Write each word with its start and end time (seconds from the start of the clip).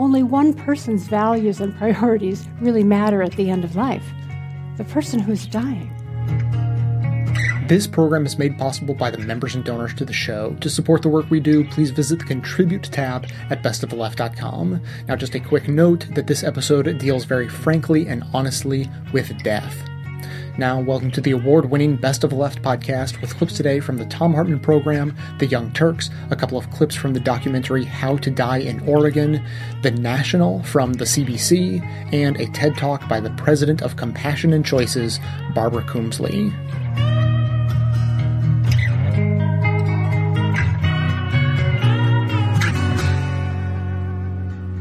only 0.00 0.22
one 0.22 0.54
person's 0.54 1.06
values 1.06 1.60
and 1.60 1.76
priorities 1.76 2.48
really 2.60 2.82
matter 2.82 3.22
at 3.22 3.32
the 3.32 3.50
end 3.50 3.64
of 3.64 3.76
life 3.76 4.04
the 4.76 4.84
person 4.84 5.20
who's 5.20 5.46
dying. 5.46 5.94
This 7.68 7.86
program 7.86 8.24
is 8.24 8.38
made 8.38 8.56
possible 8.56 8.94
by 8.94 9.10
the 9.10 9.18
members 9.18 9.54
and 9.54 9.62
donors 9.62 9.92
to 9.94 10.06
the 10.06 10.12
show. 10.12 10.56
To 10.62 10.70
support 10.70 11.02
the 11.02 11.10
work 11.10 11.28
we 11.28 11.38
do, 11.38 11.68
please 11.68 11.90
visit 11.90 12.18
the 12.18 12.24
Contribute 12.24 12.84
tab 12.84 13.26
at 13.50 13.62
bestoftheleft.com. 13.62 14.80
Now, 15.06 15.16
just 15.16 15.34
a 15.34 15.40
quick 15.40 15.68
note 15.68 16.06
that 16.14 16.26
this 16.26 16.42
episode 16.42 16.96
deals 16.98 17.26
very 17.26 17.48
frankly 17.48 18.08
and 18.08 18.24
honestly 18.32 18.90
with 19.12 19.36
death. 19.42 19.89
Now, 20.60 20.78
welcome 20.78 21.10
to 21.12 21.22
the 21.22 21.30
award 21.30 21.70
winning 21.70 21.96
Best 21.96 22.22
of 22.22 22.28
the 22.28 22.36
Left 22.36 22.60
podcast 22.60 23.22
with 23.22 23.34
clips 23.34 23.56
today 23.56 23.80
from 23.80 23.96
the 23.96 24.04
Thom 24.04 24.34
Hartmann 24.34 24.60
program, 24.60 25.16
The 25.38 25.46
Young 25.46 25.72
Turks, 25.72 26.10
a 26.30 26.36
couple 26.36 26.58
of 26.58 26.70
clips 26.70 26.94
from 26.94 27.14
the 27.14 27.18
documentary 27.18 27.82
How 27.82 28.18
to 28.18 28.30
Die 28.30 28.58
in 28.58 28.86
Oregon, 28.86 29.42
The 29.80 29.90
National 29.90 30.62
from 30.64 30.92
the 30.92 31.06
CBC, 31.06 31.80
and 32.12 32.38
a 32.38 32.44
TED 32.48 32.76
Talk 32.76 33.08
by 33.08 33.20
the 33.20 33.30
president 33.30 33.80
of 33.80 33.96
Compassion 33.96 34.52
and 34.52 34.62
Choices, 34.62 35.18
Barbara 35.54 35.82
Coombs-Lee. 35.84 36.50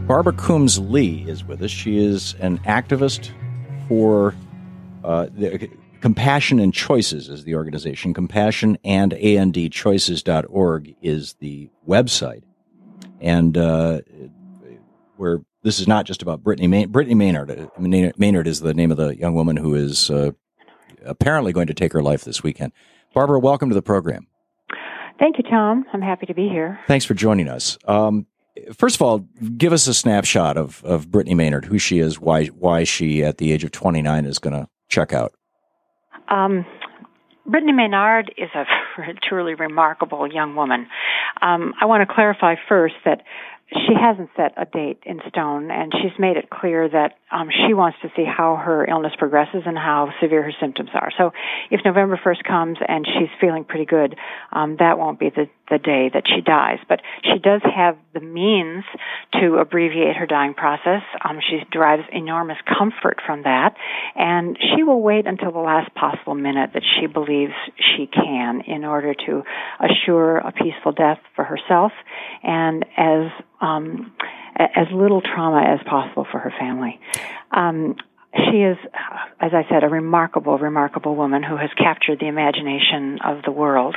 Barbara 0.06 0.34
Coombs 0.34 0.78
Lee 0.78 1.24
is 1.26 1.46
with 1.46 1.62
us. 1.62 1.72
She 1.72 2.04
is 2.04 2.36
an 2.42 2.58
activist 2.66 3.32
for 3.88 4.36
uh, 5.04 5.28
the, 5.32 5.70
Compassion 6.02 6.60
and 6.60 6.74
Choices 6.74 7.28
is 7.30 7.44
the 7.44 7.56
organization. 7.56 8.14
Compassion 8.14 8.78
and 8.84 9.12
andchoices.org 9.12 10.96
is 11.02 11.34
the 11.40 11.70
website. 11.88 12.44
And 13.20 13.58
uh, 13.58 14.02
where 15.18 15.42
this 15.64 15.80
is 15.80 15.88
not 15.88 16.06
just 16.06 16.22
about 16.22 16.42
Brittany, 16.42 16.68
May- 16.68 16.86
Brittany 16.86 17.16
Maynard. 17.16 17.70
Maynard 17.78 18.48
is 18.48 18.62
the 18.62 18.74
name 18.74 18.92
of 18.92 18.98
the 18.98 19.18
young 19.18 19.34
woman 19.34 19.58
who 19.58 19.76
is 19.76 20.10
uh, 20.10 20.32
apparently 21.06 21.52
going 21.52 21.68
to 21.68 21.74
take 21.74 21.92
her 21.92 22.02
life 22.02 22.24
this 22.24 22.42
weekend. 22.44 22.72
Barbara, 23.14 23.40
welcome 23.40 23.70
to 23.70 23.76
the 23.76 23.82
program. 23.82 24.28
Thank 25.20 25.38
you, 25.38 25.44
Tom. 25.44 25.86
I'm 25.92 26.02
happy 26.02 26.26
to 26.28 26.34
be 26.34 26.48
here. 26.48 26.80
Thanks 26.88 27.04
for 27.04 27.14
joining 27.14 27.50
us. 27.50 27.78
Um, 27.86 28.26
first 28.74 28.96
of 28.96 29.02
all, 29.02 29.20
give 29.58 29.74
us 29.74 29.86
a 29.88 29.94
snapshot 29.94 30.56
of, 30.56 30.82
of 30.86 31.12
Brittany 31.12 31.36
Maynard, 31.36 31.66
who 31.66 31.78
she 31.78 32.00
is, 32.00 32.22
why 32.22 32.46
why 32.46 32.86
she 32.86 33.22
at 33.22 33.38
the 33.38 33.52
age 33.52 33.66
of 33.66 33.72
29 33.72 34.26
is 34.26 34.40
going 34.40 34.54
to 34.54 34.70
check 34.90 35.14
out. 35.14 35.34
Um, 36.28 36.66
Brittany 37.46 37.74
Maynard 37.74 38.34
is 38.38 38.50
a 38.54 38.66
truly 39.28 39.56
remarkable 39.56 40.32
young 40.32 40.56
woman. 40.56 40.88
Um, 41.42 41.74
I 41.80 41.86
want 41.86 42.08
to 42.08 42.14
clarify 42.14 42.56
first 42.68 42.96
that 43.06 43.22
she 43.72 43.94
hasn't 43.94 44.30
set 44.36 44.54
a 44.58 44.66
date 44.66 45.00
in 45.06 45.20
stone, 45.30 45.70
and 45.70 45.94
she's 45.94 46.18
made 46.18 46.38
it 46.38 46.50
clear 46.50 46.90
that 46.90 47.20
um, 47.32 47.50
she 47.52 47.74
wants 47.76 48.00
to 48.02 48.10
see 48.16 48.26
how 48.26 48.56
her 48.56 48.84
illness 48.86 49.14
progresses 49.18 49.62
and 49.66 49.78
how 49.78 50.10
severe 50.20 50.42
her 50.42 50.54
symptoms 50.60 50.90
are. 50.94 51.12
So, 51.18 51.32
if 51.70 51.82
November 51.86 52.20
1st 52.24 52.44
comes 52.48 52.78
and 52.88 53.06
she's 53.06 53.30
feeling 53.40 53.64
pretty 53.64 53.86
good, 53.86 54.16
um, 54.52 54.78
that 54.80 54.98
won't 54.98 55.20
be 55.20 55.30
the, 55.30 55.50
the 55.70 55.78
day 55.78 56.10
that 56.14 56.24
she 56.28 56.42
dies. 56.42 56.80
But 56.88 57.02
she 57.24 57.40
does 57.40 57.62
have 57.64 57.98
the 58.14 58.20
means 58.20 58.84
to 59.40 59.58
abbreviate 59.58 60.16
her 60.16 60.26
dying 60.26 60.54
process. 60.54 61.02
Um, 61.24 61.40
she 61.48 61.60
derives 61.72 62.04
enormous 62.12 62.58
comfort 62.66 63.22
from 63.26 63.44
that, 63.44 63.76
and 64.16 64.58
she 64.76 64.84
will 64.84 65.02
wait 65.02 65.28
until 65.28 65.52
the 65.52 65.60
last 65.60 65.94
possible 65.96 66.36
minute 66.36 66.72
that 66.74 66.84
she 67.00 67.08
believes 67.08 67.54
she 67.78 68.08
can 68.08 68.62
in 68.68 68.86
order 68.86 69.14
to 69.14 69.44
assure 69.80 70.38
a 70.38 70.52
peaceful 70.52 70.92
death 70.92 71.20
for 71.36 71.44
herself 71.44 71.92
and 72.44 72.86
as 72.98 73.32
um, 73.62 74.14
as 74.58 74.88
little 74.94 75.22
trauma 75.22 75.62
as 75.62 75.80
possible 75.88 76.26
for 76.30 76.40
her 76.40 76.54
family. 76.60 77.00
Um, 77.52 77.96
she 78.36 78.58
is, 78.58 78.78
as 79.40 79.52
I 79.54 79.66
said, 79.70 79.84
a 79.84 79.90
remarkable, 79.90 80.58
remarkable 80.58 81.16
woman 81.16 81.42
who 81.42 81.58
has 81.58 81.70
captured 81.78 82.20
the 82.20 82.28
imagination 82.28 83.20
of 83.26 83.42
the 83.44 83.52
world 83.52 83.96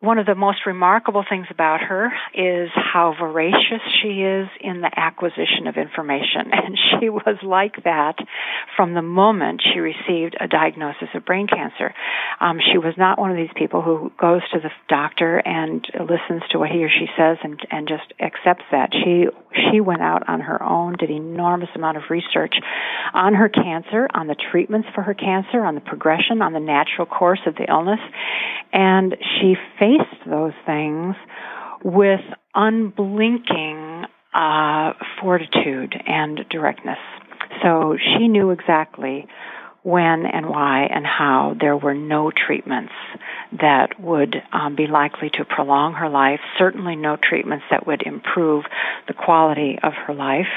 one 0.00 0.18
of 0.18 0.24
the 0.24 0.34
most 0.34 0.64
remarkable 0.64 1.24
things 1.28 1.46
about 1.50 1.80
her 1.82 2.10
is 2.32 2.70
how 2.74 3.14
voracious 3.18 3.82
she 4.02 4.22
is 4.22 4.48
in 4.58 4.80
the 4.80 4.90
acquisition 4.96 5.66
of 5.66 5.76
information. 5.76 6.50
And 6.60 6.78
she 7.00 7.08
was 7.08 7.36
like 7.42 7.82
that 7.84 8.16
from 8.76 8.94
the 8.94 9.02
moment 9.02 9.62
she 9.62 9.80
received 9.80 10.36
a 10.38 10.46
diagnosis 10.46 11.08
of 11.14 11.24
brain 11.24 11.48
cancer. 11.48 11.92
Um, 12.38 12.60
she 12.60 12.78
was 12.78 12.94
not 12.96 13.18
one 13.18 13.30
of 13.30 13.36
these 13.36 13.52
people 13.56 13.82
who 13.82 14.12
goes 14.20 14.42
to 14.52 14.60
the 14.60 14.70
doctor 14.88 15.38
and 15.38 15.84
listens 15.98 16.42
to 16.50 16.58
what 16.58 16.70
he 16.70 16.84
or 16.84 16.90
she 16.90 17.06
says 17.16 17.38
and, 17.42 17.58
and 17.70 17.88
just 17.88 18.12
accepts 18.20 18.64
that. 18.70 18.90
She, 18.92 19.26
she 19.54 19.80
went 19.80 20.02
out 20.02 20.28
on 20.28 20.40
her 20.40 20.62
own, 20.62 20.94
did 20.98 21.10
enormous 21.10 21.68
amount 21.74 21.96
of 21.96 22.04
research 22.10 22.54
on 23.12 23.34
her 23.34 23.48
cancer, 23.48 24.08
on 24.14 24.26
the 24.26 24.36
treatments 24.50 24.88
for 24.94 25.02
her 25.02 25.14
cancer, 25.14 25.64
on 25.64 25.74
the 25.74 25.80
progression, 25.80 26.42
on 26.42 26.52
the 26.52 26.60
natural 26.60 27.06
course 27.06 27.40
of 27.46 27.54
the 27.56 27.66
illness. 27.68 28.00
And 28.72 29.16
she 29.40 29.54
faced 29.78 30.28
those 30.28 30.52
things 30.66 31.16
with 31.82 32.20
unblinking 32.54 34.04
uh, 34.34 34.92
fortitude 35.20 35.94
and 36.06 36.40
directness. 36.50 36.98
So 37.62 37.96
she 37.98 38.28
knew 38.28 38.50
exactly 38.50 39.26
when 39.82 40.26
and 40.26 40.48
why 40.48 40.84
and 40.84 41.06
how 41.06 41.56
there 41.58 41.76
were 41.76 41.94
no 41.94 42.30
treatments 42.30 42.92
that 43.60 43.98
would 44.00 44.36
um, 44.52 44.76
be 44.76 44.86
likely 44.86 45.30
to 45.30 45.44
prolong 45.44 45.94
her 45.94 46.08
life, 46.08 46.40
certainly 46.58 46.96
no 46.96 47.16
treatments 47.16 47.64
that 47.70 47.86
would 47.86 48.02
improve 48.02 48.64
the 49.08 49.14
quality 49.14 49.78
of 49.82 49.92
her 49.94 50.14
life, 50.14 50.48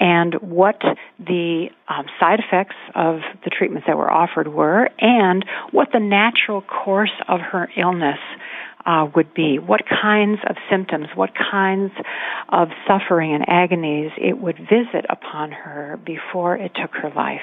and 0.00 0.34
what 0.40 0.80
the 1.18 1.68
um, 1.88 2.06
side 2.18 2.40
effects 2.40 2.76
of 2.94 3.20
the 3.44 3.50
treatments 3.50 3.86
that 3.86 3.96
were 3.96 4.10
offered 4.10 4.48
were, 4.48 4.88
and 4.98 5.44
what 5.70 5.88
the 5.92 6.00
natural 6.00 6.62
course 6.62 7.12
of 7.28 7.40
her 7.40 7.68
illness 7.76 8.18
uh, 8.86 9.06
would 9.14 9.32
be, 9.32 9.58
what 9.58 9.82
kinds 9.88 10.40
of 10.48 10.56
symptoms, 10.70 11.06
what 11.14 11.30
kinds 11.34 11.92
of 12.50 12.68
suffering 12.86 13.34
and 13.34 13.44
agonies 13.48 14.10
it 14.18 14.38
would 14.38 14.58
visit 14.58 15.06
upon 15.08 15.52
her 15.52 15.98
before 16.04 16.56
it 16.56 16.72
took 16.74 16.90
her 16.92 17.10
life. 17.16 17.40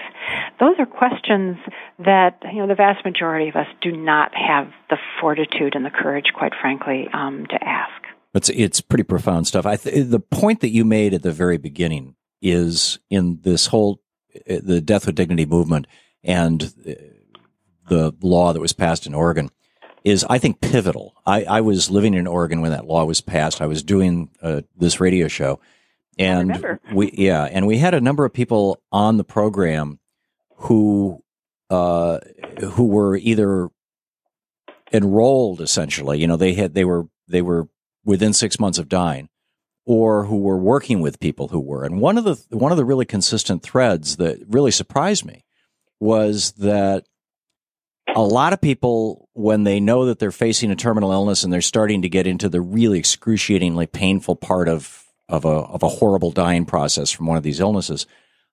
Those 0.59 0.75
are 0.78 0.85
questions 0.85 1.57
that 2.00 2.38
you 2.51 2.59
know 2.59 2.68
the 2.68 2.75
vast 2.75 3.03
majority 3.03 3.50
of 3.50 3.56
us 3.56 3.68
do 3.81 3.91
not 3.91 4.31
have 4.35 4.68
the 4.90 4.97
fortitude 5.19 5.75
and 5.75 5.84
the 5.84 5.90
courage, 5.90 6.31
quite 6.35 6.53
frankly, 6.59 7.07
um, 7.13 7.46
to 7.50 7.63
ask. 7.63 8.03
It's 8.34 8.50
it's 8.50 8.81
pretty 8.81 9.03
profound 9.03 9.47
stuff. 9.47 9.66
I 9.66 9.75
th- 9.78 10.07
the 10.07 10.19
point 10.19 10.62
that 10.62 10.69
you 10.69 10.85
made 10.85 11.13
at 11.13 11.24
the 11.24 11.31
very 11.31 11.57
beginning 11.57 12.16
is 12.41 13.00
in 13.09 13.40
this 13.41 13.68
whole 13.68 14.01
uh, 14.50 14.59
the 14.63 14.80
death 14.80 15.06
with 15.06 15.16
dignity 15.16 15.46
movement 15.46 15.88
and 16.24 16.63
uh, 16.63 16.94
the 17.90 18.13
law 18.22 18.53
that 18.53 18.62
was 18.62 18.74
passed 18.74 19.06
in 19.06 19.13
Oregon 19.13 19.50
is, 20.03 20.25
I 20.29 20.38
think, 20.39 20.62
pivotal. 20.62 21.16
I, 21.25 21.44
I 21.44 21.62
was 21.62 21.89
living 21.89 22.13
in 22.13 22.28
Oregon 22.28 22.62
when 22.62 22.72
that 22.72 22.85
law 22.85 23.06
was 23.06 23.22
passed. 23.22 23.62
I 23.62 23.67
was 23.67 23.84
doing 23.84 24.29
uh, 24.41 24.62
this 24.75 25.00
radio 25.00 25.28
show, 25.28 25.59
and 26.17 26.79
we 26.94 27.12
yeah, 27.13 27.44
and 27.44 27.67
we 27.67 27.78
had 27.78 27.94
a 27.94 28.01
number 28.01 28.25
of 28.25 28.34
people 28.34 28.81
on 28.91 29.17
the 29.17 29.23
program 29.23 30.00
who 30.57 31.23
uh, 31.69 32.19
who 32.73 32.85
were 32.85 33.16
either 33.17 33.69
enrolled 34.91 35.62
essentially. 35.62 36.19
You 36.19 36.28
know, 36.28 36.38
they 36.38 36.53
had 36.53 36.73
they 36.73 36.85
were 36.85 37.07
they 37.28 37.41
were 37.41 37.68
within 38.03 38.33
six 38.33 38.59
months 38.59 38.79
of 38.79 38.89
dying, 38.89 39.29
or 39.85 40.25
who 40.25 40.38
were 40.38 40.57
working 40.57 41.01
with 41.01 41.19
people 41.19 41.50
who 41.50 41.59
were. 41.59 41.83
And 41.83 42.01
one 42.01 42.18
of 42.18 42.23
the 42.23 42.44
one 42.50 42.72
of 42.72 42.78
the 42.78 42.85
really 42.85 43.06
consistent 43.06 43.63
threads 43.63 44.18
that 44.18 44.39
really 44.47 44.72
surprised 44.72 45.25
me 45.25 45.44
was 46.00 46.53
that 46.53 47.06
a 48.16 48.22
lot 48.22 48.53
of 48.53 48.61
people, 48.61 49.29
when 49.33 49.63
they 49.63 49.79
know 49.79 50.05
that 50.05 50.19
they're 50.19 50.31
facing 50.31 50.72
a 50.72 50.75
terminal 50.75 51.11
illness 51.11 51.44
and 51.44 51.51
they're 51.51 51.61
starting 51.61 52.01
to 52.01 52.09
get 52.09 52.27
into 52.27 52.49
the 52.49 52.61
really 52.61 52.99
excruciatingly 52.99 53.88
painful 53.88 54.35
part 54.35 54.67
of, 54.67 55.05
of 55.29 55.45
a, 55.45 55.49
of 55.49 55.83
a 55.83 55.89
horrible 55.89 56.31
dying 56.31 56.66
process 56.66 57.09
from 57.09 57.25
one 57.25 57.38
of 57.38 57.44
these 57.44 57.59
illnesses, 57.59 58.06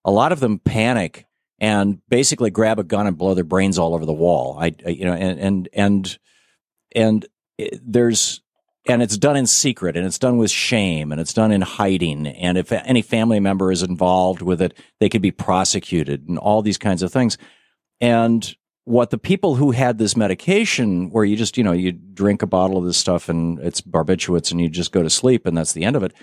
a 0.04 0.10
lot 0.10 0.32
of 0.32 0.40
them 0.40 0.58
panic 0.58 1.26
and 1.58 2.00
basically 2.08 2.50
grab 2.50 2.78
a 2.78 2.84
gun 2.84 3.06
and 3.06 3.18
blow 3.18 3.34
their 3.34 3.44
brains 3.44 3.78
all 3.78 3.94
over 3.94 4.06
the 4.06 4.12
wall. 4.12 4.56
I, 4.60 4.74
I 4.86 4.90
you 4.90 5.04
know, 5.04 5.14
and, 5.14 5.40
and, 5.40 5.68
and, 5.72 6.18
and 6.94 7.26
there's, 7.82 8.40
and 8.86 9.02
it's 9.02 9.18
done 9.18 9.36
in 9.36 9.46
secret 9.46 9.96
and 9.96 10.06
it's 10.06 10.20
done 10.20 10.38
with 10.38 10.50
shame 10.50 11.10
and 11.10 11.20
it's 11.20 11.34
done 11.34 11.50
in 11.50 11.60
hiding. 11.60 12.28
And 12.28 12.56
if 12.56 12.70
any 12.70 13.02
family 13.02 13.40
member 13.40 13.72
is 13.72 13.82
involved 13.82 14.40
with 14.40 14.62
it, 14.62 14.78
they 15.00 15.08
could 15.08 15.20
be 15.20 15.32
prosecuted 15.32 16.28
and 16.28 16.38
all 16.38 16.62
these 16.62 16.78
kinds 16.78 17.02
of 17.02 17.12
things. 17.12 17.36
And 18.00 18.56
what 18.88 19.10
the 19.10 19.18
people 19.18 19.54
who 19.54 19.70
had 19.70 19.98
this 19.98 20.16
medication 20.16 21.10
where 21.10 21.24
you 21.24 21.36
just, 21.36 21.58
you 21.58 21.62
know, 21.62 21.72
you 21.72 21.92
drink 21.92 22.40
a 22.40 22.46
bottle 22.46 22.78
of 22.78 22.86
this 22.86 22.96
stuff 22.96 23.28
and 23.28 23.58
it's 23.58 23.82
barbiturates 23.82 24.50
and 24.50 24.62
you 24.62 24.68
just 24.70 24.92
go 24.92 25.02
to 25.02 25.10
sleep 25.10 25.44
and 25.44 25.58
that's 25.58 25.74
the 25.74 25.84
end 25.84 25.94
of 25.94 26.02
it. 26.02 26.14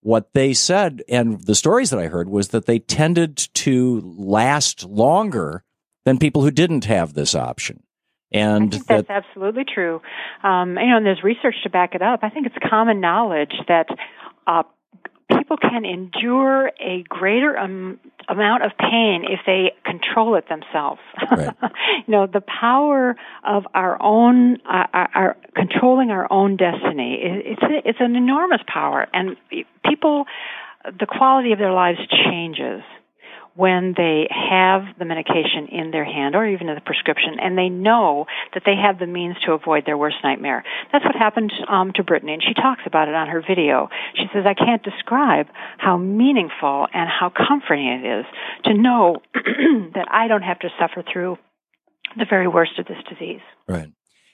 What 0.00 0.32
they 0.32 0.54
said 0.54 1.02
and 1.10 1.38
the 1.42 1.54
stories 1.54 1.90
that 1.90 1.98
I 1.98 2.06
heard 2.06 2.30
was 2.30 2.48
that 2.48 2.64
they 2.64 2.78
tended 2.78 3.36
to 3.36 4.00
last 4.16 4.84
longer 4.84 5.62
than 6.06 6.16
people 6.16 6.40
who 6.40 6.50
didn't 6.50 6.86
have 6.86 7.12
this 7.12 7.34
option. 7.34 7.82
And 8.32 8.68
I 8.68 8.76
think 8.76 8.86
that's 8.86 9.08
that, 9.08 9.24
absolutely 9.26 9.64
true. 9.64 10.00
Um, 10.42 10.78
you 10.78 10.86
know, 10.86 10.96
and 10.96 11.04
there's 11.04 11.22
research 11.22 11.56
to 11.64 11.70
back 11.70 11.94
it 11.94 12.00
up. 12.00 12.20
I 12.22 12.30
think 12.30 12.46
it's 12.46 12.56
common 12.66 13.00
knowledge 13.00 13.52
that 13.68 13.88
uh, 14.46 14.62
people 15.30 15.56
can 15.56 15.84
endure 15.84 16.70
a 16.80 17.02
greater 17.08 17.58
um, 17.58 17.98
amount 18.28 18.64
of 18.64 18.72
pain 18.78 19.24
if 19.28 19.40
they 19.46 19.72
control 19.84 20.36
it 20.36 20.48
themselves. 20.48 21.00
Right. 21.30 21.54
you 22.06 22.12
know, 22.12 22.26
the 22.26 22.42
power 22.42 23.16
of 23.44 23.64
our 23.74 24.00
own, 24.00 24.56
uh, 24.66 24.86
our, 24.92 25.08
our, 25.14 25.36
controlling 25.54 26.10
our 26.10 26.30
own 26.30 26.56
destiny. 26.56 27.18
It's 27.22 27.62
a, 27.62 27.88
it's 27.88 28.00
an 28.00 28.16
enormous 28.16 28.60
power, 28.66 29.06
and 29.12 29.36
people, 29.84 30.26
the 30.84 31.06
quality 31.06 31.52
of 31.52 31.58
their 31.58 31.72
lives 31.72 31.98
changes 32.08 32.82
when 33.56 33.94
they 33.96 34.28
have 34.30 34.82
the 34.98 35.04
medication 35.04 35.68
in 35.72 35.90
their 35.90 36.04
hand 36.04 36.36
or 36.36 36.46
even 36.46 36.66
the 36.66 36.80
prescription 36.84 37.40
and 37.40 37.56
they 37.56 37.68
know 37.68 38.26
that 38.54 38.62
they 38.64 38.76
have 38.76 38.98
the 38.98 39.06
means 39.06 39.36
to 39.44 39.52
avoid 39.52 39.84
their 39.86 39.96
worst 39.96 40.16
nightmare. 40.22 40.62
That's 40.92 41.04
what 41.04 41.16
happened 41.16 41.52
um, 41.68 41.92
to 41.94 42.04
Brittany 42.04 42.34
and 42.34 42.42
she 42.42 42.54
talks 42.54 42.82
about 42.86 43.08
it 43.08 43.14
on 43.14 43.28
her 43.28 43.42
video. 43.46 43.88
She 44.14 44.26
says, 44.32 44.44
I 44.46 44.54
can't 44.54 44.82
describe 44.82 45.46
how 45.78 45.96
meaningful 45.96 46.86
and 46.92 47.08
how 47.08 47.30
comforting 47.30 47.86
it 47.86 48.20
is 48.20 48.26
to 48.64 48.74
know 48.74 49.22
that 49.34 50.06
I 50.10 50.28
don't 50.28 50.42
have 50.42 50.58
to 50.60 50.68
suffer 50.78 51.02
through 51.10 51.38
the 52.16 52.26
very 52.28 52.48
worst 52.48 52.78
of 52.78 52.86
this 52.86 52.98
disease. 53.08 53.40
Right. 53.66 53.92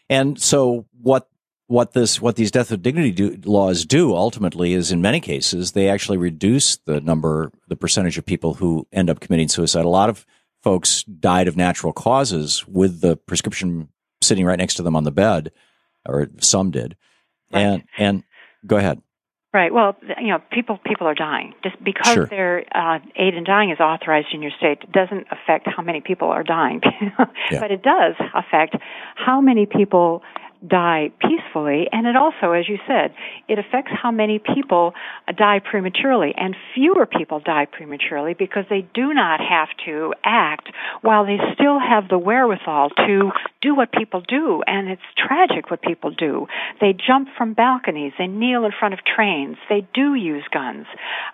And 0.09 0.41
so 0.41 0.87
what 1.01 1.29
what 1.73 1.93
this 1.93 2.21
what 2.21 2.37
these 2.37 2.51
death 2.51 2.71
with 2.71 2.83
dignity 2.83 3.11
do, 3.11 3.35
laws 3.45 3.87
do 3.87 4.15
ultimately 4.15 4.75
is 4.75 4.93
in 4.93 5.01
many 5.01 5.21
cases 5.21 5.73
they 5.73 5.89
actually 5.89 6.19
reduce 6.19 6.77
the 6.77 7.01
number 7.01 7.51
the 7.69 7.77
percentage 7.77 8.19
of 8.19 8.27
people 8.27 8.55
who 8.55 8.87
end 8.93 9.09
up 9.09 9.21
committing 9.21 9.49
suicide 9.49 9.87
a 9.87 9.89
lot 9.89 10.11
of 10.11 10.27
folks 10.63 11.03
died 11.05 11.49
of 11.49 11.57
natural 11.57 11.95
causes 11.95 12.67
with 12.69 13.01
the 13.01 13.17
prescription 13.17 13.89
sitting 14.21 14.45
right 14.45 14.59
next 14.59 14.75
to 14.75 14.83
them 14.83 14.95
on 14.95 15.05
the 15.05 15.11
bed 15.11 15.51
or 16.07 16.29
some 16.41 16.71
did 16.71 16.95
right. 17.53 17.63
and 17.63 17.85
and 17.97 18.23
go 18.67 18.77
ahead 18.77 19.01
Right. 19.55 19.71
Well, 19.71 19.95
you 20.19 20.29
know, 20.29 20.39
people 20.51 20.79
people 20.83 21.07
are 21.07 21.15
dying 21.15 21.53
just 21.63 21.77
because 21.85 22.15
sure. 22.15 22.25
their 22.25 22.65
uh, 22.75 23.01
aid 23.17 23.35
in 23.35 23.45
dying 23.45 23.69
is 23.69 23.81
authorized 23.81 24.29
in 24.33 24.41
your 24.41 24.51
state 24.57 24.91
doesn't 24.91 25.27
affect 25.31 25.69
how 25.69 25.83
many 25.83 26.01
people 26.01 26.29
are 26.29 26.43
dying, 26.43 26.81
yeah. 27.51 27.61
but 27.61 27.71
it 27.71 27.83
does 27.83 28.15
affect 28.35 28.77
how 29.15 29.43
many 29.43 29.67
people 29.67 30.23
die 30.67 31.11
peacefully. 31.21 31.89
And 31.91 32.07
it 32.07 32.17
also, 32.17 32.53
as 32.53 32.69
you 32.69 32.79
said, 32.87 33.15
it 33.49 33.59
affects 33.59 33.93
how 34.01 34.11
many 34.11 34.39
people 34.39 34.95
die 35.37 35.61
prematurely. 35.61 36.33
And 36.37 36.55
fewer 36.75 37.07
people 37.07 37.41
die 37.41 37.67
prematurely 37.67 38.35
because 38.35 38.65
they 38.71 38.87
do 38.95 39.13
not 39.13 39.41
have 39.41 39.69
to 39.87 40.15
act 40.25 40.69
while 41.01 41.27
they 41.27 41.39
still 41.55 41.79
have 41.81 42.09
the 42.09 42.19
wherewithal 42.19 42.91
to 42.91 43.31
do 43.61 43.75
what 43.75 43.93
people 43.93 44.21
do. 44.21 44.63
And 44.67 44.89
it's 44.89 45.03
tragic 45.17 45.71
what 45.71 45.83
people 45.83 46.11
do. 46.11 46.47
They 46.81 46.95
jump 46.95 47.29
from 47.37 47.55
balconies. 47.55 48.13
They 48.19 48.27
kneel 48.27 48.65
in 48.65 48.73
front 48.79 48.95
of 48.95 49.01
trains. 49.05 49.57
They 49.69 49.87
do 49.95 50.15
use 50.15 50.45
guns. 50.53 50.87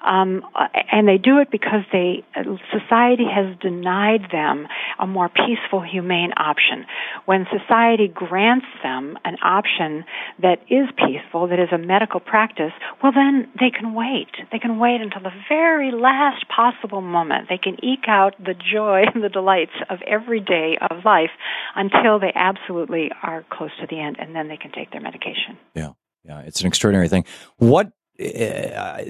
Um, 0.04 0.42
and 0.90 1.06
they 1.06 1.18
do 1.18 1.38
it 1.38 1.50
because 1.50 1.82
they, 1.92 2.24
society 2.72 3.26
has 3.30 3.56
denied 3.60 4.28
them 4.32 4.66
a 4.98 5.06
more 5.06 5.28
peaceful, 5.28 5.82
humane 5.82 6.32
option. 6.36 6.86
When 7.26 7.46
society 7.50 8.08
grants 8.08 8.66
them 8.82 9.17
an 9.24 9.36
option 9.42 10.04
that 10.40 10.58
is 10.68 10.88
peaceful, 10.96 11.48
that 11.48 11.58
is 11.58 11.68
a 11.72 11.78
medical 11.78 12.20
practice, 12.20 12.72
well 13.02 13.12
then 13.12 13.48
they 13.58 13.70
can 13.70 13.94
wait. 13.94 14.30
They 14.52 14.58
can 14.58 14.78
wait 14.78 15.00
until 15.00 15.22
the 15.22 15.36
very 15.48 15.90
last 15.92 16.46
possible 16.48 17.00
moment. 17.00 17.48
They 17.48 17.58
can 17.58 17.82
eke 17.84 18.08
out 18.08 18.34
the 18.38 18.54
joy 18.54 19.04
and 19.14 19.22
the 19.22 19.28
delights 19.28 19.72
of 19.90 19.98
every 20.06 20.40
day 20.40 20.78
of 20.90 21.04
life 21.04 21.30
until 21.74 22.18
they 22.18 22.32
absolutely 22.34 23.10
are 23.22 23.44
close 23.50 23.70
to 23.80 23.86
the 23.88 24.00
end 24.00 24.16
and 24.18 24.34
then 24.34 24.48
they 24.48 24.56
can 24.56 24.72
take 24.72 24.90
their 24.90 25.00
medication. 25.00 25.58
Yeah. 25.74 25.90
Yeah, 26.24 26.40
it's 26.40 26.60
an 26.60 26.66
extraordinary 26.66 27.08
thing. 27.08 27.24
What 27.56 27.90
uh, 28.20 29.04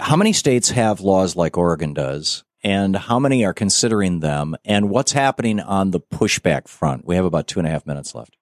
how 0.00 0.16
many 0.16 0.32
states 0.32 0.70
have 0.70 1.00
laws 1.00 1.36
like 1.36 1.58
Oregon 1.58 1.92
does? 1.92 2.42
and 2.66 2.96
how 2.96 3.20
many 3.20 3.44
are 3.44 3.54
considering 3.54 4.18
them 4.18 4.56
and 4.64 4.90
what's 4.90 5.12
happening 5.12 5.60
on 5.60 5.92
the 5.92 6.00
pushback 6.00 6.66
front? 6.66 7.04
We 7.06 7.14
have 7.14 7.24
about 7.24 7.46
two 7.46 7.60
and 7.60 7.68
a 7.68 7.70
half 7.70 7.86
minutes 7.86 8.12
left. 8.12 8.36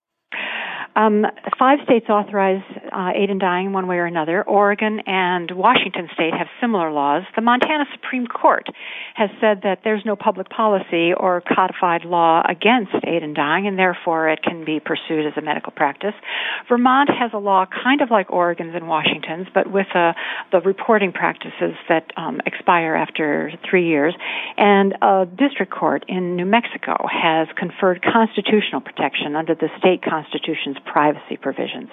Um, 0.97 1.27
five 1.59 1.81
states 1.85 2.07
authorize 2.09 2.63
uh, 2.93 3.11
aid 3.15 3.29
in 3.29 3.39
dying 3.39 3.73
one 3.73 3.89
way 3.89 3.97
or 3.97 4.07
another. 4.07 4.43
Oregon 4.45 5.01
and 5.07 5.51
Washington 5.51 6.09
state 6.15 6.33
have 6.33 6.47
similar 6.61 6.93
laws. 6.93 7.25
The 7.35 7.43
Montana 7.43 7.85
Supreme 7.93 8.27
Court 8.27 8.69
has 9.15 9.31
said 9.41 9.63
that 9.63 9.81
there's 9.83 10.05
no 10.05 10.15
public 10.15 10.49
policy 10.51 11.13
or 11.13 11.43
codified 11.43 12.05
law 12.05 12.43
against 12.49 12.95
aid 13.05 13.23
in 13.23 13.35
dying, 13.35 13.67
and 13.67 13.77
therefore 13.77 14.29
it 14.29 14.43
can 14.43 14.65
be 14.65 14.79
pursued 14.79 15.27
as 15.27 15.33
a 15.37 15.43
medical 15.43 15.73
practice. 15.73 16.15
Vermont 16.69 17.11
has 17.11 17.33
a 17.35 17.39
law 17.39 17.67
kind 17.67 18.01
of 18.01 18.11
like 18.11 18.31
Oregon's 18.31 18.75
and 18.75 18.87
Washington's, 18.87 19.49
but 19.53 19.71
with 19.71 19.89
uh, 19.95 20.13
the 20.53 20.61
reporting 20.61 21.13
practices 21.13 21.75
that 21.89 22.13
um, 22.17 22.41
expire 22.47 22.95
after 22.95 23.53
three 23.69 23.89
years. 23.89 24.15
And 24.57 24.95
a 25.03 25.27
district 25.27 25.73
court 25.73 26.05
in 26.09 26.37
New 26.37 26.47
Mexico 26.47 27.07
has 27.11 27.49
conferred 27.59 28.01
constitutional 28.03 28.81
protection 28.81 29.35
under 29.35 29.55
the 29.57 29.69
state 29.79 30.03
constitution's 30.03 30.77
privacy 30.85 31.37
provisions. 31.41 31.89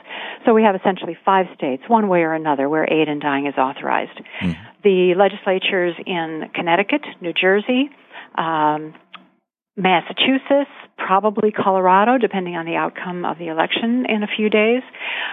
So 0.45 0.53
we 0.53 0.63
have 0.63 0.75
essentially 0.75 1.17
five 1.25 1.47
states, 1.55 1.83
one 1.87 2.07
way 2.07 2.21
or 2.21 2.33
another, 2.33 2.69
where 2.69 2.85
aid 2.91 3.07
in 3.07 3.19
dying 3.19 3.47
is 3.47 3.55
authorized. 3.57 4.19
Mm. 4.41 4.57
The 4.83 5.13
legislatures 5.15 5.95
in 6.05 6.49
Connecticut, 6.53 7.01
New 7.21 7.33
Jersey, 7.33 7.89
um, 8.35 8.93
Massachusetts, 9.77 10.69
probably 10.97 11.51
Colorado, 11.51 12.17
depending 12.17 12.55
on 12.55 12.65
the 12.65 12.75
outcome 12.75 13.23
of 13.23 13.39
the 13.39 13.47
election 13.47 14.05
in 14.09 14.21
a 14.21 14.27
few 14.27 14.49
days, 14.49 14.83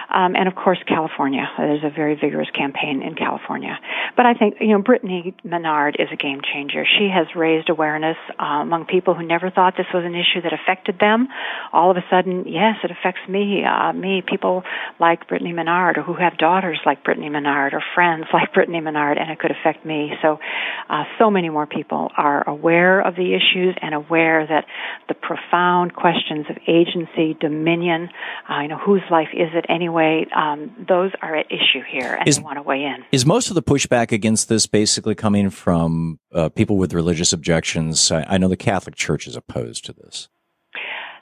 um, 0.07 0.33
and 0.33 0.47
of 0.47 0.55
course 0.55 0.79
California. 0.87 1.43
There's 1.57 1.83
a 1.83 1.91
very 1.93 2.15
vigorous 2.15 2.47
campaign 2.55 3.03
in 3.03 3.15
California. 3.15 3.77
But 4.15 4.25
I 4.25 4.33
think 4.33 4.55
you 4.61 4.69
know 4.69 4.81
Brittany 4.81 5.35
Maynard 5.43 5.97
is 5.99 6.07
a 6.13 6.15
game 6.15 6.39
changer. 6.39 6.85
She 6.87 7.11
has 7.11 7.27
raised 7.35 7.69
awareness 7.69 8.15
uh, 8.39 8.63
among 8.63 8.85
people 8.85 9.13
who 9.13 9.27
never 9.27 9.51
thought 9.51 9.75
this 9.75 9.91
was 9.93 10.05
an 10.05 10.15
issue 10.15 10.41
that 10.41 10.53
affected 10.53 10.99
them. 10.99 11.27
All 11.73 11.91
of 11.91 11.97
a 11.97 12.05
sudden, 12.09 12.47
yes, 12.47 12.79
it 12.83 12.91
affects 12.91 13.27
me. 13.27 13.65
Uh, 13.67 13.91
me, 13.91 14.23
people 14.25 14.63
like 15.01 15.27
Brittany 15.27 15.51
Maynard, 15.51 15.97
or 15.97 16.03
who 16.03 16.15
have 16.15 16.37
daughters 16.37 16.79
like 16.85 17.03
Brittany 17.03 17.27
Maynard, 17.27 17.73
or 17.73 17.83
friends 17.93 18.25
like 18.33 18.53
Brittany 18.53 18.79
Maynard, 18.79 19.17
and 19.17 19.29
it 19.29 19.37
could 19.37 19.51
affect 19.51 19.85
me. 19.85 20.11
So, 20.21 20.39
uh, 20.89 21.03
so 21.19 21.29
many 21.29 21.49
more 21.49 21.67
people 21.67 22.07
are 22.15 22.47
aware 22.47 23.01
of 23.01 23.15
the 23.15 23.35
issues 23.35 23.75
and 23.81 23.93
aware 23.93 24.28
that 24.47 24.65
the 25.07 25.13
profound 25.13 25.95
questions 25.95 26.45
of 26.49 26.57
agency, 26.67 27.37
dominion, 27.39 28.09
uh, 28.49 28.61
you 28.61 28.67
know, 28.67 28.77
whose 28.77 29.01
life 29.09 29.29
is 29.33 29.49
it 29.53 29.65
anyway? 29.69 30.25
Um, 30.35 30.85
those 30.87 31.11
are 31.21 31.35
at 31.35 31.47
issue 31.47 31.83
here, 31.89 32.15
and 32.15 32.27
is, 32.27 32.37
they 32.37 32.43
want 32.43 32.57
to 32.57 32.63
weigh 32.63 32.83
in. 32.83 33.03
Is 33.11 33.25
most 33.25 33.49
of 33.49 33.55
the 33.55 33.63
pushback 33.63 34.11
against 34.11 34.49
this 34.49 34.67
basically 34.67 35.15
coming 35.15 35.49
from 35.49 36.19
uh, 36.33 36.49
people 36.49 36.77
with 36.77 36.93
religious 36.93 37.33
objections? 37.33 38.11
I, 38.11 38.25
I 38.27 38.37
know 38.37 38.47
the 38.47 38.57
Catholic 38.57 38.95
Church 38.95 39.27
is 39.27 39.35
opposed 39.35 39.85
to 39.85 39.93
this 39.93 40.29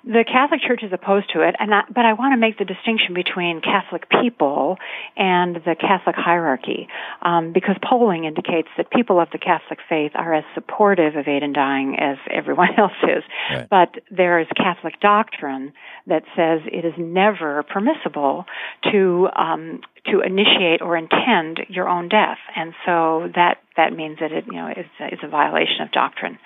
the 0.08 0.24
Catholic 0.26 0.62
Church 0.62 0.84
is 0.84 0.94
opposed 0.94 1.30
to 1.34 1.42
it, 1.42 1.56
and 1.60 1.74
I, 1.74 1.82
but 1.94 2.06
I 2.06 2.14
want 2.14 2.32
to 2.32 2.38
make 2.38 2.58
the 2.58 2.64
distinction 2.64 3.14
between 3.14 3.60
Catholic 3.60 4.08
people 4.22 4.78
and 5.18 5.58
the 5.58 5.76
Catholic 5.76 6.16
hierarchy, 6.16 6.88
um, 7.22 7.52
because 7.52 7.76
polling 7.84 8.24
indicates 8.24 8.70
that 8.78 8.90
people 8.90 9.20
of 9.20 9.28
the 9.32 9.38
Catholic 9.38 9.80
faith 9.90 10.14
are 10.16 10.34
as 10.34 10.46
supportive 10.56 11.18
of 11.18 11.28
aid 11.28 11.44
and 11.44 11.54
dying 11.54 11.98
as 12.00 12.18
everyone 12.32 12.70
else 12.78 12.94
is. 13.04 13.24
Right. 13.52 13.68
But 13.70 13.96
there 14.10 14.40
is 14.40 14.48
Catholic 14.56 15.00
doctrine 15.02 15.74
that 16.08 16.24
says 16.38 16.62
it 16.72 16.86
is 16.86 16.94
never 16.98 17.64
permissible 17.64 18.46
to 18.92 19.28
um, 19.36 19.82
to 20.12 20.22
initiate 20.22 20.82
or 20.82 20.98
intend 20.98 21.60
your 21.70 21.88
own 21.88 22.10
death, 22.10 22.40
and 22.56 22.74
so 22.86 23.30
that 23.36 23.60
that 23.76 23.94
means 23.94 24.18
that 24.20 24.32
it 24.32 24.46
you 24.48 24.54
know 24.54 24.70
is 24.70 24.88
is 25.12 25.20
a 25.24 25.28
violation 25.28 25.82
of 25.82 25.92
doctrine. 25.92 26.40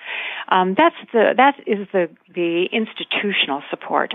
Um, 0.48 0.74
that's 0.76 0.96
the 1.12 1.32
that 1.36 1.54
is 1.66 1.86
the 1.92 2.10
the 2.34 2.66
institutional 2.72 3.62
support 3.70 4.12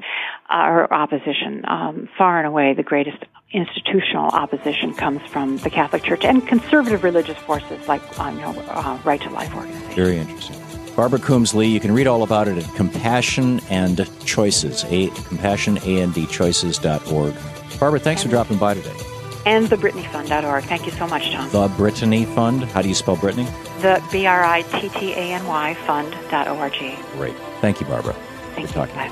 uh, 0.50 0.68
or 0.68 0.94
opposition. 0.94 1.64
Um, 1.68 2.10
far 2.18 2.40
and 2.40 2.48
away, 2.48 2.74
the 2.74 2.84
greatest 2.84 3.24
institutional 3.52 4.26
opposition 4.26 4.94
comes 4.94 5.22
from 5.30 5.58
the 5.58 5.70
Catholic 5.70 6.04
Church 6.04 6.26
and 6.26 6.46
conservative 6.48 7.04
religious 7.04 7.38
forces 7.40 7.88
like 7.88 8.02
um, 8.20 8.36
you 8.36 8.42
know, 8.42 8.52
uh, 8.70 9.00
Right 9.04 9.22
to 9.22 9.30
Life 9.30 9.54
organizations. 9.56 9.96
Very 9.96 10.18
interesting. 10.18 10.56
Barbara 10.96 11.20
Coombs 11.20 11.54
Lee, 11.54 11.68
you 11.68 11.80
can 11.80 11.92
read 11.92 12.08
all 12.08 12.24
about 12.24 12.48
it 12.48 12.58
at 12.58 12.76
Compassion 12.76 13.60
and 13.70 14.10
Choices, 14.26 14.84
a 14.86 15.10
compassionandchoices.org. 15.10 17.80
Barbara, 17.80 18.00
thanks 18.00 18.24
for 18.24 18.30
dropping 18.30 18.58
by 18.58 18.74
today 18.74 19.07
and 19.48 19.68
thebrittanyfund.org. 19.68 20.66
Thank 20.66 20.86
you 20.86 20.92
so 20.92 21.08
much, 21.08 21.32
Tom. 21.32 21.50
The 21.52 21.70
Brittany 21.78 22.26
Fund. 22.26 22.64
How 22.66 22.82
do 22.82 22.90
you 22.90 22.96
spell 22.96 23.16
Brittany? 23.16 23.46
The 23.80 24.04
B 24.12 24.26
R 24.26 24.44
I 24.44 24.62
T 24.64 24.90
T 24.90 25.14
A 25.14 25.34
N 25.34 25.48
Y 25.48 25.74
fund.org. 25.86 26.98
Great. 27.14 27.36
Thank 27.62 27.80
you, 27.80 27.86
Barbara. 27.88 28.14
Thank 28.56 28.68
you. 28.68 28.74
Talking. 28.74 28.96
Bye. 28.96 29.12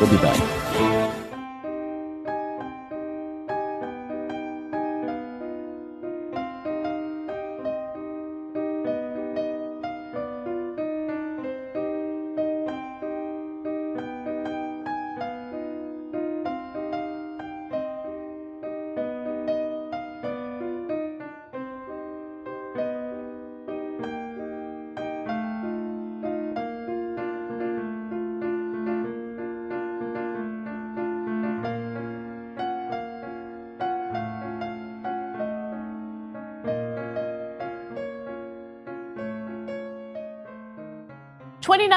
We'll 0.00 0.10
be 0.10 0.16
back. 0.16 1.18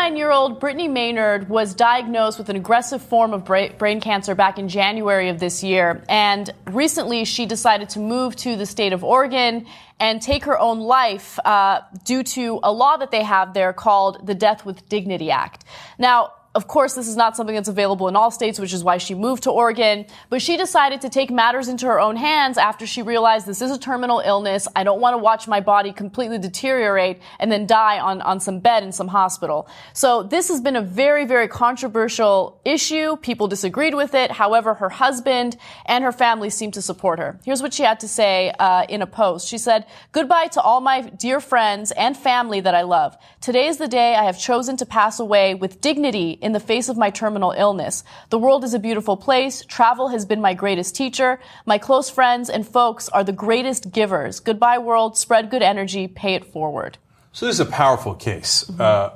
29 0.06 0.20
year 0.20 0.32
old 0.32 0.60
Brittany 0.60 0.88
Maynard 0.88 1.50
was 1.50 1.74
diagnosed 1.74 2.38
with 2.38 2.50
an 2.50 2.56
aggressive 2.56 3.02
form 3.02 3.34
of 3.34 3.44
brain 3.44 4.00
cancer 4.00 4.36
back 4.36 4.60
in 4.60 4.70
January 4.70 5.30
of 5.30 5.40
this 5.40 5.64
year. 5.64 6.04
And 6.08 6.48
recently 6.68 7.26
she 7.26 7.48
decided 7.48 7.90
to 7.90 8.00
move 8.00 8.36
to 8.36 8.56
the 8.56 8.68
state 8.68 8.94
of 8.94 9.04
Oregon 9.04 9.66
and 10.00 10.22
take 10.22 10.46
her 10.46 10.60
own 10.60 10.80
life 10.80 11.40
uh, 11.44 11.82
due 12.04 12.22
to 12.22 12.60
a 12.62 12.72
law 12.72 12.98
that 12.98 13.10
they 13.10 13.24
have 13.24 13.56
there 13.56 13.74
called 13.74 14.28
the 14.28 14.36
Death 14.36 14.64
with 14.64 14.88
Dignity 14.90 15.32
Act. 15.32 15.66
Now, 15.98 16.34
of 16.56 16.68
course, 16.68 16.94
this 16.94 17.10
is 17.10 17.18
not 17.18 17.36
something 17.36 17.54
that's 17.54 17.68
available 17.68 18.08
in 18.08 18.16
all 18.16 18.32
states, 18.32 18.60
which 18.60 18.74
is 18.74 18.82
why 18.82 18.98
she 18.98 19.14
moved 19.14 19.44
to 19.44 19.52
Oregon. 19.52 20.06
But 20.30 20.42
she 20.42 20.56
decided 20.56 21.02
to 21.02 21.10
take 21.10 21.30
matters 21.30 21.68
into 21.68 21.86
her 21.86 22.00
own 22.00 22.16
hands 22.16 22.58
after 22.58 22.88
she 22.88 23.02
realized 23.02 23.46
this 23.46 23.62
is 23.62 23.72
a 23.72 23.78
terminal 23.78 24.22
illness. 24.22 24.66
I 24.74 24.86
don't 24.86 25.02
want 25.02 25.16
to 25.16 25.18
watch 25.18 25.50
my 25.50 25.60
body 25.60 25.92
completely 25.92 26.38
deteriorate 26.38 27.22
and 27.40 27.52
then 27.52 27.68
die 27.68 28.00
on, 28.00 28.22
on 28.22 28.40
some 28.40 28.60
bed 28.60 28.84
in 28.84 28.94
some 28.94 29.10
hospital. 29.10 29.68
So 29.92 30.24
this 30.24 30.48
has 30.48 30.62
been 30.62 30.78
a 30.78 30.82
very, 30.82 31.26
very 31.26 31.50
controversial 31.50 32.62
issue. 32.64 33.18
People 33.18 33.48
disagreed 33.48 33.94
with 33.94 34.16
it. 34.16 34.32
However, 34.32 34.76
her 34.76 34.90
husband 34.90 35.58
and 35.86 36.06
her 36.06 36.14
family 36.14 36.50
seemed 36.50 36.76
to 36.76 36.82
support 36.82 37.20
her. 37.20 37.38
Here's 37.44 37.62
what 37.62 37.74
she 37.74 37.84
had 37.84 38.00
to 38.00 38.08
say 38.08 38.54
uh, 38.60 38.86
in 38.88 39.02
a 39.02 39.08
post. 39.08 39.50
She 39.50 39.58
said, 39.58 39.86
Goodbye 40.14 40.48
to 40.48 40.62
all 40.62 40.80
my 40.80 41.02
dear 41.02 41.42
friends 41.42 41.92
and 41.92 42.16
family 42.16 42.62
that 42.62 42.74
I 42.74 42.84
love. 42.84 43.18
Today 43.42 43.68
is 43.68 43.78
the 43.78 43.90
day 43.90 44.16
I 44.16 44.24
have 44.24 44.40
chosen 44.40 44.78
to 44.78 44.86
pass 44.86 45.20
away 45.20 45.54
with 45.54 45.82
dignity 45.82 46.40
in 46.46 46.52
the 46.52 46.60
face 46.60 46.90
of 46.90 46.96
my 46.96 47.10
terminal 47.10 47.56
illness. 47.58 48.04
The 48.30 48.38
world 48.38 48.64
is 48.64 48.76
a 48.76 48.80
beautiful 48.80 49.18
place. 49.18 49.66
Travel 49.66 50.10
has 50.10 50.28
been 50.28 50.42
my 50.42 50.54
greatest 50.54 50.96
teacher. 50.96 51.40
My 51.66 51.80
close 51.80 52.08
friends 52.12 52.52
and 52.52 52.68
folks 52.68 53.10
are 53.10 53.24
the 53.24 53.34
greatest 53.34 53.92
givers. 53.92 54.40
Goodbye, 54.40 54.78
world. 54.78 55.18
Spread 55.18 55.50
good 55.50 55.64
energy. 55.64 56.08
Pay 56.08 56.36
it 56.36 56.46
forward. 56.46 57.00
So 57.32 57.48
this 57.48 57.56
is 57.56 57.60
a 57.62 57.66
powerful 57.66 58.14
case. 58.14 58.64
Mm-hmm. 58.66 58.80
Uh, 58.80 59.10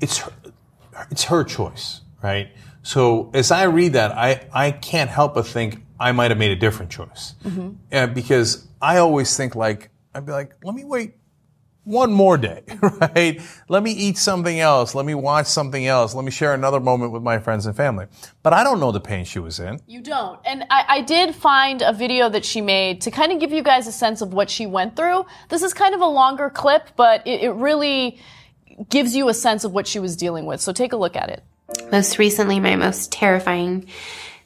it's 0.00 0.18
her, 0.18 0.32
it's 1.10 1.24
her 1.24 1.42
choice, 1.42 2.02
right? 2.22 2.50
So 2.84 3.32
as 3.34 3.50
I 3.50 3.64
read 3.64 3.94
that, 3.94 4.12
I, 4.12 4.46
I 4.54 4.70
can't 4.70 5.10
help 5.10 5.34
but 5.34 5.44
think 5.44 5.82
I 5.98 6.12
might 6.12 6.30
have 6.30 6.38
made 6.38 6.52
a 6.52 6.56
different 6.56 6.92
choice. 6.92 7.34
Mm-hmm. 7.44 7.70
Uh, 7.92 8.06
because 8.06 8.68
I 8.80 8.98
always 8.98 9.36
think 9.36 9.56
like, 9.56 9.90
I'd 10.14 10.24
be 10.24 10.30
like, 10.30 10.54
let 10.62 10.76
me 10.76 10.84
wait 10.84 11.14
one 11.86 12.12
more 12.12 12.36
day, 12.36 12.64
right? 12.80 13.40
Let 13.68 13.82
me 13.84 13.92
eat 13.92 14.18
something 14.18 14.58
else. 14.58 14.94
Let 14.94 15.06
me 15.06 15.14
watch 15.14 15.46
something 15.46 15.86
else. 15.86 16.14
Let 16.14 16.24
me 16.24 16.32
share 16.32 16.52
another 16.52 16.80
moment 16.80 17.12
with 17.12 17.22
my 17.22 17.38
friends 17.38 17.64
and 17.64 17.76
family. 17.76 18.06
But 18.42 18.52
I 18.52 18.64
don't 18.64 18.80
know 18.80 18.90
the 18.90 19.00
pain 19.00 19.24
she 19.24 19.38
was 19.38 19.60
in. 19.60 19.80
You 19.86 20.00
don't. 20.00 20.40
And 20.44 20.64
I, 20.68 20.84
I, 20.88 21.00
did 21.02 21.34
find 21.34 21.82
a 21.82 21.92
video 21.92 22.28
that 22.28 22.44
she 22.44 22.60
made 22.60 23.02
to 23.02 23.12
kind 23.12 23.30
of 23.30 23.38
give 23.38 23.52
you 23.52 23.62
guys 23.62 23.86
a 23.86 23.92
sense 23.92 24.20
of 24.20 24.34
what 24.34 24.50
she 24.50 24.66
went 24.66 24.96
through. 24.96 25.26
This 25.48 25.62
is 25.62 25.72
kind 25.72 25.94
of 25.94 26.00
a 26.00 26.06
longer 26.06 26.50
clip, 26.50 26.88
but 26.96 27.24
it, 27.24 27.42
it 27.42 27.52
really 27.52 28.18
gives 28.88 29.14
you 29.14 29.28
a 29.28 29.34
sense 29.34 29.62
of 29.62 29.72
what 29.72 29.86
she 29.86 30.00
was 30.00 30.16
dealing 30.16 30.44
with. 30.44 30.60
So 30.60 30.72
take 30.72 30.92
a 30.92 30.96
look 30.96 31.14
at 31.14 31.28
it. 31.28 31.44
Most 31.92 32.18
recently, 32.18 32.58
my 32.58 32.74
most 32.74 33.12
terrifying 33.12 33.86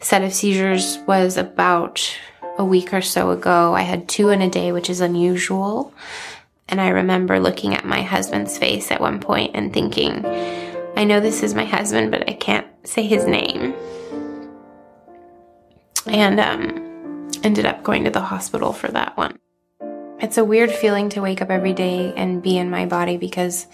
set 0.01 0.23
of 0.23 0.35
seizures 0.35 0.99
was 1.07 1.39
about 1.39 2.19
a 2.59 2.65
week 2.65 2.93
or 2.93 3.01
so 3.01 3.31
ago. 3.31 3.75
I 3.75 3.83
had 3.83 4.11
two 4.11 4.29
in 4.29 4.43
a 4.43 4.51
day, 4.51 4.73
which 4.73 4.91
is 4.91 5.01
unusual. 5.01 5.95
And 6.71 6.81
I 6.81 6.89
remember 6.89 7.41
looking 7.41 7.75
at 7.75 7.85
my 7.85 8.03
husband's 8.03 8.57
face 8.57 8.91
at 8.93 9.00
one 9.00 9.19
point 9.21 9.53
and 9.55 9.73
thinking, 9.73 10.25
I 10.97 11.05
know 11.05 11.21
this 11.21 11.43
is 11.43 11.55
my 11.55 11.65
husband, 11.65 12.11
but 12.11 12.29
I 12.29 12.35
can't 12.35 12.67
say 12.85 13.07
his 13.07 13.27
name. 13.27 13.75
And 16.07 16.39
um, 16.41 17.29
ended 17.43 17.67
up 17.67 17.83
going 17.83 18.05
to 18.05 18.11
the 18.11 18.21
hospital 18.21 18.73
for 18.73 18.89
that 18.89 19.17
one. 19.17 19.39
It's 20.21 20.39
a 20.39 20.45
weird 20.45 20.71
feeling 20.71 21.09
to 21.11 21.23
wake 21.23 21.43
up 21.43 21.50
every 21.50 21.73
day 21.73 22.12
and 22.15 22.43
be 22.43 22.57
in 22.57 22.71
my 22.71 22.87
body 22.87 23.17
because 23.17 23.67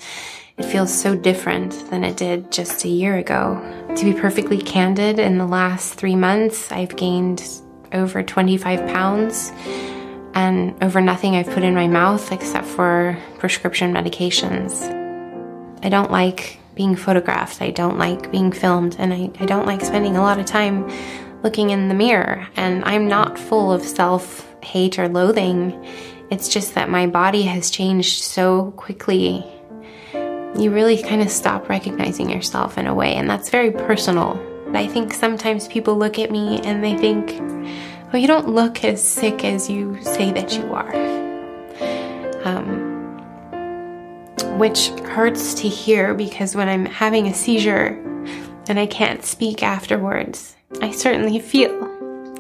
it 0.57 0.65
feels 0.65 0.97
so 0.97 1.15
different 1.15 1.91
than 1.91 2.03
it 2.03 2.17
did 2.17 2.51
just 2.51 2.85
a 2.85 2.89
year 2.89 3.17
ago. 3.17 3.61
To 3.97 4.05
be 4.05 4.19
perfectly 4.19 4.59
candid, 4.59 5.19
in 5.19 5.39
the 5.39 5.47
last 5.47 5.95
three 5.95 6.17
months, 6.17 6.73
I've 6.73 6.97
gained 6.97 7.47
over 7.93 8.23
25 8.23 8.87
pounds 8.89 9.53
and 10.37 10.81
over 10.85 11.01
nothing 11.01 11.35
I've 11.35 11.49
put 11.49 11.63
in 11.63 11.75
my 11.75 11.89
mouth 11.89 12.31
except 12.31 12.67
for 12.67 13.19
prescription 13.39 13.93
medications. 13.93 14.85
I 15.83 15.89
don't 15.89 16.11
like 16.11 16.59
being 16.75 16.95
photographed, 16.95 17.63
I 17.63 17.71
don't 17.71 17.97
like 17.97 18.31
being 18.31 18.53
filmed, 18.53 18.97
and 18.99 19.15
I, 19.15 19.31
I 19.41 19.47
don't 19.47 19.67
like 19.67 19.81
spending 19.81 20.15
a 20.17 20.21
lot 20.21 20.39
of 20.39 20.45
time 20.45 20.89
looking 21.43 21.71
in 21.71 21.89
the 21.89 21.95
mirror. 21.95 22.47
And 22.55 22.85
I'm 22.85 23.09
not 23.09 23.39
full 23.39 23.73
of 23.73 23.83
self 23.83 24.47
hate 24.63 24.99
or 24.99 25.09
loathing. 25.09 25.83
It's 26.31 26.49
just 26.49 26.75
that 26.75 26.91
my 26.91 27.07
body 27.07 27.43
has 27.43 27.71
changed 27.71 28.23
so 28.23 28.73
quickly. 28.73 29.43
You 30.13 30.71
really 30.71 31.03
kind 31.03 31.23
of 31.23 31.31
stop 31.31 31.71
recognizing 31.71 32.29
yourself 32.29 32.77
in 32.77 32.87
a 32.87 32.95
way, 32.95 33.15
and 33.15 33.29
that's 33.29 33.49
very 33.49 33.71
personal. 33.71 34.39
I 34.75 34.87
think 34.87 35.15
sometimes 35.15 35.67
people 35.69 35.97
look 35.97 36.19
at 36.19 36.31
me 36.31 36.61
and 36.61 36.85
they 36.85 36.97
think, 36.97 37.41
well, 38.13 38.23
you 38.23 38.29
don't 38.29 38.49
look 38.49 38.85
as 38.85 39.03
sick 39.03 39.45
as 39.45 39.69
you 39.69 40.03
say 40.03 40.33
that 40.33 40.57
you 40.57 40.73
are. 40.73 40.95
Um, 42.45 42.97
which 44.59 44.89
hurts 45.05 45.55
to 45.55 45.69
hear 45.69 46.15
because 46.15 46.55
when 46.55 46.69
I'm 46.69 46.87
having 46.87 47.27
a 47.27 47.35
seizure 47.35 48.03
and 48.69 48.79
I 48.79 48.87
can't 48.87 49.25
speak 49.25 49.63
afterwards, 49.63 50.57
I 50.81 50.93
certainly 50.93 51.39
feel 51.41 51.85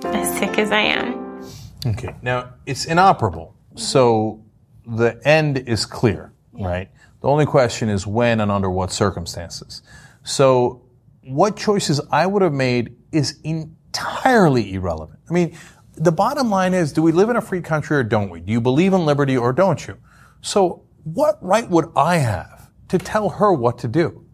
as 0.04 0.38
sick 0.38 0.58
as 0.58 0.70
I 0.70 0.80
am. 0.80 1.42
Okay, 1.85 2.14
now 2.23 2.54
it's 2.64 2.85
inoperable, 2.85 3.54
so 3.75 4.42
the 4.87 5.20
end 5.25 5.58
is 5.58 5.85
clear, 5.85 6.32
yeah. 6.54 6.66
right? 6.66 6.90
The 7.20 7.28
only 7.28 7.46
question 7.46 7.88
is 7.88 8.06
when 8.06 8.40
and 8.40 8.50
under 8.50 8.70
what 8.70 8.92
circumstances. 8.92 9.82
So, 10.23 10.82
what 11.23 11.56
choices 11.56 12.00
I 12.11 12.26
would 12.26 12.42
have 12.42 12.52
made 12.52 12.96
is 13.12 13.38
in 13.42 13.76
entirely 13.96 14.74
irrelevant. 14.74 15.20
I 15.28 15.32
mean, 15.32 15.56
the 15.94 16.12
bottom 16.12 16.50
line 16.50 16.74
is, 16.74 16.92
do 16.92 17.02
we 17.02 17.12
live 17.12 17.30
in 17.30 17.36
a 17.36 17.40
free 17.40 17.62
country 17.62 17.96
or 17.96 18.02
don't 18.02 18.30
we? 18.30 18.40
Do 18.40 18.52
you 18.52 18.60
believe 18.60 18.92
in 18.92 19.04
liberty 19.06 19.36
or 19.36 19.52
don't 19.52 19.86
you? 19.86 19.96
So 20.42 20.84
what 21.04 21.38
right 21.42 21.68
would 21.68 21.86
I 21.96 22.18
have 22.18 22.70
to 22.88 22.98
tell 22.98 23.30
her 23.30 23.52
what 23.52 23.78
to 23.78 23.88
do? 23.88 24.24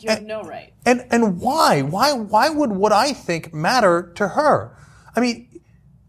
You 0.00 0.10
have 0.10 0.18
and, 0.18 0.26
no 0.26 0.42
right. 0.42 0.72
And, 0.84 1.06
and 1.10 1.40
why? 1.40 1.82
Why, 1.82 2.12
why 2.12 2.50
would 2.50 2.72
what 2.72 2.92
I 2.92 3.12
think 3.12 3.54
matter 3.54 4.12
to 4.16 4.28
her? 4.28 4.76
I 5.14 5.20
mean, 5.20 5.60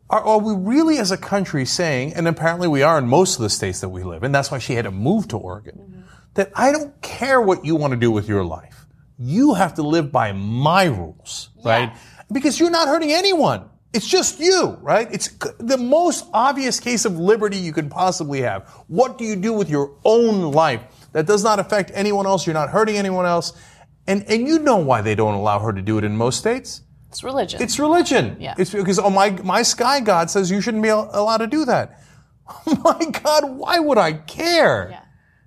are, 0.09 0.21
are, 0.21 0.39
we 0.39 0.53
really 0.55 0.97
as 0.97 1.11
a 1.11 1.17
country 1.17 1.65
saying, 1.65 2.13
and 2.13 2.27
apparently 2.27 2.67
we 2.67 2.81
are 2.81 2.97
in 2.97 3.07
most 3.07 3.35
of 3.35 3.43
the 3.43 3.49
states 3.49 3.81
that 3.81 3.89
we 3.89 4.03
live 4.03 4.23
in, 4.23 4.31
that's 4.31 4.49
why 4.49 4.57
she 4.57 4.73
had 4.73 4.85
to 4.85 4.91
move 4.91 5.27
to 5.29 5.37
Oregon, 5.37 5.77
mm-hmm. 5.79 6.01
that 6.33 6.51
I 6.55 6.71
don't 6.71 6.99
care 7.01 7.39
what 7.39 7.65
you 7.65 7.75
want 7.75 7.91
to 7.91 7.97
do 7.97 8.11
with 8.11 8.27
your 8.27 8.43
life. 8.43 8.87
You 9.19 9.53
have 9.53 9.75
to 9.75 9.83
live 9.83 10.11
by 10.11 10.31
my 10.31 10.85
rules, 10.85 11.49
yeah. 11.63 11.71
right? 11.71 11.97
Because 12.31 12.59
you're 12.59 12.71
not 12.71 12.87
hurting 12.87 13.11
anyone. 13.11 13.69
It's 13.93 14.07
just 14.07 14.39
you, 14.39 14.77
right? 14.81 15.07
It's 15.11 15.27
the 15.59 15.77
most 15.77 16.25
obvious 16.33 16.79
case 16.79 17.05
of 17.05 17.19
liberty 17.19 17.57
you 17.57 17.71
could 17.73 17.91
possibly 17.91 18.41
have. 18.41 18.67
What 18.87 19.19
do 19.19 19.23
you 19.23 19.35
do 19.35 19.53
with 19.53 19.69
your 19.69 19.95
own 20.03 20.51
life 20.51 20.81
that 21.11 21.27
does 21.27 21.43
not 21.43 21.59
affect 21.59 21.91
anyone 21.93 22.25
else? 22.25 22.47
You're 22.47 22.55
not 22.55 22.69
hurting 22.71 22.97
anyone 22.97 23.27
else. 23.27 23.53
And, 24.07 24.23
and 24.27 24.47
you 24.47 24.59
know 24.59 24.77
why 24.77 25.01
they 25.01 25.13
don't 25.13 25.35
allow 25.35 25.59
her 25.59 25.71
to 25.71 25.81
do 25.81 25.99
it 25.99 26.03
in 26.03 26.17
most 26.17 26.39
states. 26.39 26.81
It's 27.09 27.23
religion. 27.23 27.61
It's 27.61 27.77
religion. 27.77 28.37
Yeah. 28.39 28.55
It's 28.57 28.71
because, 28.71 28.97
oh, 28.97 29.11
my, 29.11 29.29
my 29.43 29.61
sky 29.61 29.99
god 29.99 30.31
says 30.31 30.49
you 30.49 30.59
shouldn't 30.59 30.81
be 30.81 30.89
allowed 30.89 31.37
to 31.37 31.47
do 31.47 31.65
that. 31.65 31.99
Oh 32.67 32.75
my 32.83 33.05
God, 33.05 33.57
why 33.57 33.79
would 33.79 33.97
I 33.97 34.13
care? 34.13 34.89
Yeah. 34.91 35.02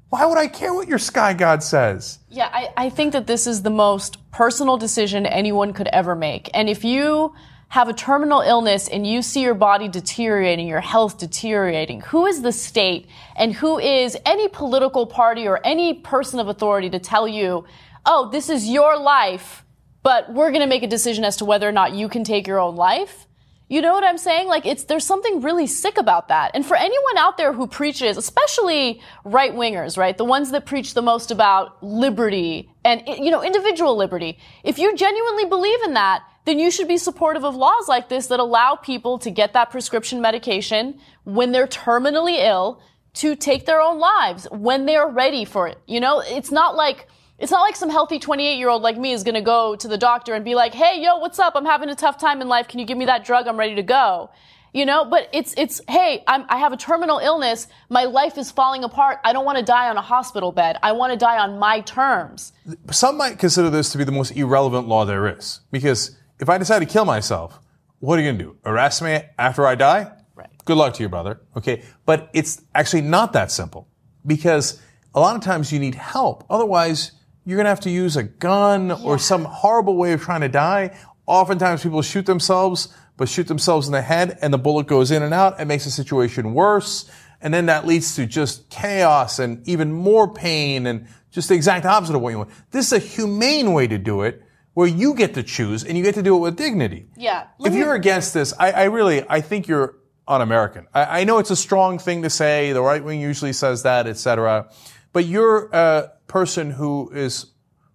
Why 0.09 0.25
would 0.25 0.39
I 0.39 0.47
care 0.47 0.73
what 0.73 0.87
your 0.87 0.99
sky 0.99 1.35
god 1.35 1.63
says? 1.63 2.21
Yeah, 2.29 2.49
I, 2.53 2.73
I 2.77 2.91
think 2.91 3.13
that 3.13 3.27
this 3.27 3.47
is 3.47 3.63
the 3.63 3.71
most 3.71 4.19
personal 4.31 4.77
decision 4.77 5.27
anyone 5.27 5.73
could 5.73 5.89
ever 5.89 6.15
make. 6.15 6.49
And 6.55 6.69
if 6.69 6.85
you 6.85 7.35
have 7.69 7.89
a 7.89 7.93
terminal 7.93 8.41
illness 8.41 8.87
and 8.87 9.05
you 9.05 9.21
see 9.21 9.43
your 9.43 9.55
body 9.55 9.89
deteriorating, 9.89 10.69
your 10.69 10.81
health 10.81 11.19
deteriorating, 11.19 12.01
who 12.01 12.27
is 12.27 12.43
the 12.43 12.53
state 12.53 13.09
and 13.35 13.53
who 13.53 13.81
is 13.81 14.17
any 14.25 14.47
political 14.49 15.07
party 15.07 15.49
or 15.49 15.61
any 15.65 15.95
person 15.95 16.39
of 16.39 16.47
authority 16.47 16.89
to 16.91 17.01
tell 17.01 17.27
you, 17.27 17.65
oh, 18.05 18.31
this 18.31 18.49
is 18.49 18.69
your 18.69 18.97
life, 18.97 19.65
but 20.05 20.33
we're 20.33 20.51
going 20.51 20.63
to 20.63 20.69
make 20.69 20.85
a 20.85 20.87
decision 20.87 21.25
as 21.25 21.37
to 21.39 21.45
whether 21.45 21.69
or 21.69 21.73
not 21.73 21.93
you 21.93 22.09
can 22.09 22.23
take 22.23 22.47
your 22.47 22.61
own 22.61 22.77
life? 22.77 23.26
You 23.69 23.83
know 23.83 23.93
what 23.95 24.05
I'm 24.05 24.19
saying? 24.19 24.47
Like 24.47 24.65
it's, 24.65 24.85
there's 24.85 25.05
something 25.05 25.41
really 25.41 25.67
sick 25.67 25.99
about 25.99 26.29
that. 26.29 26.53
And 26.55 26.65
for 26.65 26.77
anyone 26.77 27.19
out 27.19 27.37
there 27.37 27.53
who 27.53 27.67
preaches, 27.67 28.17
especially 28.17 29.01
right 29.25 29.53
wingers, 29.53 29.99
right? 29.99 30.17
The 30.17 30.25
ones 30.25 30.53
that 30.53 30.67
preach 30.67 30.95
the 30.95 31.03
most 31.03 31.33
about 31.33 31.83
liberty 31.83 32.71
and, 32.85 33.03
you 33.07 33.31
know, 33.31 33.43
individual 33.43 33.97
liberty. 33.97 34.39
If 34.63 34.79
you 34.79 34.95
genuinely 34.97 35.47
believe 35.47 35.83
in 35.83 35.95
that, 35.95 36.23
then 36.45 36.61
you 36.61 36.71
should 36.71 36.87
be 36.87 36.97
supportive 36.97 37.45
of 37.45 37.57
laws 37.57 37.89
like 37.89 38.09
this 38.09 38.29
that 38.29 38.39
allow 38.39 38.77
people 38.77 39.19
to 39.19 39.33
get 39.33 39.53
that 39.55 39.71
prescription 39.73 40.21
medication 40.21 41.01
when 41.25 41.51
they're 41.51 41.67
terminally 41.67 42.39
ill 42.39 42.81
to 43.15 43.35
take 43.35 43.67
their 43.67 43.81
own 43.81 43.99
lives 43.99 44.47
when 44.53 44.87
they're 44.87 45.09
ready 45.09 45.45
for 45.45 45.67
it. 45.67 45.79
You 45.89 45.99
know, 45.99 46.21
it's 46.21 46.53
not 46.53 46.77
like, 46.77 47.09
it's 47.39 47.53
not 47.53 47.61
like 47.61 47.77
some 47.77 47.91
healthy 47.91 48.19
28 48.19 48.57
year 48.57 48.69
old 48.69 48.83
like 48.83 48.97
me 48.97 49.13
is 49.13 49.23
going 49.23 49.35
to 49.35 49.41
go 49.41 49.77
to 49.77 49.89
the 49.89 49.99
doctor 49.99 50.35
and 50.35 50.45
be 50.45 50.55
like, 50.55 50.75
hey, 50.75 51.03
yo, 51.03 51.19
what's 51.19 51.39
up? 51.39 51.55
I'm 51.55 51.67
having 51.67 51.89
a 51.91 51.95
tough 51.95 52.19
time 52.19 52.41
in 52.41 52.49
life. 52.49 52.69
Can 52.69 52.81
you 52.81 52.87
give 52.87 52.97
me 52.97 53.05
that 53.07 53.25
drug? 53.25 53.47
I'm 53.47 53.59
ready 53.59 53.75
to 53.75 53.83
go. 53.83 54.31
You 54.73 54.85
know, 54.85 55.07
but 55.07 55.31
it's 55.33 55.55
it's 55.57 55.81
hey, 55.89 56.23
I'm, 56.27 56.45
I 56.51 56.59
have 56.59 56.73
a 56.73 56.77
terminal 56.77 57.19
illness. 57.19 57.67
My 57.89 58.05
life 58.05 58.37
is 58.37 58.51
falling 58.51 58.85
apart. 58.85 59.21
I 59.25 59.33
don't 59.33 59.47
want 59.47 59.57
to 59.57 59.65
die 59.65 59.89
on 59.89 59.97
a 59.97 60.03
hospital 60.03 60.53
bed. 60.53 60.77
I 60.83 60.93
want 60.93 61.13
to 61.13 61.17
die 61.17 61.39
on 61.39 61.59
my 61.59 61.81
terms. 61.81 62.53
Some 62.91 63.17
might 63.17 63.39
consider 63.39 63.71
this 63.71 63.91
to 63.93 63.99
be 63.99 64.05
the 64.05 64.13
most 64.13 64.33
irrelevant 64.33 64.87
law 64.87 65.07
there 65.07 65.35
is, 65.35 65.61
because 65.71 66.17
if 66.41 66.51
I 66.51 66.59
decide 66.59 66.81
to 66.81 66.87
kill 66.87 67.07
myself, 67.07 67.59
what 68.01 68.19
are 68.19 68.23
you 68.23 68.29
going 68.29 68.39
to 68.39 68.45
do? 68.45 68.57
Arrest 68.67 69.01
me 69.01 69.23
after 69.39 69.67
I 69.67 69.77
die? 69.77 70.13
Right. 70.35 70.51
Good 70.67 70.77
luck 70.77 70.93
to 70.95 71.03
you, 71.03 71.09
brother. 71.09 71.41
Okay, 71.57 71.83
but 72.05 72.29
it's 72.35 72.61
actually 72.75 73.03
not 73.03 73.33
that 73.33 73.51
simple, 73.51 73.89
because 74.27 74.79
a 75.15 75.21
lot 75.21 75.37
of 75.37 75.43
times 75.43 75.73
you 75.73 75.79
need 75.79 75.95
help. 75.95 76.45
Otherwise, 76.51 77.13
you're 77.47 77.57
going 77.57 77.65
to 77.65 77.71
have 77.71 77.81
to 77.81 77.91
use 77.91 78.17
a 78.17 78.25
gun 78.25 78.91
or 78.91 79.19
some 79.19 79.45
horrible 79.45 79.97
way 79.97 80.13
of 80.13 80.21
trying 80.21 80.43
to 80.43 80.49
die. 80.49 80.99
Oftentimes, 81.27 81.83
people 81.83 82.03
shoot 82.03 82.27
themselves 82.27 82.95
but 83.17 83.29
shoot 83.29 83.49
themselves 83.49 83.87
in 83.87 83.93
the 83.93 84.03
head 84.03 84.39
and 84.43 84.53
the 84.53 84.59
bullet 84.59 84.87
goes 84.87 85.11
in 85.11 85.23
and 85.23 85.33
out 85.33 85.57
and 85.59 85.69
makes 85.69 85.85
the 85.85 85.91
situation 85.91 86.55
worse. 86.55 87.11
And 87.41 87.53
then 87.53 87.67
that 87.67 87.87
leads 87.87 88.17
to 88.17 88.27
just 88.27 88.69
chaos 88.71 89.39
and 89.39 89.67
even 89.69 89.93
more 89.93 90.33
pain 90.33 90.87
and 90.87 91.07
just 91.31 91.49
the 91.49 91.55
exact 91.55 91.85
opposite 91.85 92.15
of 92.15 92.23
what 92.23 92.31
you 92.31 92.39
want. 92.39 92.51
This 92.71 92.87
is 92.87 92.93
a 92.93 92.99
humane 92.99 93.73
way 93.73 93.87
to 93.87 93.99
do 93.99 94.23
it 94.23 94.43
where 94.75 94.87
you 94.87 95.15
get 95.15 95.35
to 95.35 95.43
choose 95.43 95.85
and 95.85 95.97
you 95.97 96.03
get 96.03 96.15
to 96.17 96.23
do 96.23 96.37
it 96.37 96.41
with 96.41 96.57
dignity. 96.57 97.09
Yeah. 97.17 97.47
If 97.61 97.75
you're 97.75 97.95
against 97.95 98.35
this, 98.35 98.53
I, 98.59 98.73
I 98.73 98.85
really, 98.85 99.25
I 99.29 99.41
think 99.41 99.69
you're 99.69 99.97
un-American. 100.29 100.87
I, 100.93 101.21
I 101.21 101.25
know 101.25 101.39
it's 101.39 101.51
a 101.51 101.57
strong 101.57 101.99
thing 101.99 102.23
to 102.23 102.31
say. 102.31 102.73
The 102.73 102.83
right 102.83 103.03
wing 103.03 103.21
usually 103.21 103.53
says 103.53 103.85
that, 103.85 104.07
etc. 104.07 104.71
But 105.13 105.25
you're 105.25 105.71
a 105.73 106.13
person 106.27 106.73
who 106.73 107.11
is 107.11 107.47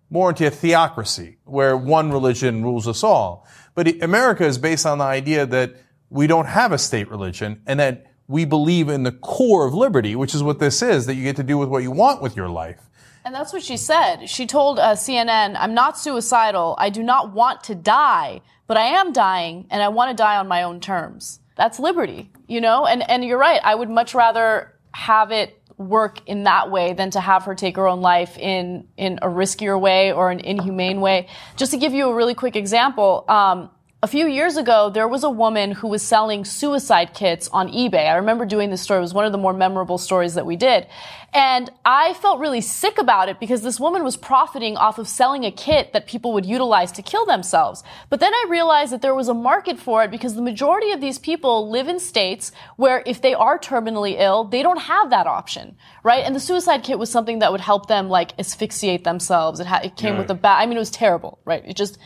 more 0.09 0.29
into 0.29 0.45
a 0.45 0.51
theocracy 0.51 1.37
where 1.45 1.75
one 1.75 2.11
religion 2.11 2.63
rules 2.63 2.87
us 2.87 3.03
all. 3.03 3.47
But 3.73 4.01
America 4.03 4.45
is 4.45 4.57
based 4.57 4.85
on 4.85 4.97
the 4.97 5.05
idea 5.05 5.45
that 5.45 5.75
we 6.09 6.27
don't 6.27 6.47
have 6.47 6.71
a 6.71 6.77
state 6.77 7.09
religion 7.09 7.61
and 7.65 7.79
that 7.79 8.07
we 8.27 8.45
believe 8.45 8.89
in 8.89 9.03
the 9.03 9.11
core 9.11 9.65
of 9.65 9.73
liberty, 9.73 10.15
which 10.15 10.35
is 10.35 10.43
what 10.43 10.59
this 10.59 10.81
is, 10.81 11.05
that 11.05 11.15
you 11.15 11.23
get 11.23 11.37
to 11.37 11.43
do 11.43 11.57
with 11.57 11.69
what 11.69 11.83
you 11.83 11.91
want 11.91 12.21
with 12.21 12.35
your 12.35 12.49
life. 12.49 12.89
And 13.23 13.35
that's 13.35 13.53
what 13.53 13.61
she 13.61 13.77
said. 13.77 14.27
She 14.27 14.47
told 14.47 14.79
uh, 14.79 14.93
CNN, 14.93 15.55
I'm 15.57 15.73
not 15.73 15.97
suicidal. 15.97 16.75
I 16.77 16.89
do 16.89 17.03
not 17.03 17.33
want 17.33 17.63
to 17.65 17.75
die, 17.75 18.41
but 18.67 18.77
I 18.77 18.83
am 18.83 19.13
dying 19.13 19.67
and 19.69 19.81
I 19.81 19.89
want 19.89 20.09
to 20.09 20.21
die 20.21 20.37
on 20.37 20.47
my 20.47 20.63
own 20.63 20.79
terms. 20.79 21.39
That's 21.55 21.79
liberty, 21.79 22.31
you 22.47 22.61
know? 22.61 22.85
And, 22.85 23.07
and 23.09 23.23
you're 23.23 23.37
right. 23.37 23.61
I 23.63 23.75
would 23.75 23.89
much 23.89 24.15
rather 24.15 24.73
have 24.93 25.31
it 25.31 25.60
work 25.81 26.27
in 26.27 26.43
that 26.43 26.71
way 26.71 26.93
than 26.93 27.11
to 27.11 27.19
have 27.19 27.43
her 27.43 27.55
take 27.55 27.75
her 27.75 27.87
own 27.87 28.01
life 28.01 28.37
in 28.37 28.87
in 28.97 29.19
a 29.21 29.27
riskier 29.27 29.79
way 29.79 30.11
or 30.13 30.31
an 30.31 30.39
inhumane 30.39 31.01
way. 31.01 31.27
Just 31.57 31.71
to 31.71 31.77
give 31.77 31.93
you 31.93 32.09
a 32.09 32.15
really 32.15 32.35
quick 32.35 32.55
example, 32.55 33.25
um, 33.27 33.69
a 34.03 34.07
few 34.07 34.25
years 34.25 34.57
ago, 34.57 34.89
there 34.89 35.07
was 35.07 35.23
a 35.23 35.29
woman 35.29 35.73
who 35.73 35.87
was 35.87 36.01
selling 36.01 36.43
suicide 36.43 37.13
kits 37.13 37.47
on 37.49 37.71
eBay. 37.71 38.09
I 38.09 38.15
remember 38.15 38.47
doing 38.47 38.71
this 38.71 38.81
story. 38.81 38.97
It 38.97 39.01
was 39.01 39.13
one 39.13 39.25
of 39.25 39.31
the 39.31 39.37
more 39.37 39.53
memorable 39.53 39.99
stories 39.99 40.33
that 40.33 40.45
we 40.45 40.55
did. 40.55 40.87
And 41.33 41.71
I 41.85 42.15
felt 42.15 42.39
really 42.39 42.61
sick 42.61 42.97
about 42.97 43.29
it 43.29 43.39
because 43.39 43.61
this 43.61 43.79
woman 43.79 44.03
was 44.03 44.17
profiting 44.17 44.75
off 44.75 44.97
of 44.97 45.07
selling 45.07 45.45
a 45.45 45.51
kit 45.51 45.93
that 45.93 46.07
people 46.07 46.33
would 46.33 46.47
utilize 46.47 46.91
to 46.93 47.03
kill 47.03 47.27
themselves. 47.27 47.83
But 48.09 48.19
then 48.19 48.33
I 48.33 48.47
realized 48.49 48.91
that 48.91 49.03
there 49.03 49.13
was 49.13 49.29
a 49.29 49.35
market 49.35 49.77
for 49.77 50.03
it 50.03 50.09
because 50.09 50.33
the 50.33 50.41
majority 50.41 50.91
of 50.91 50.99
these 50.99 51.19
people 51.19 51.69
live 51.69 51.87
in 51.87 51.99
states 51.99 52.51
where 52.77 53.03
if 53.05 53.21
they 53.21 53.35
are 53.35 53.59
terminally 53.59 54.15
ill, 54.17 54.45
they 54.45 54.63
don't 54.63 54.81
have 54.81 55.11
that 55.11 55.27
option, 55.27 55.77
right? 56.03 56.25
And 56.25 56.35
the 56.35 56.39
suicide 56.39 56.83
kit 56.83 56.97
was 56.97 57.11
something 57.11 57.37
that 57.39 57.51
would 57.51 57.61
help 57.61 57.87
them 57.87 58.09
like 58.09 58.33
asphyxiate 58.39 59.03
themselves. 59.03 59.59
It, 59.59 59.67
ha- 59.67 59.81
it 59.83 59.95
came 59.95 60.17
with 60.17 60.31
a 60.31 60.35
bat. 60.35 60.59
I 60.59 60.65
mean, 60.65 60.77
it 60.77 60.79
was 60.79 60.91
terrible, 60.91 61.37
right? 61.45 61.63
It 61.65 61.77
just, 61.77 61.99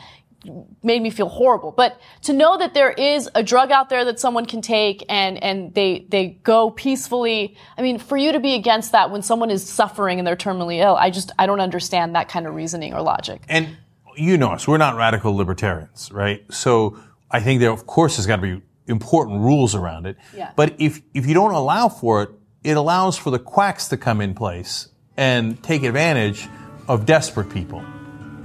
made 0.84 1.02
me 1.02 1.10
feel 1.10 1.30
horrible. 1.30 1.72
But 1.72 2.00
to 2.24 2.34
know 2.34 2.58
that 2.58 2.74
there 2.74 2.92
is 2.92 3.30
a 3.36 3.44
drug 3.44 3.72
out 3.72 3.90
there 3.90 4.06
that 4.06 4.20
someone 4.20 4.46
can 4.46 4.62
take 4.62 5.06
and, 5.10 5.42
and 5.44 5.74
they, 5.74 6.06
they 6.10 6.40
go 6.44 6.72
peacefully. 6.72 7.58
I 7.78 7.82
mean, 7.82 8.00
for 8.00 8.18
you 8.18 8.32
to 8.32 8.40
be 8.40 8.54
against 8.54 8.92
that 8.92 9.12
when 9.12 9.22
someone 9.22 9.52
is 9.52 9.68
suffering 9.68 10.20
and 10.20 10.28
they're 10.28 10.36
terminally 10.36 10.80
ill, 10.80 10.96
I 10.96 11.10
just, 11.10 11.32
I 11.40 11.46
don't 11.46 11.60
understand 11.60 12.16
that 12.16 12.30
kind 12.30 12.48
of 12.48 12.56
reasoning 12.56 12.94
or 12.94 13.02
logic. 13.02 13.44
And 13.50 13.78
you 14.16 14.38
know 14.38 14.52
us, 14.52 14.68
we're 14.68 14.78
not 14.78 14.96
radical 14.96 15.36
libertarians, 15.36 16.12
right? 16.12 16.44
So 16.52 16.98
I 17.30 17.40
think 17.42 17.60
there, 17.60 17.72
of 17.72 17.86
course, 17.86 18.18
there's 18.18 18.28
got 18.28 18.38
to 18.38 18.42
be 18.42 18.62
important 18.88 19.42
rules 19.42 19.76
around 19.76 20.06
it. 20.06 20.18
Yeah. 20.36 20.52
But 20.56 20.76
if, 20.80 21.02
if 21.14 21.26
you 21.26 21.34
don't 21.34 21.54
allow 21.54 21.90
for 21.90 22.24
it, 22.24 22.30
it 22.64 22.78
allows 22.78 23.18
for 23.18 23.30
the 23.30 23.40
quacks 23.40 23.90
to 23.90 23.98
come 23.98 24.22
in 24.22 24.34
place 24.34 24.88
and 25.18 25.62
take 25.62 25.84
advantage 25.84 26.48
of 26.88 27.06
desperate 27.06 27.50
people. 27.50 27.84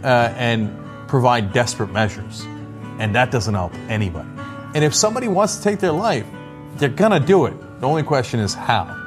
Uh, 0.03 0.33
and 0.37 0.71
provide 1.11 1.53
desperate 1.53 1.91
measures. 1.91 2.45
And 3.01 3.15
that 3.17 3.33
doesn't 3.33 3.55
help 3.55 3.75
anybody. 3.89 4.29
And 4.75 4.85
if 4.85 4.95
somebody 4.95 5.27
wants 5.27 5.57
to 5.57 5.63
take 5.63 5.81
their 5.81 5.93
life, 5.93 6.25
they're 6.77 6.89
going 6.89 7.11
to 7.11 7.21
do 7.21 7.47
it. 7.47 7.81
The 7.81 7.89
only 7.89 8.05
question 8.05 8.39
is 8.39 8.55
how. 8.55 9.00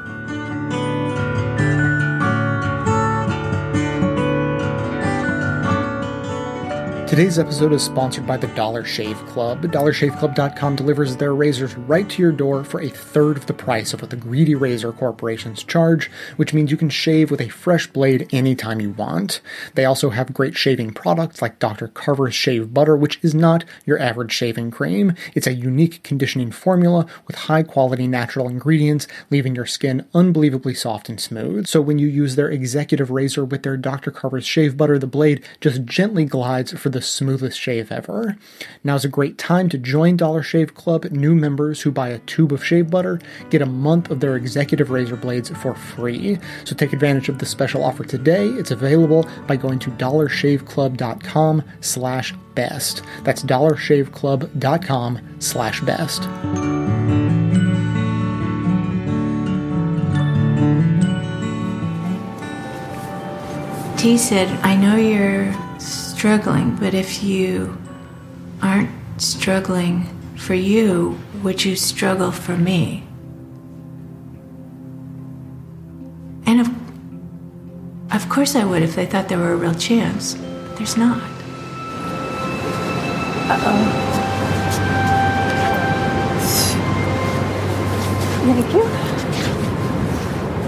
Today's 7.13 7.37
episode 7.37 7.73
is 7.73 7.83
sponsored 7.83 8.25
by 8.25 8.37
the 8.37 8.47
Dollar 8.55 8.83
Shave 8.83 9.23
Club. 9.27 9.61
DollarShaveClub.com 9.61 10.75
delivers 10.75 11.15
their 11.15 11.35
razors 11.35 11.75
right 11.75 12.09
to 12.09 12.23
your 12.23 12.31
door 12.31 12.63
for 12.63 12.81
a 12.81 12.89
third 12.89 13.37
of 13.37 13.45
the 13.45 13.53
price 13.53 13.93
of 13.93 14.01
what 14.01 14.09
the 14.09 14.15
greedy 14.15 14.55
razor 14.55 14.91
corporations 14.91 15.63
charge, 15.63 16.09
which 16.37 16.55
means 16.55 16.71
you 16.71 16.75
can 16.75 16.89
shave 16.89 17.29
with 17.29 17.39
a 17.39 17.49
fresh 17.49 17.85
blade 17.85 18.27
anytime 18.33 18.81
you 18.81 18.89
want. 18.89 19.41
They 19.75 19.85
also 19.85 20.09
have 20.09 20.33
great 20.33 20.57
shaving 20.57 20.95
products 20.95 21.39
like 21.39 21.59
Dr. 21.59 21.87
Carver's 21.87 22.33
Shave 22.33 22.73
Butter, 22.73 22.97
which 22.97 23.19
is 23.21 23.35
not 23.35 23.63
your 23.85 23.99
average 23.99 24.31
shaving 24.31 24.71
cream. 24.71 25.13
It's 25.35 25.45
a 25.45 25.53
unique 25.53 26.01
conditioning 26.01 26.49
formula 26.49 27.05
with 27.27 27.35
high 27.35 27.61
quality 27.61 28.07
natural 28.07 28.49
ingredients, 28.49 29.07
leaving 29.29 29.53
your 29.53 29.67
skin 29.67 30.07
unbelievably 30.15 30.73
soft 30.73 31.09
and 31.09 31.21
smooth. 31.21 31.67
So 31.67 31.79
when 31.79 31.99
you 31.99 32.07
use 32.07 32.35
their 32.35 32.49
executive 32.49 33.11
razor 33.11 33.45
with 33.45 33.61
their 33.61 33.77
Dr. 33.77 34.09
Carver's 34.09 34.47
Shave 34.47 34.75
Butter, 34.77 34.97
the 34.97 35.05
blade 35.05 35.45
just 35.61 35.85
gently 35.85 36.25
glides 36.25 36.71
for 36.71 36.89
the 36.89 37.02
smoothest 37.03 37.59
shave 37.59 37.91
ever. 37.91 38.37
Now's 38.83 39.05
a 39.05 39.09
great 39.09 39.37
time 39.37 39.69
to 39.69 39.77
join 39.77 40.17
Dollar 40.17 40.41
Shave 40.43 40.73
Club. 40.75 41.05
New 41.05 41.35
members 41.35 41.81
who 41.81 41.91
buy 41.91 42.09
a 42.09 42.19
tube 42.19 42.51
of 42.51 42.65
shave 42.65 42.89
butter 42.89 43.19
get 43.49 43.61
a 43.61 43.65
month 43.65 44.09
of 44.09 44.19
their 44.19 44.35
executive 44.35 44.89
razor 44.89 45.15
blades 45.15 45.49
for 45.49 45.75
free. 45.75 46.39
So 46.65 46.75
take 46.75 46.93
advantage 46.93 47.29
of 47.29 47.39
the 47.39 47.45
special 47.45 47.83
offer 47.83 48.03
today. 48.03 48.47
It's 48.47 48.71
available 48.71 49.27
by 49.47 49.55
going 49.55 49.79
to 49.79 49.91
dollarshaveclub.com 49.91 51.63
slash 51.81 52.33
best. 52.55 53.03
That's 53.23 53.43
dollarshaveclub.com 53.43 55.19
slash 55.39 55.81
best. 55.81 56.23
T 64.03 64.17
said, 64.17 64.49
I 64.63 64.75
know 64.75 64.97
you're 64.97 65.45
struggling, 66.23 66.73
but 66.77 66.93
if 66.93 67.21
you 67.21 67.77
aren't 68.61 68.89
struggling 69.17 70.05
for 70.37 70.53
you, 70.53 71.19
would 71.43 71.65
you 71.65 71.75
struggle 71.75 72.31
for 72.31 72.55
me? 72.55 73.03
And 76.45 76.61
of, 76.61 76.69
of 78.15 78.29
course 78.29 78.55
I 78.55 78.63
would 78.63 78.83
if 78.83 78.95
they 78.95 79.05
thought 79.05 79.27
there 79.27 79.37
were 79.37 79.51
a 79.51 79.57
real 79.57 79.73
chance. 79.73 80.35
But 80.35 80.77
there's 80.77 80.95
not. 80.95 81.21
Uh 83.51 83.59
oh. 83.67 83.99
Thank 88.45 88.73
you. 88.73 88.85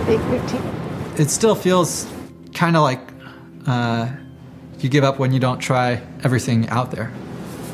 Big 0.05 0.19
15. 0.41 0.61
it 1.17 1.29
still 1.29 1.55
feels 1.55 2.05
kind 2.53 2.75
of 2.75 2.83
like 2.83 2.99
uh, 3.67 4.11
you 4.85 4.91
give 4.91 5.03
up 5.03 5.17
when 5.17 5.33
you 5.33 5.39
don't 5.39 5.57
try 5.57 5.99
everything 6.23 6.69
out 6.69 6.91
there. 6.91 7.11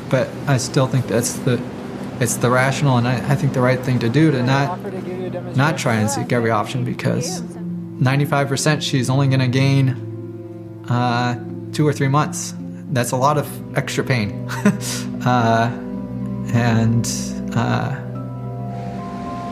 But 0.08 0.30
I 0.46 0.56
still 0.56 0.86
think 0.86 1.06
that's 1.06 1.34
the 1.40 1.62
it's 2.20 2.36
the 2.36 2.50
rational 2.50 2.96
and 2.96 3.06
I, 3.06 3.16
I 3.32 3.34
think 3.34 3.52
the 3.52 3.60
right 3.60 3.78
thing 3.78 3.98
to 3.98 4.08
do 4.08 4.30
to 4.30 4.42
not 4.42 4.80
not 5.54 5.76
try 5.76 5.96
and 5.96 6.08
seek 6.08 6.32
every 6.32 6.50
option 6.50 6.84
because 6.84 7.42
95% 7.42 8.80
she's 8.80 9.10
only 9.10 9.28
going 9.28 9.40
to 9.40 9.48
gain 9.48 10.86
uh, 10.88 11.34
two 11.72 11.86
or 11.86 11.92
three 11.92 12.08
months. 12.08 12.54
That's 12.92 13.10
a 13.10 13.16
lot 13.16 13.36
of 13.36 13.46
extra 13.76 14.04
pain, 14.04 14.48
uh, 15.24 15.70
and 16.54 17.06
uh, 17.54 17.94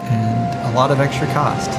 and 0.04 0.72
a 0.72 0.72
lot 0.74 0.90
of 0.90 1.00
extra 1.00 1.26
cost. 1.28 1.70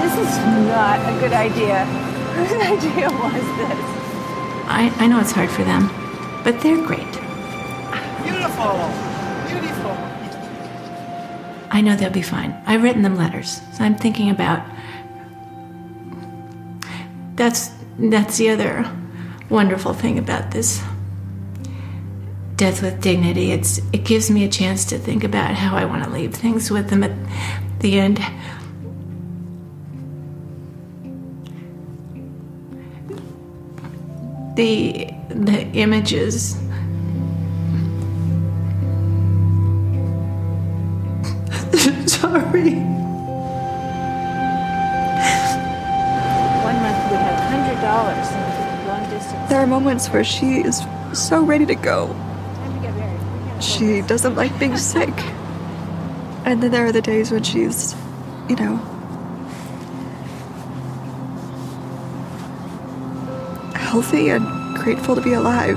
This 0.00 0.14
is 0.28 0.38
not 0.66 0.98
a 1.08 1.20
good 1.20 1.32
idea. 1.32 2.09
Whose 2.40 2.52
idea 2.62 3.10
was 3.10 3.42
this? 3.58 4.00
I, 4.66 4.94
I 4.98 5.06
know 5.08 5.20
it's 5.20 5.32
hard 5.32 5.50
for 5.50 5.64
them, 5.64 5.88
but 6.42 6.60
they're 6.60 6.80
great. 6.86 7.12
Beautiful. 8.22 8.78
Beautiful. 9.46 9.90
I 11.70 11.82
know 11.82 11.96
they'll 11.96 12.10
be 12.10 12.22
fine. 12.22 12.60
I've 12.66 12.82
written 12.82 13.02
them 13.02 13.16
letters, 13.16 13.60
so 13.72 13.84
I'm 13.84 13.96
thinking 13.96 14.30
about. 14.30 14.64
That's 17.34 17.72
that's 17.98 18.38
the 18.38 18.50
other 18.50 18.90
wonderful 19.50 19.92
thing 19.92 20.18
about 20.18 20.50
this. 20.52 20.82
Death 22.56 22.82
with 22.82 23.02
Dignity. 23.02 23.52
It's 23.52 23.78
it 23.92 24.04
gives 24.04 24.30
me 24.30 24.44
a 24.44 24.48
chance 24.48 24.86
to 24.86 24.98
think 24.98 25.24
about 25.24 25.54
how 25.54 25.76
I 25.76 25.84
want 25.84 26.04
to 26.04 26.10
leave 26.10 26.34
things 26.34 26.70
with 26.70 26.88
them 26.88 27.04
at 27.04 27.12
the 27.80 27.98
end. 27.98 28.20
The 34.60 35.08
the 35.30 35.62
images 35.72 36.50
Sorry. 42.06 42.74
One 46.60 46.76
month 46.76 47.00
we 47.08 47.16
had 47.16 47.40
hundred 47.48 47.80
dollars 47.80 48.28
long 48.86 49.08
distance. 49.08 49.48
There 49.48 49.60
are 49.60 49.66
moments 49.66 50.08
where 50.08 50.24
she 50.24 50.60
is 50.60 50.82
so 51.14 51.42
ready 51.42 51.64
to 51.64 51.74
go. 51.74 52.14
She 53.62 54.02
doesn't 54.02 54.34
like 54.34 54.58
being 54.58 54.76
sick. 54.76 55.14
And 56.44 56.62
then 56.62 56.70
there 56.70 56.84
are 56.84 56.92
the 56.92 57.00
days 57.00 57.30
when 57.30 57.44
she's, 57.44 57.94
you 58.48 58.56
know, 58.56 58.76
healthy 63.90 64.28
and 64.28 64.46
grateful 64.76 65.16
to 65.16 65.20
be 65.20 65.32
alive. 65.32 65.76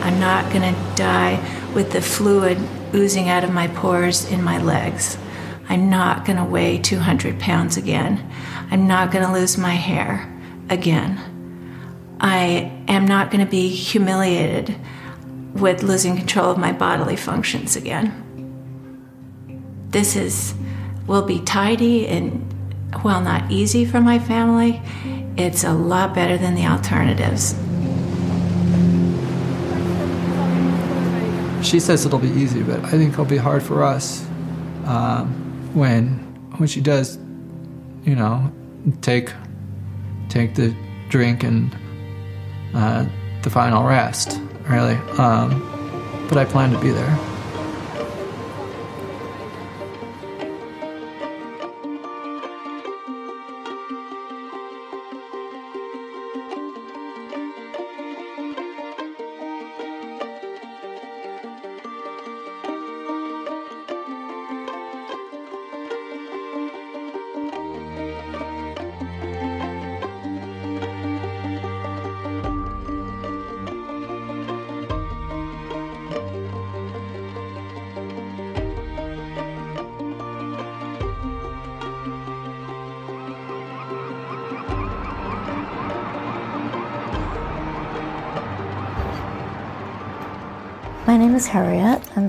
I'm 0.00 0.18
not 0.18 0.50
going 0.50 0.62
to 0.62 0.94
die 0.96 1.38
with 1.74 1.92
the 1.92 2.00
fluid 2.00 2.56
oozing 2.94 3.28
out 3.28 3.44
of 3.44 3.52
my 3.52 3.68
pores 3.68 4.24
in 4.32 4.42
my 4.42 4.56
legs. 4.56 5.18
I'm 5.68 5.90
not 5.90 6.24
going 6.24 6.38
to 6.38 6.44
weigh 6.44 6.78
200 6.78 7.38
pounds 7.38 7.76
again. 7.76 8.30
I'm 8.70 8.86
not 8.86 9.12
going 9.12 9.26
to 9.26 9.30
lose 9.30 9.58
my 9.58 9.74
hair 9.74 10.34
again. 10.70 12.16
I 12.18 12.72
am 12.88 13.06
not 13.06 13.30
going 13.30 13.44
to 13.44 13.50
be 13.50 13.68
humiliated 13.68 14.74
with 15.52 15.82
losing 15.82 16.16
control 16.16 16.50
of 16.50 16.56
my 16.56 16.72
bodily 16.72 17.16
functions 17.16 17.76
again. 17.76 18.24
This 19.90 20.16
is 20.16 20.54
will 21.06 21.22
be 21.22 21.40
tidy 21.40 22.06
and 22.06 22.54
while 23.02 23.20
not 23.20 23.50
easy 23.50 23.84
for 23.84 24.00
my 24.00 24.18
family, 24.18 24.80
it's 25.38 25.62
a 25.62 25.72
lot 25.72 26.14
better 26.14 26.36
than 26.36 26.54
the 26.54 26.66
alternatives. 26.66 27.54
She 31.66 31.80
says 31.80 32.04
it'll 32.04 32.18
be 32.18 32.28
easy, 32.30 32.62
but 32.62 32.84
I 32.84 32.90
think 32.90 33.12
it'll 33.12 33.24
be 33.24 33.36
hard 33.36 33.62
for 33.62 33.82
us 33.82 34.26
um, 34.84 35.28
when 35.74 36.08
when 36.56 36.68
she 36.68 36.80
does, 36.80 37.18
you 38.04 38.16
know, 38.16 38.52
take 39.00 39.32
take 40.28 40.54
the 40.54 40.74
drink 41.08 41.44
and 41.44 41.74
uh, 42.74 43.06
the 43.42 43.50
final 43.50 43.84
rest. 43.84 44.40
Really, 44.68 44.96
um, 45.18 45.64
but 46.28 46.36
I 46.36 46.44
plan 46.44 46.72
to 46.72 46.80
be 46.80 46.90
there. 46.90 47.27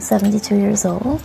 72 0.09 0.55
years 0.55 0.85
old. 0.85 1.21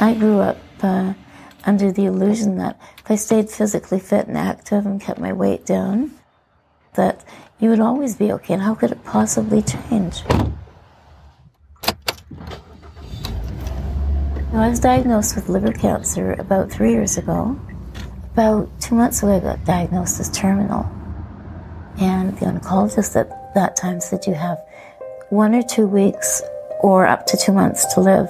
I 0.00 0.14
grew 0.16 0.38
up 0.38 0.58
uh, 0.80 1.14
under 1.64 1.90
the 1.90 2.04
illusion 2.04 2.56
that 2.58 2.78
if 2.98 3.10
I 3.10 3.16
stayed 3.16 3.50
physically 3.50 3.98
fit 3.98 4.28
and 4.28 4.38
active 4.38 4.86
and 4.86 5.00
kept 5.00 5.18
my 5.18 5.32
weight 5.32 5.66
down, 5.66 6.12
that 6.94 7.24
you 7.58 7.68
would 7.70 7.80
always 7.80 8.14
be 8.14 8.30
okay. 8.30 8.54
And 8.54 8.62
how 8.62 8.76
could 8.76 8.92
it 8.92 9.02
possibly 9.02 9.60
change? 9.60 10.22
Now, 14.52 14.62
I 14.62 14.68
was 14.68 14.78
diagnosed 14.78 15.34
with 15.34 15.48
liver 15.48 15.72
cancer 15.72 16.34
about 16.34 16.70
three 16.70 16.92
years 16.92 17.18
ago. 17.18 17.58
About 18.34 18.70
two 18.80 18.94
months 18.94 19.20
ago, 19.20 19.36
I 19.36 19.40
got 19.40 19.64
diagnosed 19.64 20.20
as 20.20 20.30
terminal. 20.30 20.88
And 22.00 22.38
the 22.38 22.46
oncologist 22.46 23.16
at 23.16 23.47
that 23.58 23.74
time 23.74 24.00
said 24.00 24.24
you 24.24 24.34
have 24.34 24.58
one 25.30 25.52
or 25.52 25.62
two 25.62 25.84
weeks 25.84 26.42
or 26.80 27.04
up 27.04 27.26
to 27.26 27.36
two 27.36 27.50
months 27.50 27.92
to 27.92 28.00
live. 28.00 28.28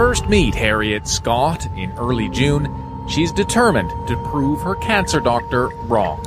First 0.00 0.30
meet 0.30 0.54
Harriet 0.54 1.06
Scott 1.06 1.66
in 1.76 1.92
early 1.98 2.30
June, 2.30 2.66
she's 3.06 3.30
determined 3.32 3.90
to 4.08 4.16
prove 4.30 4.58
her 4.62 4.74
cancer 4.76 5.20
doctor 5.20 5.66
wrong. 5.90 6.24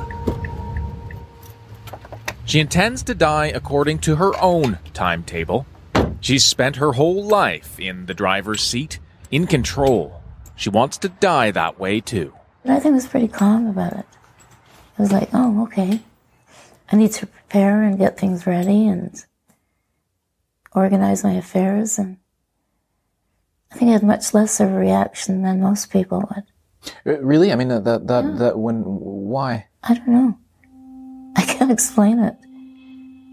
She 2.44 2.60
intends 2.60 3.02
to 3.02 3.16
die 3.16 3.46
according 3.46 3.98
to 4.06 4.14
her 4.14 4.30
own 4.40 4.78
timetable. 4.92 5.66
She's 6.20 6.44
spent 6.44 6.76
her 6.76 6.92
whole 6.92 7.24
life 7.24 7.80
in 7.80 8.06
the 8.06 8.14
driver's 8.14 8.62
seat, 8.62 9.00
in 9.32 9.48
control. 9.48 10.22
She 10.54 10.70
wants 10.70 10.96
to 10.98 11.08
die 11.08 11.50
that 11.50 11.76
way 11.76 11.98
too. 11.98 12.32
I 12.64 12.78
think 12.78 12.92
I 12.92 12.94
was 12.94 13.08
pretty 13.08 13.26
calm 13.26 13.66
about 13.66 13.94
it. 13.94 14.06
I 14.96 15.02
was 15.02 15.10
like, 15.10 15.30
oh, 15.32 15.64
okay. 15.64 15.98
I 16.92 16.94
need 16.94 17.10
to 17.14 17.26
prepare 17.26 17.82
and 17.82 17.98
get 17.98 18.20
things 18.20 18.46
ready 18.46 18.86
and 18.86 19.24
organize 20.76 21.24
my 21.24 21.32
affairs. 21.32 21.98
And 21.98 22.18
I 23.74 23.76
think 23.76 23.88
I 23.88 23.92
had 23.94 24.04
much 24.04 24.32
less 24.32 24.60
of 24.60 24.70
a 24.70 24.74
reaction 24.74 25.42
than 25.42 25.60
most 25.60 25.90
people 25.90 26.30
would. 26.30 27.24
Really? 27.24 27.52
I 27.52 27.56
mean, 27.56 27.68
that 27.68 27.82
that 27.84 28.06
that, 28.06 28.38
that 28.38 28.58
when 28.58 28.82
why? 28.84 29.66
I 29.82 29.94
don't 29.94 30.08
know. 30.08 30.38
I 31.36 31.42
can't 31.42 31.72
explain 31.72 32.20
it. 32.20 32.36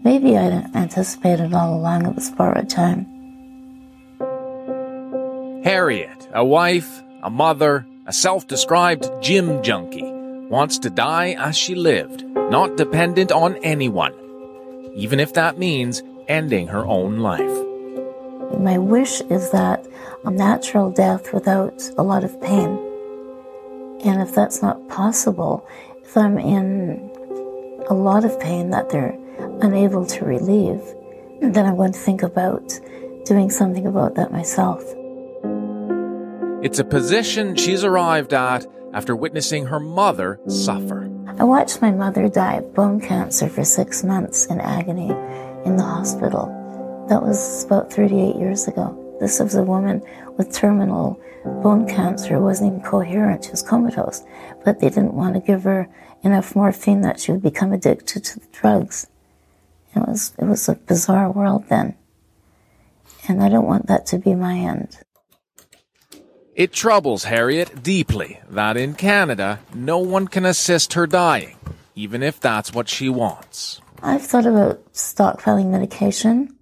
Maybe 0.02 0.36
I 0.36 0.46
anticipated 0.74 1.46
it 1.46 1.54
all 1.54 1.74
along 1.74 2.06
it 2.06 2.16
was 2.16 2.30
borrowed 2.30 2.68
time. 2.68 3.06
Harriet, 5.62 6.28
a 6.34 6.44
wife, 6.44 7.04
a 7.22 7.30
mother, 7.30 7.86
a 8.08 8.12
self 8.12 8.48
described 8.48 9.08
gym 9.20 9.62
junkie, 9.62 10.10
wants 10.50 10.76
to 10.80 10.90
die 10.90 11.36
as 11.38 11.56
she 11.56 11.76
lived, 11.76 12.24
not 12.50 12.76
dependent 12.76 13.30
on 13.30 13.58
anyone, 13.62 14.12
even 14.96 15.20
if 15.20 15.34
that 15.34 15.56
means 15.56 16.02
ending 16.26 16.66
her 16.66 16.84
own 16.84 17.18
life. 17.18 17.71
My 18.58 18.78
wish 18.78 19.20
is 19.22 19.50
that 19.50 19.86
a 20.24 20.30
natural 20.30 20.90
death 20.90 21.32
without 21.32 21.82
a 21.98 22.02
lot 22.02 22.24
of 22.24 22.40
pain. 22.40 22.78
And 24.04 24.20
if 24.20 24.34
that's 24.34 24.62
not 24.62 24.88
possible, 24.88 25.66
if 26.02 26.16
I'm 26.16 26.38
in 26.38 27.10
a 27.88 27.94
lot 27.94 28.24
of 28.24 28.38
pain 28.38 28.70
that 28.70 28.90
they're 28.90 29.18
unable 29.60 30.06
to 30.06 30.24
relieve, 30.24 30.82
then 31.40 31.66
I'm 31.66 31.76
going 31.76 31.92
to 31.92 31.98
think 31.98 32.22
about 32.22 32.78
doing 33.24 33.50
something 33.50 33.86
about 33.86 34.14
that 34.16 34.32
myself. 34.32 34.82
It's 36.64 36.78
a 36.78 36.84
position 36.84 37.56
she's 37.56 37.82
arrived 37.82 38.32
at 38.32 38.66
after 38.92 39.16
witnessing 39.16 39.66
her 39.66 39.80
mother 39.80 40.38
suffer. 40.46 41.10
I 41.38 41.44
watched 41.44 41.82
my 41.82 41.90
mother 41.90 42.28
die 42.28 42.56
of 42.56 42.74
bone 42.74 43.00
cancer 43.00 43.48
for 43.48 43.64
six 43.64 44.04
months 44.04 44.46
in 44.46 44.60
agony 44.60 45.10
in 45.64 45.76
the 45.76 45.82
hospital. 45.82 46.61
That 47.12 47.22
was 47.22 47.64
about 47.64 47.92
38 47.92 48.36
years 48.36 48.66
ago. 48.66 48.96
This 49.20 49.38
was 49.38 49.54
a 49.54 49.62
woman 49.62 50.02
with 50.38 50.50
terminal 50.50 51.20
bone 51.44 51.86
cancer, 51.86 52.36
It 52.36 52.40
wasn't 52.40 52.72
even 52.72 52.80
coherent, 52.80 53.44
she 53.44 53.50
was 53.50 53.60
comatose, 53.60 54.22
but 54.64 54.80
they 54.80 54.88
didn't 54.88 55.12
want 55.12 55.34
to 55.34 55.40
give 55.40 55.64
her 55.64 55.90
enough 56.22 56.56
morphine 56.56 57.02
that 57.02 57.20
she 57.20 57.32
would 57.32 57.42
become 57.42 57.74
addicted 57.74 58.24
to 58.24 58.40
the 58.40 58.46
drugs. 58.50 59.08
It 59.94 59.98
was 59.98 60.32
it 60.38 60.46
was 60.46 60.66
a 60.70 60.74
bizarre 60.74 61.30
world 61.30 61.68
then. 61.68 61.96
And 63.28 63.42
I 63.42 63.50
don't 63.50 63.66
want 63.66 63.88
that 63.88 64.06
to 64.06 64.18
be 64.18 64.34
my 64.34 64.56
end. 64.56 64.96
It 66.54 66.72
troubles 66.72 67.24
Harriet 67.24 67.82
deeply 67.82 68.40
that 68.48 68.78
in 68.78 68.94
Canada, 68.94 69.60
no 69.74 69.98
one 69.98 70.28
can 70.28 70.46
assist 70.46 70.94
her 70.94 71.06
dying, 71.06 71.56
even 71.94 72.22
if 72.22 72.40
that's 72.40 72.72
what 72.72 72.88
she 72.88 73.10
wants. 73.10 73.82
I've 74.02 74.22
thought 74.22 74.46
about 74.46 74.94
stockpiling 74.94 75.66
medication 75.66 76.56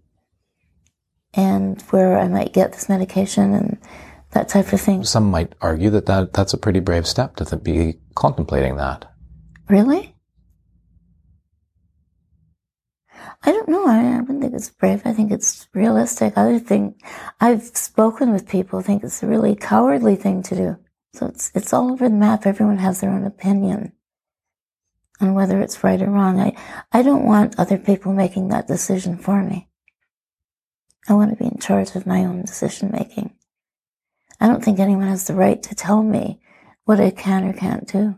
and 1.35 1.81
where 1.91 2.19
I 2.19 2.29
might 2.29 2.53
get 2.53 2.73
this 2.73 2.89
medication 2.89 3.55
and 3.55 3.79
that 4.33 4.49
type 4.49 4.73
of 4.73 4.81
thing. 4.81 5.05
Some 5.05 5.31
might 5.31 5.55
argue 5.61 5.91
that, 5.91 6.07
that 6.07 6.33
that's 6.33 6.55
a 6.55 6.59
pretty 6.59 6.81
brave 6.81 7.07
step 7.07 7.37
to 7.37 7.45
th- 7.45 7.63
be 7.63 7.99
contemplating 8.15 8.77
that. 8.77 9.07
Really? 9.69 10.15
I 13.43 13.53
don't 13.53 13.69
know. 13.69 13.87
I, 13.87 14.17
I 14.17 14.21
wouldn't 14.21 14.43
think 14.43 14.55
it's 14.55 14.71
brave. 14.71 15.03
I 15.05 15.13
think 15.13 15.33
it's 15.33 15.67
realistic. 15.73 16.37
I 16.37 16.59
think 16.59 17.01
I've 17.41 17.63
spoken 17.63 18.33
with 18.33 18.49
people 18.49 18.83
think 18.83 19.03
it's 19.03 19.23
a 19.23 19.27
really 19.27 19.57
cowardly 19.57 20.17
thing 20.17 20.43
to 20.45 20.57
do. 20.57 20.77
So 21.15 21.27
it's 21.27 21.51
it's 21.55 21.73
all 21.73 21.93
over 21.93 22.09
the 22.09 22.15
map. 22.15 22.47
Everyone 22.47 22.79
has 22.79 23.01
their 23.01 23.11
own 23.11 23.25
opinion 23.25 23.93
on 25.21 25.35
whether 25.35 25.61
it's 25.61 25.83
right 25.83 26.01
or 26.01 26.11
wrong. 26.11 26.39
I 26.39 26.55
I 26.93 27.03
don't 27.03 27.25
want 27.25 27.59
other 27.59 27.79
people 27.79 28.13
making 28.13 28.49
that 28.49 28.69
decision 28.69 29.17
for 29.17 29.43
me. 29.43 29.70
I 31.09 31.15
want 31.15 31.31
to 31.31 31.37
be 31.37 31.47
in 31.47 31.59
charge 31.59 31.95
of 31.97 32.07
my 32.07 32.25
own 32.25 32.43
decision 32.43 32.91
making. 32.93 33.33
I 34.41 34.47
don't 34.47 34.65
think 34.65 34.79
anyone 34.79 35.09
has 35.09 35.27
the 35.27 35.35
right 35.35 35.63
to 35.65 35.75
tell 35.75 36.03
me 36.03 36.41
what 36.85 37.01
I 37.01 37.11
can 37.11 37.45
or 37.45 37.53
can't 37.53 37.87
do. 37.87 38.17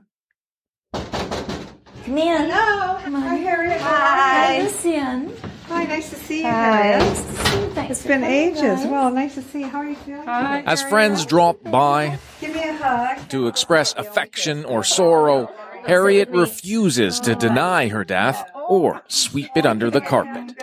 Come 0.92 2.18
in. 2.18 2.50
Hello. 2.50 2.98
Come 3.02 3.16
on. 3.16 3.22
Hi, 3.22 3.36
Harriet. 3.36 3.80
Hi. 3.80 4.56
Hi. 4.56 4.62
Lucian. 4.62 5.32
Hi, 5.68 5.84
nice 5.84 6.10
to 6.10 6.16
see 6.16 6.38
you, 6.42 6.46
Hi. 6.50 6.50
Harriet. 6.82 6.98
Nice 7.08 7.22
to 7.22 7.32
see 7.32 7.60
you. 7.60 7.68
Thanks 7.70 7.90
It's 7.92 8.02
for 8.02 8.08
been 8.08 8.24
ages. 8.24 8.60
guys. 8.62 8.86
Well, 8.86 9.10
nice 9.10 9.34
to 9.36 9.42
see 9.42 9.60
you. 9.60 9.66
How 9.68 9.78
are 9.78 9.88
you 9.88 9.94
feeling? 9.96 10.24
Hi. 10.26 10.60
As 10.66 10.82
friends 10.82 11.24
drop 11.24 11.62
by 11.64 12.18
Give 12.40 12.52
me 12.54 12.62
a 12.62 12.72
hug. 12.74 13.28
to 13.30 13.46
express 13.46 13.94
affection 13.96 14.64
or 14.64 14.84
sorrow, 14.84 15.48
Harriet 15.86 16.28
refuses 16.30 17.18
to 17.20 17.34
deny 17.34 17.88
her 17.88 18.04
death 18.04 18.44
or 18.68 19.02
sweep 19.08 19.50
it 19.56 19.66
under 19.66 19.90
the 19.90 20.00
carpet. 20.00 20.62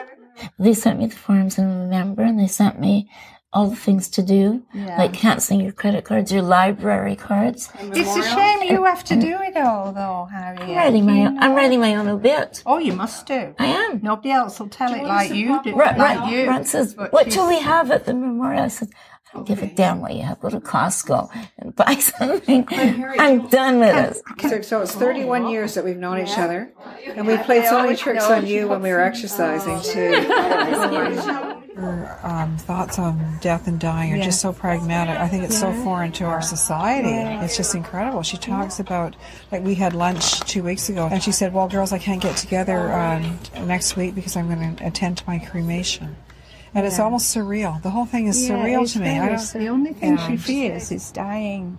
They 0.58 0.74
sent 0.74 1.00
me 1.00 1.08
the 1.08 1.16
forms 1.16 1.58
in 1.58 1.90
November 1.90 2.24
and 2.24 2.40
they 2.40 2.48
sent 2.48 2.80
me 2.80 3.10
all 3.52 3.68
the 3.68 3.76
things 3.76 4.08
to 4.10 4.22
do, 4.22 4.62
Yeah. 4.76 4.96
like 5.00 5.12
canceling 5.12 5.62
your 5.62 5.72
credit 5.72 6.06
cards, 6.06 6.32
your 6.32 6.44
library 6.44 7.16
cards. 7.16 7.72
It's 7.80 8.16
a 8.16 8.22
shame 8.22 8.62
you 8.62 8.84
have 8.86 9.04
to 9.06 9.16
do 9.16 9.40
it 9.42 9.58
all, 9.58 9.92
though, 9.92 10.28
Harriet. 10.32 10.62
I'm 10.62 10.76
writing 10.76 11.06
my 11.08 11.26
own, 11.26 11.40
I'm 11.40 11.56
writing 11.56 11.80
my 11.80 11.96
own 11.96 12.08
obit. 12.08 12.62
Oh, 12.68 12.78
you 12.78 12.94
must 12.94 13.26
do. 13.26 13.56
I 13.58 13.66
am. 13.66 14.02
Nobody 14.04 14.30
else 14.32 14.60
will 14.60 14.70
tell 14.70 14.94
it 14.94 15.04
like 15.04 15.34
you 15.34 15.60
do. 15.64 15.74
Right, 15.76 15.98
like 15.98 16.20
right. 16.20 16.32
you. 16.32 16.48
Ron 16.48 16.64
says, 16.64 16.94
But 16.94 17.12
"What 17.12 17.24
she's- 17.24 17.34
shall 17.36 17.48
we 17.48 17.60
have 17.60 17.90
at 17.90 18.06
the 18.06 18.14
memorial?" 18.14 18.66
I 18.66 18.68
said, 18.68 18.90
"I 19.32 19.38
don't 19.38 19.48
give 19.48 19.62
a 19.62 19.68
damn 19.68 20.02
what 20.02 20.14
you 20.16 20.24
have. 20.24 20.40
Go 20.40 20.50
to 20.50 20.60
Costco 20.60 21.30
and 21.60 21.76
buy 21.76 21.96
something. 21.96 22.68
I'm 22.72 23.48
done 23.48 23.80
with 23.80 24.18
it." 24.40 24.50
So, 24.50 24.62
so 24.62 24.82
it's 24.82 24.96
31 24.96 25.50
years 25.50 25.74
that 25.76 25.84
we've 25.86 25.98
known 25.98 26.20
each 26.20 26.38
other, 26.38 26.72
and 27.06 27.28
we 27.28 27.38
played 27.38 27.66
so 27.66 27.82
many 27.84 27.96
tricks 27.96 28.24
on 28.26 28.46
you 28.48 28.68
when 28.68 28.82
we 28.82 28.90
were 28.92 29.02
exercising 29.02 29.82
too. 29.82 30.26
Her 31.76 32.20
um, 32.24 32.58
thoughts 32.58 33.00
on 33.00 33.38
death 33.40 33.68
and 33.68 33.80
dying 33.80 34.12
are 34.14 34.18
Yeah. 34.18 34.26
just 34.26 34.42
so 34.42 34.52
pragmatic. 34.52 35.18
I 35.18 35.30
think 35.30 35.44
it's 35.46 35.58
so 35.58 35.72
foreign 35.84 36.12
to 36.14 36.26
our 36.26 36.42
society. 36.42 37.08
Yeah. 37.08 37.42
It's 37.44 37.56
just 37.56 37.74
incredible. 37.74 38.22
She 38.22 38.36
talks 38.36 38.80
about, 38.82 39.16
like, 39.50 39.64
we 39.64 39.76
had 39.76 39.94
lunch 39.94 40.42
two 40.42 40.62
weeks 40.62 40.90
ago, 40.90 41.08
and 41.10 41.24
she 41.24 41.32
said, 41.32 41.54
Well, 41.54 41.70
girls, 41.70 41.94
I 41.94 41.98
can't 42.00 42.22
get 42.22 42.36
together 42.36 42.92
um, 42.92 43.40
next 43.66 43.96
week 43.96 44.14
because 44.14 44.36
I'm 44.36 44.54
going 44.54 44.76
to 44.76 44.86
attend 44.86 45.20
to 45.20 45.24
my 45.26 45.40
cremation. 45.40 46.18
And 46.74 46.86
it's 46.86 47.00
almost 47.00 47.36
surreal. 47.36 47.82
The 47.82 47.90
whole 47.90 48.06
thing 48.06 48.28
is 48.28 48.48
Yeah, 48.48 48.56
surreal 48.64 48.92
to 48.94 49.00
me. 49.00 49.20
I. 49.20 49.36
The 49.60 49.68
only 49.70 49.94
thing 49.94 50.18
Yeah. 50.18 50.28
she 50.28 50.38
fears 50.38 50.92
is 50.92 51.12
dying 51.12 51.78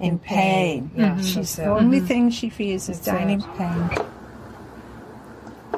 in 0.00 0.12
In 0.14 0.18
pain. 0.18 0.90
pain. 0.90 0.90
Yeah, 0.96 1.14
Mhm. 1.16 1.24
she's 1.34 1.56
the 1.56 1.62
it. 1.64 1.68
only 1.68 2.00
Mhm. 2.00 2.06
thing 2.06 2.30
she 2.30 2.50
fears 2.50 2.88
is 2.88 2.98
dying 3.00 3.30
in 3.30 3.42
pain. 3.42 3.90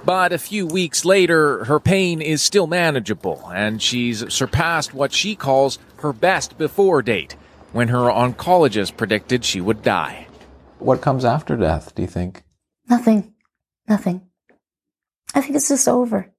But 0.05 0.33
a 0.33 0.39
few 0.39 0.67
weeks 0.67 1.05
later, 1.05 1.65
her 1.67 1.79
pain 1.79 2.21
is 2.21 2.43
still 2.43 2.67
manageable, 2.67 3.43
and 3.55 3.81
she's 3.83 4.25
surpassed 4.33 4.95
what 4.95 5.13
she 5.13 5.37
calls 5.37 5.79
her 5.99 6.13
best 6.13 6.57
before 6.59 7.03
date, 7.03 7.37
when 7.73 7.89
her 7.89 8.09
oncologist 8.11 8.97
predicted 8.97 9.45
she 9.45 9.61
would 9.61 9.83
die. 9.83 10.27
What 10.79 11.03
comes 11.03 11.25
after 11.25 11.57
death, 11.57 11.95
do 11.95 12.03
you 12.03 12.09
think? 12.09 12.43
Nothing, 12.89 13.35
nothing. 13.89 14.23
I 15.35 15.41
think 15.43 15.55
it's 15.55 15.69
just 15.69 15.87
over. 15.87 16.33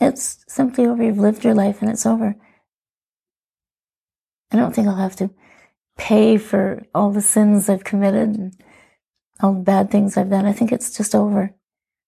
It's 0.00 0.44
simply 0.48 0.86
over. 0.86 1.02
You've 1.02 1.18
lived 1.18 1.44
your 1.44 1.54
life 1.54 1.82
and 1.82 1.90
it's 1.90 2.06
over. 2.06 2.34
I 4.50 4.56
don't 4.56 4.74
think 4.74 4.88
I'll 4.88 4.96
have 4.96 5.16
to 5.16 5.30
pay 5.96 6.38
for 6.38 6.82
all 6.94 7.10
the 7.10 7.20
sins 7.20 7.68
I've 7.68 7.84
committed 7.84 8.30
and 8.30 8.54
all 9.42 9.54
the 9.54 9.60
bad 9.60 9.90
things 9.90 10.16
I've 10.16 10.30
done. 10.30 10.46
I 10.46 10.52
think 10.52 10.72
it's 10.72 10.96
just 10.96 11.14
over. 11.14 11.54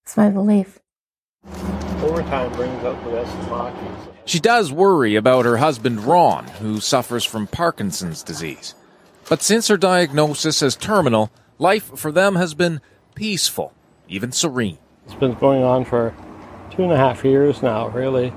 It's 0.04 0.16
my 0.16 0.30
belief. 0.30 0.80
Overtime 2.02 2.52
brings 2.52 2.82
up 2.84 3.02
the 3.04 3.10
best 3.10 3.32
of 3.34 3.46
hockey. 3.48 3.86
She 4.24 4.40
does 4.40 4.72
worry 4.72 5.14
about 5.14 5.44
her 5.44 5.58
husband 5.58 6.04
Ron, 6.04 6.46
who 6.46 6.80
suffers 6.80 7.24
from 7.24 7.46
Parkinson's 7.46 8.22
disease. 8.22 8.74
But 9.28 9.42
since 9.42 9.68
her 9.68 9.76
diagnosis 9.76 10.62
as 10.62 10.76
terminal, 10.76 11.30
life 11.58 11.96
for 11.96 12.10
them 12.10 12.36
has 12.36 12.54
been 12.54 12.80
peaceful, 13.14 13.72
even 14.08 14.32
serene. 14.32 14.78
It's 15.06 15.14
been 15.14 15.34
going 15.34 15.62
on 15.62 15.84
for 15.84 16.14
two 16.72 16.82
and 16.82 16.92
a 16.92 16.96
half 16.96 17.24
years 17.24 17.62
now, 17.62 17.88
really. 17.88 18.32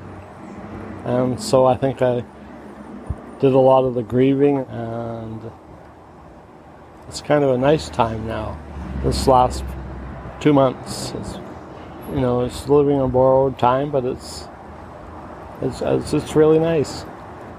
And 1.05 1.41
so 1.41 1.65
I 1.65 1.77
think 1.77 2.01
I 2.01 2.23
did 3.39 3.53
a 3.53 3.59
lot 3.59 3.85
of 3.85 3.93
the 3.93 4.03
grieving, 4.03 4.57
and 4.57 5.39
it's 7.07 7.21
kind 7.21 7.43
of 7.43 7.51
a 7.51 7.57
nice 7.57 7.89
time 7.89 8.27
now. 8.27 8.59
This 9.03 9.27
last 9.27 9.63
two 10.39 10.51
months, 10.51 11.13
it's, 11.15 11.35
you 12.09 12.19
know, 12.19 12.41
it's 12.41 12.67
living 12.67 12.99
on 12.99 13.11
borrowed 13.11 13.57
time, 13.57 13.91
but 13.91 14.03
it's 14.03 14.47
it's 15.61 15.81
it's, 15.81 16.13
it's 16.13 16.35
really 16.35 16.59
nice. 16.59 17.05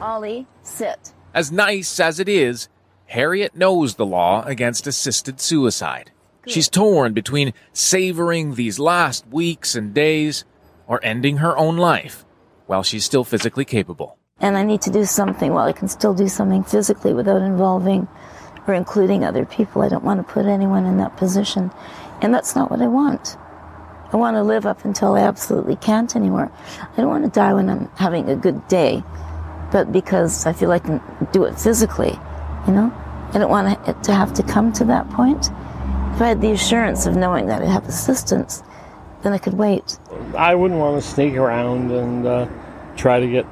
Ollie, 0.01 0.47
sit. 0.62 1.12
As 1.33 1.51
nice 1.51 2.01
as 2.01 2.21
it 2.21 2.29
is, 2.29 2.69
Harriet 3.07 3.55
knows 3.55 3.95
the 3.95 4.07
law 4.07 4.43
against 4.45 4.87
assisted 4.87 5.41
suicide. 5.41 6.11
She's 6.47 6.69
torn 6.69 7.12
between 7.12 7.55
savoring 7.73 8.55
these 8.55 8.79
last 8.79 9.27
weeks 9.29 9.75
and 9.75 9.93
days 9.93 10.45
or 10.87 11.01
ending 11.03 11.38
her 11.38 11.57
own 11.57 11.77
life 11.77 12.25
while 12.66 12.83
she's 12.83 13.05
still 13.05 13.25
physically 13.25 13.64
capable. 13.64 14.18
And 14.40 14.57
I 14.57 14.62
need 14.62 14.83
to 14.83 14.90
do 14.90 15.05
something 15.05 15.53
while 15.53 15.66
I 15.66 15.72
can 15.72 15.88
still 15.88 16.14
do 16.14 16.29
something 16.29 16.62
physically 16.62 17.14
without 17.14 17.42
involving 17.42 18.07
or 18.66 18.75
including 18.75 19.25
other 19.25 19.46
people. 19.46 19.83
I 19.83 19.88
don't 19.88 20.05
want 20.05 20.27
to 20.27 20.33
put 20.33 20.46
anyone 20.46 20.85
in 20.85 20.99
that 20.99 21.16
position. 21.16 21.70
And 22.20 22.35
that's 22.35 22.55
not 22.55 22.70
what 22.70 22.83
I 22.83 22.87
want. 22.87 23.37
I 24.12 24.16
want 24.16 24.37
to 24.37 24.42
live 24.42 24.66
up 24.66 24.85
until 24.85 25.14
I 25.14 25.20
absolutely 25.20 25.77
can't 25.77 26.14
anymore. 26.14 26.51
I 26.81 26.96
don't 26.96 27.09
want 27.09 27.25
to 27.25 27.31
die 27.31 27.55
when 27.55 27.68
I'm 27.68 27.88
having 27.96 28.29
a 28.29 28.37
good 28.37 28.66
day, 28.68 29.03
but 29.72 29.92
because 29.92 30.46
I 30.46 30.53
feel 30.53 30.70
I 30.70 30.79
can 30.79 31.01
do 31.33 31.44
it 31.44 31.59
physically, 31.59 32.18
you 32.66 32.72
know? 32.72 32.92
I 33.33 33.38
don't 33.38 33.51
want 33.51 33.79
it 33.88 34.03
to 34.05 34.14
have 34.14 34.33
to 34.35 34.42
come 34.42 34.72
to 34.75 34.85
that 34.85 35.11
point. 35.11 35.51
If 36.14 36.22
I 36.22 36.29
had 36.29 36.40
the 36.40 36.53
assurance 36.53 37.07
of 37.07 37.16
knowing 37.16 37.46
that 37.46 37.62
I 37.62 37.66
have 37.66 37.87
assistance, 37.87 38.62
then 39.27 39.33
I 39.33 39.39
could 39.39 39.55
wait. 39.55 39.99
I 40.37 40.55
wouldn't 40.55 40.79
want 40.79 41.03
to 41.03 41.09
sneak 41.09 41.35
around 41.35 41.91
and 41.91 42.25
uh, 42.25 42.49
try 42.97 43.19
to 43.19 43.27
get 43.27 43.45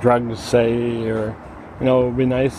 drugs, 0.00 0.40
say, 0.40 1.06
or 1.06 1.36
you 1.78 1.84
know, 1.84 2.00
it 2.00 2.04
would 2.06 2.16
be 2.16 2.24
nice. 2.24 2.58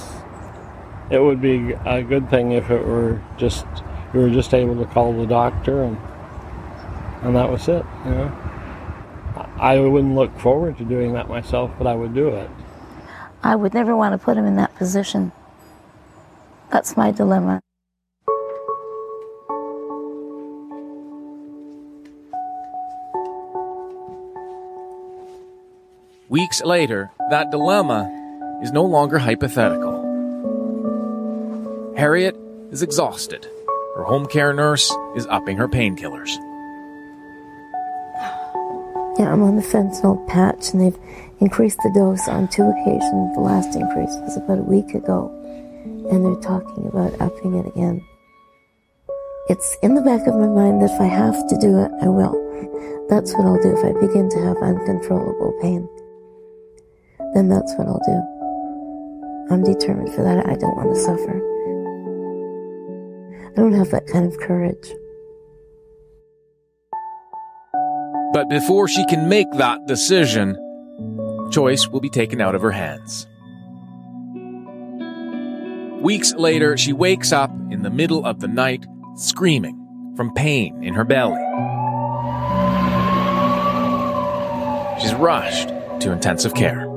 It 1.10 1.17
would 1.17 1.41
be 1.41 1.71
a 1.88 2.03
good 2.03 2.29
thing 2.29 2.51
if 2.51 2.69
it 2.69 2.86
were 2.86 3.19
just 3.38 3.65
you 4.13 4.19
were 4.19 4.29
just 4.29 4.53
able 4.53 4.75
to 4.75 4.86
call 4.86 5.13
the 5.13 5.25
doctor 5.25 5.82
and 5.82 5.97
and 7.23 7.36
that 7.36 7.49
was 7.49 7.67
it. 7.67 7.84
You 8.05 8.12
know, 8.12 8.38
I 9.58 9.73
I 9.77 9.79
wouldn't 9.79 10.13
look 10.13 10.38
forward 10.38 10.77
to 10.77 10.86
doing 10.86 11.13
that 11.13 11.27
myself, 11.27 11.71
but 11.79 11.88
I 11.88 11.95
would 11.95 12.13
do 12.13 12.27
it. 12.27 12.51
I 13.41 13.55
would 13.55 13.73
never 13.73 13.95
want 13.95 14.13
to 14.13 14.23
put 14.23 14.38
him 14.38 14.45
in 14.45 14.58
that 14.58 14.75
position. 14.75 15.32
That's 16.69 16.95
my 16.95 17.10
dilemma. 17.10 17.62
Weeks 26.29 26.61
later, 26.61 27.09
that 27.31 27.49
dilemma 27.49 28.05
is 28.61 28.71
no 28.71 28.83
longer 28.83 29.17
hypothetical. 29.17 29.97
Harriet 31.97 32.35
is 32.69 32.83
exhausted. 32.83 33.47
Her 33.95 34.03
home 34.03 34.27
care 34.27 34.53
nurse 34.53 34.95
is 35.15 35.25
upping 35.25 35.57
her 35.57 35.67
painkillers. 35.67 36.29
Yeah, 39.17 39.33
I'm 39.33 39.41
on 39.41 39.55
the 39.55 39.63
fentanyl 39.63 40.27
patch, 40.27 40.69
and 40.71 40.79
they've 40.79 40.99
increased 41.39 41.79
the 41.81 41.91
dose 41.95 42.27
on 42.27 42.47
two 42.47 42.69
occasions. 42.69 43.33
The 43.33 43.41
last 43.41 43.75
increase 43.75 44.13
was 44.21 44.37
about 44.37 44.59
a 44.59 44.69
week 44.69 44.93
ago, 44.93 45.33
and 46.11 46.23
they're 46.23 46.43
talking 46.43 46.85
about 46.85 47.19
upping 47.19 47.55
it 47.55 47.65
again. 47.65 48.05
It's 49.49 49.75
in 49.81 49.95
the 49.95 50.01
back 50.01 50.27
of 50.27 50.35
my 50.35 50.45
mind 50.45 50.83
that 50.83 50.91
if 50.91 51.01
I 51.01 51.05
have 51.05 51.47
to 51.49 51.57
do 51.57 51.79
it, 51.79 51.91
I 52.03 52.07
will. 52.07 52.37
That's 53.09 53.33
what 53.33 53.47
I'll 53.47 53.59
do 53.63 53.75
if 53.75 53.83
I 53.83 53.99
begin 53.99 54.29
to 54.29 54.39
have 54.45 54.57
uncontrollable 54.57 55.57
pain. 55.59 55.89
Then 57.33 57.49
that's 57.49 57.73
what 57.75 57.87
I'll 57.87 58.01
do. 58.05 59.53
I'm 59.53 59.63
determined 59.63 60.13
for 60.13 60.23
that. 60.23 60.45
I 60.47 60.55
don't 60.55 60.75
want 60.75 60.93
to 60.93 61.01
suffer. 61.01 61.41
I 63.47 63.53
don't 63.55 63.73
have 63.73 63.89
that 63.91 64.07
kind 64.07 64.25
of 64.25 64.39
courage. 64.39 64.93
But 68.33 68.49
before 68.49 68.87
she 68.87 69.05
can 69.05 69.27
make 69.27 69.51
that 69.53 69.87
decision, 69.87 70.57
choice 71.51 71.87
will 71.87 71.99
be 71.99 72.09
taken 72.09 72.41
out 72.41 72.55
of 72.55 72.61
her 72.61 72.71
hands. 72.71 73.27
Weeks 76.01 76.33
later, 76.35 76.77
she 76.77 76.93
wakes 76.93 77.31
up 77.31 77.51
in 77.71 77.81
the 77.81 77.89
middle 77.89 78.25
of 78.25 78.39
the 78.39 78.47
night 78.47 78.85
screaming 79.15 80.13
from 80.15 80.33
pain 80.33 80.83
in 80.83 80.93
her 80.93 81.03
belly. 81.03 81.41
She's 85.01 85.13
rushed 85.15 85.69
to 86.01 86.11
intensive 86.11 86.53
care. 86.53 86.88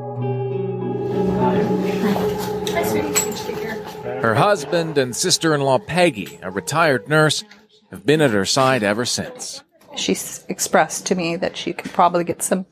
Her 4.23 4.37
husband 4.37 4.99
and 4.99 5.17
sister 5.17 5.53
in 5.53 5.63
law 5.63 5.79
Peggy, 5.81 6.39
a 6.43 6.51
retired 6.51 7.09
nurse, 7.09 7.43
have 7.91 8.07
been 8.07 8.21
at 8.21 8.31
her 8.31 8.45
side 8.45 8.85
ever 8.85 9.05
since. 9.05 9.65
She 9.97 10.13
expressed 10.49 11.07
to 11.07 11.17
me 11.17 11.35
that 11.35 11.57
she 11.57 11.73
could 11.73 11.91
probably 11.91 12.23
get 12.23 12.41
some 12.41 12.67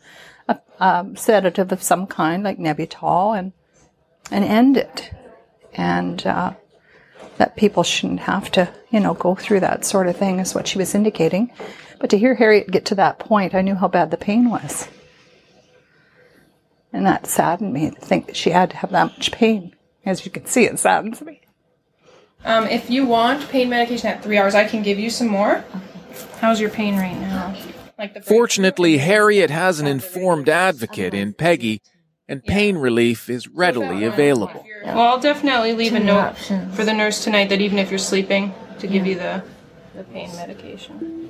uh, 0.49 0.55
um, 0.79 1.17
sedative 1.17 1.73
of 1.73 1.83
some 1.83 2.07
kind, 2.07 2.45
like 2.45 2.59
Nembutal, 2.59 3.37
and 3.37 3.53
and 4.31 4.45
end 4.45 4.77
it, 4.77 5.11
and 5.75 6.25
uh, 6.25 6.53
that 7.39 7.57
people 7.57 7.83
shouldn't 7.83 8.21
have 8.21 8.53
to, 8.53 8.73
you 8.91 9.01
know, 9.01 9.15
go 9.15 9.35
through 9.35 9.59
that 9.61 9.85
sort 9.85 10.07
of 10.07 10.17
thing, 10.17 10.39
is 10.39 10.55
what 10.55 10.69
she 10.69 10.79
was 10.79 10.95
indicating. 10.95 11.51
But 11.99 12.11
to 12.11 12.19
hear 12.19 12.37
Harriet 12.37 12.71
get 12.71 12.85
to 12.87 12.95
that 12.95 13.19
point, 13.19 13.57
I 13.57 13.63
knew 13.63 13.75
how 13.75 13.89
bad 13.89 14.13
the 14.13 14.17
pain 14.17 14.51
was, 14.51 14.87
and 16.93 17.05
that 17.07 17.27
saddened 17.27 17.73
me 17.73 17.91
to 17.91 18.01
think 18.01 18.29
that 18.29 18.37
she 18.37 18.51
had 18.51 18.71
to 18.71 18.77
have 18.77 18.93
that 18.93 19.19
much 19.19 19.33
pain. 19.33 19.75
As 20.05 20.25
you 20.25 20.31
can 20.31 20.47
see, 20.47 20.65
it 20.65 20.79
saddens 20.79 21.21
me. 21.21 21.41
Um, 22.45 22.67
if 22.67 22.89
you 22.89 23.05
want 23.07 23.49
pain 23.49 23.69
medication 23.69 24.09
at 24.09 24.23
three 24.23 24.39
hours, 24.39 24.55
I 24.55 24.65
can 24.65 24.83
give 24.83 24.99
you 24.99 25.11
some 25.11 25.29
more. 25.29 25.65
How's 26.41 26.61
your 26.61 26.71
pain 26.71 26.97
right 26.97 27.19
now? 27.21 27.55
Like 27.99 28.15
the 28.15 28.23
Fortunately, 28.23 28.97
Harriet 28.97 29.51
has 29.51 29.79
an 29.79 29.87
informed 29.87 30.49
advocate 30.49 31.13
in 31.13 31.35
Peggy, 31.35 31.83
and 32.27 32.43
pain 32.43 32.79
relief 32.79 33.29
is 33.29 33.47
readily 33.47 34.05
available. 34.05 34.65
well, 34.85 35.01
I'll 35.01 35.21
definitely 35.21 35.75
leave 35.75 35.95
a 35.95 36.01
note 36.01 36.37
for 36.73 36.85
the 36.85 36.95
nurse 36.95 37.23
tonight 37.23 37.51
that 37.51 37.61
even 37.61 37.79
if 37.79 37.91
you're 37.91 37.99
sleeping, 37.99 38.55
to 38.79 38.87
give 38.87 39.07
you 39.07 39.17
the 39.17 39.45
the 39.95 40.05
pain 40.05 40.35
medication. 40.37 41.29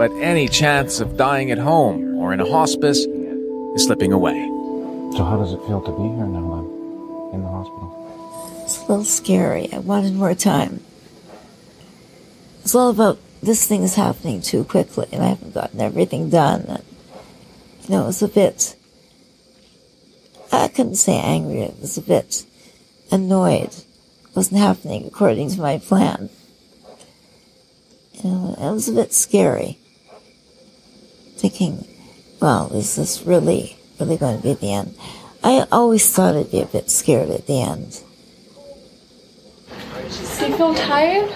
But 0.00 0.12
any 0.12 0.48
chance 0.48 1.00
of 1.00 1.18
dying 1.18 1.50
at 1.50 1.58
home 1.58 2.16
or 2.16 2.32
in 2.32 2.40
a 2.40 2.50
hospice 2.50 3.00
is 3.00 3.84
slipping 3.84 4.14
away. 4.14 4.46
So 5.12 5.22
how 5.22 5.36
does 5.36 5.52
it 5.52 5.60
feel 5.66 5.82
to 5.82 5.92
be 5.92 6.04
here 6.16 6.24
now 6.24 6.54
then, 6.56 7.34
in 7.34 7.42
the 7.42 7.48
hospital? 7.50 8.62
It's 8.64 8.78
a 8.78 8.80
little 8.88 9.04
scary. 9.04 9.70
I 9.70 9.78
wanted 9.80 10.14
more 10.14 10.34
time. 10.34 10.82
It's 12.62 12.74
all 12.74 12.88
about 12.88 13.18
this 13.42 13.68
thing 13.68 13.82
is 13.82 13.96
happening 13.96 14.40
too 14.40 14.64
quickly, 14.64 15.06
and 15.12 15.22
I 15.22 15.26
haven't 15.26 15.52
gotten 15.52 15.82
everything 15.82 16.30
done. 16.30 16.62
And, 16.62 16.84
you 17.82 17.90
know, 17.90 18.04
it 18.04 18.06
was 18.06 18.22
a 18.22 18.28
bit. 18.28 18.76
I 20.50 20.68
couldn't 20.68 20.94
say 20.94 21.18
angry. 21.18 21.60
It 21.60 21.78
was 21.78 21.98
a 21.98 22.00
bit 22.00 22.46
annoyed. 23.12 23.74
It 23.74 24.34
wasn't 24.34 24.60
happening 24.60 25.04
according 25.06 25.50
to 25.50 25.60
my 25.60 25.76
plan. 25.76 26.30
You 28.14 28.30
know, 28.30 28.54
it 28.58 28.72
was 28.72 28.88
a 28.88 28.92
bit 28.92 29.12
scary. 29.12 29.76
Thinking, 31.40 31.86
well, 32.38 32.70
is 32.74 32.96
this 32.96 33.22
really, 33.22 33.78
really 33.98 34.18
going 34.18 34.36
to 34.36 34.42
be 34.42 34.52
the 34.52 34.72
end? 34.72 34.94
I 35.42 35.66
always 35.72 36.06
thought 36.14 36.36
I'd 36.36 36.50
be 36.50 36.60
a 36.60 36.66
bit 36.66 36.90
scared 36.90 37.30
at 37.30 37.46
the 37.46 37.62
end. 37.62 38.02
Do 39.70 40.46
you 40.46 40.56
feel 40.56 40.74
tired? 40.74 41.32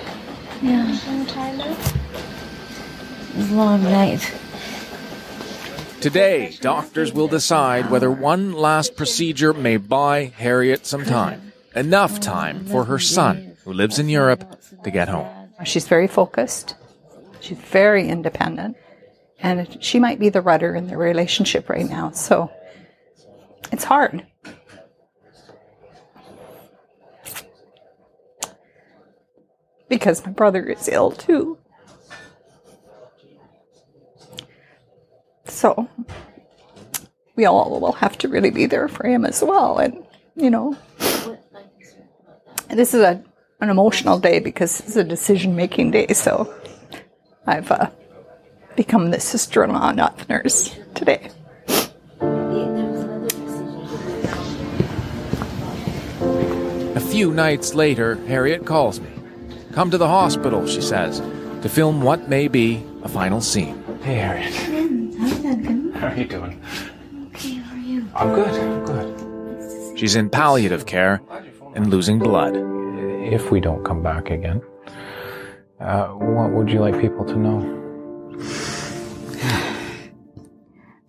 Yeah. 0.60 0.98
I'm 1.06 1.24
tired 1.24 1.56
now. 1.56 1.70
It 1.72 3.36
was 3.36 3.50
a 3.50 3.54
long 3.54 3.82
night. 3.82 4.30
Today, 6.02 6.54
doctors 6.60 7.14
will 7.14 7.28
decide 7.28 7.90
whether 7.90 8.10
one 8.10 8.52
last 8.52 8.96
procedure 8.96 9.54
may 9.54 9.78
buy 9.78 10.32
Harriet 10.36 10.84
some 10.84 11.06
time. 11.06 11.54
Enough 11.74 12.20
time 12.20 12.66
for 12.66 12.84
her 12.84 12.98
son, 12.98 13.56
who 13.64 13.72
lives 13.72 13.98
in 13.98 14.10
Europe, 14.10 14.60
to 14.84 14.90
get 14.90 15.08
home. 15.08 15.26
She's 15.64 15.88
very 15.88 16.08
focused. 16.08 16.74
She's 17.40 17.56
very 17.56 18.06
independent. 18.06 18.76
And 19.44 19.76
she 19.85 20.00
might 20.00 20.18
be 20.18 20.30
the 20.30 20.40
rudder 20.40 20.74
in 20.74 20.87
the 20.87 20.96
relationship 20.96 21.68
right 21.68 21.87
now. 21.87 22.12
So 22.12 22.50
it's 23.70 23.85
hard. 23.85 24.26
Because 29.87 30.24
my 30.24 30.33
brother 30.33 30.64
is 30.64 30.88
ill 30.88 31.11
too. 31.11 31.59
So 35.44 35.90
we 37.37 37.44
all 37.44 37.78
will 37.78 37.92
have 37.92 38.16
to 38.18 38.28
really 38.28 38.50
be 38.50 38.64
there 38.64 38.88
for 38.88 39.07
him 39.07 39.26
as 39.26 39.42
well. 39.42 39.76
And, 39.76 40.07
you 40.37 40.48
know, 40.48 40.74
this 42.70 42.94
is 42.94 43.02
a, 43.02 43.22
an 43.61 43.68
emotional 43.68 44.18
day 44.18 44.38
because 44.38 44.80
it's 44.80 44.96
a 44.96 45.04
decision 45.04 45.54
making 45.54 45.90
day. 45.90 46.07
So 46.14 46.52
I've 47.46 47.70
uh, 47.70 47.90
become 48.76 49.10
the 49.10 49.20
sister 49.20 49.64
in 49.64 49.72
law, 49.72 49.92
not 49.92 50.18
the 50.18 50.26
nurse, 50.32 50.76
today. 50.94 51.30
A 56.94 57.00
few 57.00 57.32
nights 57.32 57.74
later, 57.74 58.16
Harriet 58.26 58.66
calls 58.66 59.00
me. 59.00 59.10
Come 59.72 59.90
to 59.90 59.98
the 59.98 60.08
hospital, 60.08 60.66
she 60.66 60.80
says, 60.80 61.20
to 61.62 61.68
film 61.68 62.02
what 62.02 62.28
may 62.28 62.48
be 62.48 62.84
a 63.02 63.08
final 63.08 63.40
scene. 63.40 63.82
Hey, 64.02 64.14
Harriet. 64.16 64.54
How 65.96 66.08
are 66.08 66.16
you 66.16 66.26
doing? 66.26 66.62
Okay, 67.28 67.54
how 67.54 67.74
are 67.74 67.78
you? 67.78 68.08
I'm 68.14 68.34
good. 68.34 68.48
I'm 68.48 68.84
good. 68.84 69.98
She's 69.98 70.16
in 70.16 70.28
palliative 70.30 70.87
care 70.87 71.20
and 71.74 71.90
losing 71.90 72.18
blood. 72.18 72.56
If 72.56 73.50
we 73.50 73.60
don't 73.60 73.84
come 73.84 74.02
back 74.02 74.30
again, 74.30 74.60
uh, 75.80 76.08
what 76.08 76.50
would 76.52 76.70
you 76.70 76.80
like 76.80 77.00
people 77.00 77.24
to 77.24 77.37
know? 77.37 77.84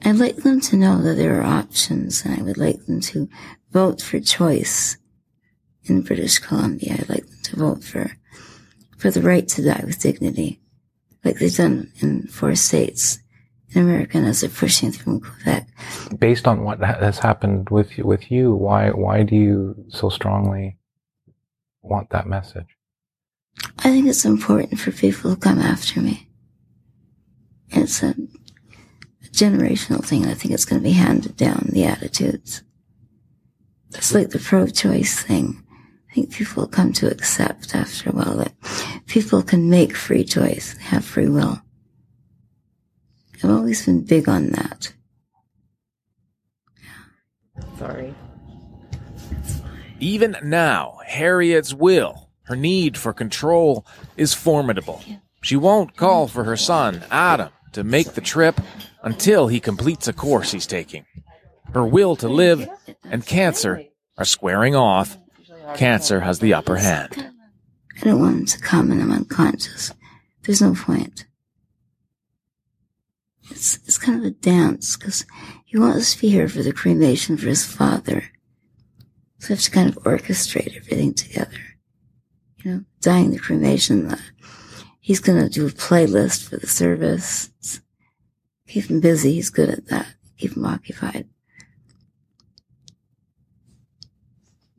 I'd 0.05 0.17
like 0.17 0.35
them 0.37 0.61
to 0.61 0.77
know 0.77 1.01
that 1.01 1.15
there 1.15 1.41
are 1.41 1.43
options, 1.43 2.23
and 2.23 2.39
I 2.39 2.43
would 2.43 2.59
like 2.59 2.85
them 2.85 3.01
to 3.01 3.27
vote 3.71 4.03
for 4.03 4.19
choice 4.19 4.97
in 5.85 6.03
British 6.03 6.37
Columbia. 6.37 6.93
I'd 6.93 7.09
like 7.09 7.25
them 7.25 7.39
to 7.45 7.55
vote 7.55 7.83
for 7.83 8.11
for 8.99 9.09
the 9.09 9.23
right 9.23 9.47
to 9.47 9.63
die 9.63 9.81
with 9.83 9.99
dignity, 9.99 10.61
like 11.23 11.39
they've 11.39 11.55
done 11.55 11.91
in 12.01 12.27
four 12.27 12.53
states 12.53 13.17
in 13.71 13.81
America, 13.81 14.19
and 14.19 14.27
as 14.27 14.41
they're 14.41 14.49
pushing 14.51 14.91
through 14.91 15.13
in 15.13 15.21
Quebec. 15.21 15.67
Based 16.19 16.47
on 16.47 16.63
what 16.63 16.79
has 16.81 17.17
happened 17.17 17.71
with 17.71 17.97
you, 17.97 18.05
with 18.05 18.29
you, 18.31 18.53
why 18.53 18.91
why 18.91 19.23
do 19.23 19.35
you 19.35 19.85
so 19.89 20.09
strongly 20.09 20.77
want 21.81 22.11
that 22.11 22.27
message? 22.27 22.67
I 23.79 23.89
think 23.89 24.05
it's 24.05 24.25
important 24.25 24.79
for 24.79 24.91
people 24.91 25.33
to 25.33 25.41
come 25.41 25.59
after 25.59 25.99
me. 25.99 26.29
It's 27.69 28.03
a 28.03 28.15
generational 29.35 30.03
thing. 30.03 30.23
and 30.23 30.31
I 30.31 30.35
think 30.35 30.53
it's 30.53 30.65
going 30.65 30.81
to 30.81 30.87
be 30.87 30.93
handed 30.93 31.35
down, 31.37 31.69
the 31.71 31.85
attitudes. 31.85 32.63
It's 33.93 34.13
like 34.13 34.29
the 34.29 34.39
pro-choice 34.39 35.21
thing. 35.21 35.63
I 36.09 36.13
think 36.13 36.31
people 36.31 36.63
will 36.63 36.69
come 36.69 36.93
to 36.93 37.11
accept 37.11 37.75
after 37.75 38.09
a 38.09 38.13
while 38.13 38.37
that 38.37 38.53
people 39.05 39.41
can 39.41 39.69
make 39.69 39.95
free 39.95 40.23
choice, 40.23 40.77
have 40.77 41.05
free 41.05 41.27
will. 41.27 41.61
I've 43.43 43.51
always 43.51 43.85
been 43.85 44.05
big 44.05 44.27
on 44.29 44.51
that. 44.51 44.93
Sorry. 47.77 48.15
Even 49.99 50.35
now, 50.43 50.99
Harriet's 51.05 51.73
will, 51.73 52.29
her 52.43 52.55
need 52.55 52.97
for 52.97 53.13
control, 53.13 53.85
is 54.17 54.33
formidable. 54.33 55.01
She 55.41 55.55
won't 55.55 55.95
call 55.95 56.27
for 56.27 56.43
her 56.43 56.57
son, 56.57 57.03
Adam, 57.11 57.49
to 57.73 57.83
make 57.83 58.13
the 58.13 58.21
trip 58.21 58.59
until 59.05 59.47
he 59.47 59.59
completes 59.61 60.09
a 60.09 60.13
course 60.13 60.51
he's 60.51 60.67
taking. 60.67 61.05
Her 61.73 61.85
will 61.85 62.15
to 62.17 62.27
live 62.27 62.67
and 63.03 63.25
cancer 63.25 63.83
are 64.17 64.25
squaring 64.25 64.75
off. 64.75 65.17
Cancer 65.75 66.19
has 66.19 66.39
the 66.39 66.53
upper 66.53 66.75
hand. 66.75 67.31
I 67.97 68.03
don't 68.03 68.19
want 68.19 68.37
him 68.37 68.45
to 68.47 68.59
come 68.59 68.91
and 68.91 69.01
I'm 69.01 69.11
unconscious. 69.11 69.93
There's 70.43 70.61
no 70.61 70.73
point. 70.73 71.25
It's, 73.51 73.77
it's 73.85 73.97
kind 73.97 74.19
of 74.19 74.25
a 74.25 74.31
dance 74.31 74.97
because 74.97 75.25
he 75.65 75.77
wants 75.77 76.15
to 76.15 76.21
be 76.21 76.29
here 76.29 76.49
for 76.49 76.63
the 76.63 76.73
cremation 76.73 77.37
for 77.37 77.47
his 77.47 77.63
father. 77.63 78.31
So 79.39 79.49
we 79.49 79.55
have 79.55 79.63
to 79.63 79.71
kind 79.71 79.89
of 79.89 80.03
orchestrate 80.03 80.75
everything 80.75 81.13
together. 81.13 81.57
You 82.57 82.71
know, 82.71 82.83
dying 83.01 83.31
the 83.31 83.37
cremation. 83.37 84.11
Uh, 84.11 84.17
he's 84.99 85.19
going 85.19 85.41
to 85.41 85.49
do 85.49 85.67
a 85.67 85.69
playlist 85.69 86.49
for 86.49 86.57
the 86.57 86.67
service. 86.67 87.51
Keep 88.67 88.85
him 88.85 88.99
busy. 88.99 89.33
He's 89.33 89.49
good 89.49 89.69
at 89.69 89.87
that. 89.87 90.07
Keep 90.37 90.57
him 90.57 90.65
occupied. 90.65 91.27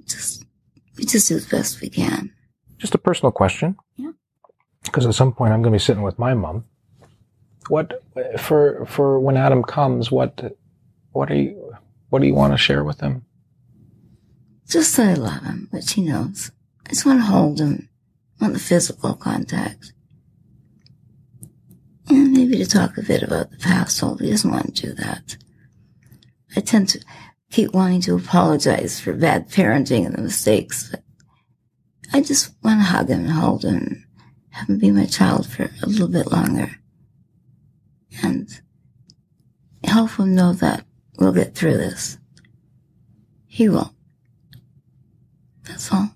Just, 0.05 0.45
we 0.97 1.05
just 1.05 1.29
do 1.29 1.39
the 1.39 1.49
best 1.49 1.81
we 1.81 1.89
can. 1.89 2.33
Just 2.79 2.95
a 2.95 2.99
personal 2.99 3.33
question. 3.33 3.77
Yeah. 3.97 4.13
Because 4.85 5.07
at 5.07 5.15
some 5.15 5.33
point 5.33 5.53
I'm 5.53 5.63
going 5.63 5.73
to 5.73 5.79
be 5.79 5.83
sitting 5.83 6.03
with 6.03 6.19
my 6.19 6.35
mom. 6.35 6.65
What 7.69 8.03
for 8.39 8.87
for 8.87 9.19
when 9.19 9.37
Adam 9.37 9.65
comes? 9.65 10.13
What 10.13 10.57
what 11.11 11.31
are 11.33 11.35
you 11.35 11.75
what 12.11 12.21
do 12.21 12.29
you 12.29 12.35
want 12.35 12.53
to 12.53 12.59
share 12.59 12.85
with 12.85 13.01
him? 13.01 13.25
Just 14.69 14.97
that 14.97 15.19
I 15.19 15.21
love 15.21 15.43
him, 15.43 15.69
which 15.71 15.93
he 15.93 16.03
knows. 16.03 16.53
I 16.87 16.91
just 16.91 17.05
want 17.05 17.21
to 17.21 17.27
hold 17.27 17.59
him. 17.59 17.89
I 18.41 18.45
want 18.45 18.55
the 18.55 18.61
physical 18.61 19.15
contact. 19.15 19.93
And 22.09 22.33
maybe 22.33 22.59
to 22.59 22.67
talk 22.67 22.97
a 22.97 23.03
bit 23.03 23.23
about 23.23 23.51
the 23.51 23.57
past, 23.57 24.03
although 24.03 24.25
he 24.25 24.31
doesn't 24.31 24.51
want 24.51 24.77
to 24.77 24.87
do 24.87 24.93
that. 24.95 25.37
I 26.57 26.61
tend 26.61 26.89
to 26.91 27.05
keep 27.51 27.73
wanting 27.73 28.01
to 28.03 28.17
apologize 28.17 29.01
for 29.01 29.13
bad 29.13 29.51
parenting 29.51 30.07
and 30.07 30.15
the 30.15 30.23
mistakes, 30.23 30.91
but 30.91 31.03
I 32.13 32.21
just 32.21 32.55
want 32.63 32.81
to 32.81 32.85
hug 32.85 33.09
him 33.09 33.21
and 33.21 33.31
hold 33.31 33.65
him, 33.65 33.75
and 33.75 34.05
have 34.51 34.69
him 34.69 34.79
be 34.79 34.91
my 34.91 35.07
child 35.07 35.47
for 35.47 35.65
a 35.83 35.87
little 35.87 36.09
bit 36.09 36.31
longer. 36.31 36.71
And 38.23 38.49
help 39.85 40.13
him 40.13 40.35
know 40.35 40.53
that 40.55 40.87
we'll 41.19 41.33
get 41.33 41.55
through 41.55 41.77
this. 41.77 42.19
He 43.47 43.69
will. 43.69 43.93
That's 45.65 45.93
all. 45.93 46.11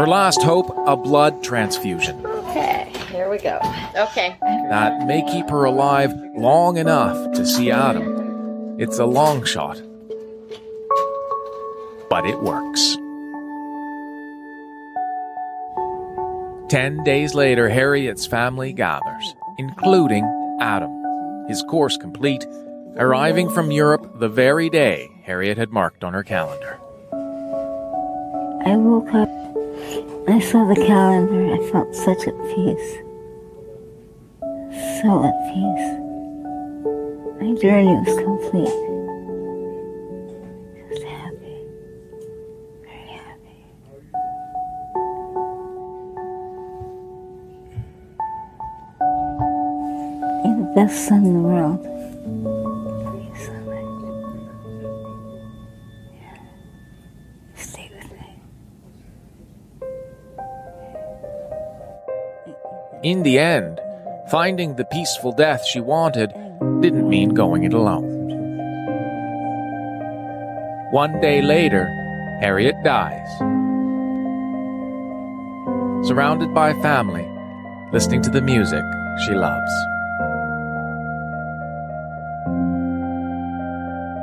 Her 0.00 0.06
last 0.06 0.42
hope, 0.42 0.74
a 0.86 0.96
blood 0.96 1.44
transfusion. 1.44 2.24
Okay, 2.24 2.90
here 3.12 3.28
we 3.28 3.36
go. 3.36 3.60
Okay. 3.94 4.34
That 4.40 5.06
may 5.06 5.22
keep 5.30 5.50
her 5.50 5.64
alive 5.64 6.14
long 6.34 6.78
enough 6.78 7.32
to 7.32 7.44
see 7.44 7.70
Adam. 7.70 8.80
It's 8.80 8.98
a 8.98 9.04
long 9.04 9.44
shot. 9.44 9.76
But 12.08 12.24
it 12.24 12.40
works. 12.40 12.96
Ten 16.70 17.04
days 17.04 17.34
later, 17.34 17.68
Harriet's 17.68 18.26
family 18.26 18.72
gathers, 18.72 19.34
including 19.58 20.24
Adam, 20.62 21.44
his 21.46 21.62
course 21.64 21.98
complete, 21.98 22.46
arriving 22.96 23.50
from 23.50 23.70
Europe 23.70 24.18
the 24.18 24.30
very 24.30 24.70
day 24.70 25.10
Harriet 25.24 25.58
had 25.58 25.72
marked 25.72 26.02
on 26.02 26.14
her 26.14 26.24
calendar. 26.24 26.78
I 28.64 28.76
woke 28.76 29.12
up, 29.12 29.28
I 30.30 30.38
saw 30.38 30.64
the 30.64 30.76
calendar, 30.76 31.54
I 31.54 31.58
felt 31.70 31.92
such 31.92 32.28
at 32.28 32.38
peace. 32.54 32.98
So 35.02 35.24
at 35.24 35.34
peace. 35.50 35.88
My 37.40 37.52
journey 37.60 37.94
was 37.98 38.16
complete. 38.22 38.76
Just 40.88 41.02
happy. 41.02 41.56
Very 42.84 43.08
happy. 43.10 43.58
The 50.44 50.72
best 50.76 51.06
son 51.08 51.26
in 51.26 51.32
the 51.34 51.40
world. 51.40 51.89
In 63.02 63.22
the 63.22 63.38
end, 63.38 63.80
finding 64.28 64.76
the 64.76 64.84
peaceful 64.84 65.32
death 65.32 65.64
she 65.64 65.80
wanted 65.80 66.34
didn't 66.82 67.08
mean 67.08 67.30
going 67.30 67.64
it 67.64 67.72
alone. 67.72 68.18
One 70.92 71.18
day 71.22 71.40
later, 71.40 71.86
Harriet 72.42 72.74
dies. 72.84 73.26
Surrounded 76.06 76.52
by 76.52 76.74
family, 76.82 77.26
listening 77.90 78.20
to 78.20 78.30
the 78.30 78.42
music 78.42 78.84
she 79.24 79.32
loves. 79.32 79.72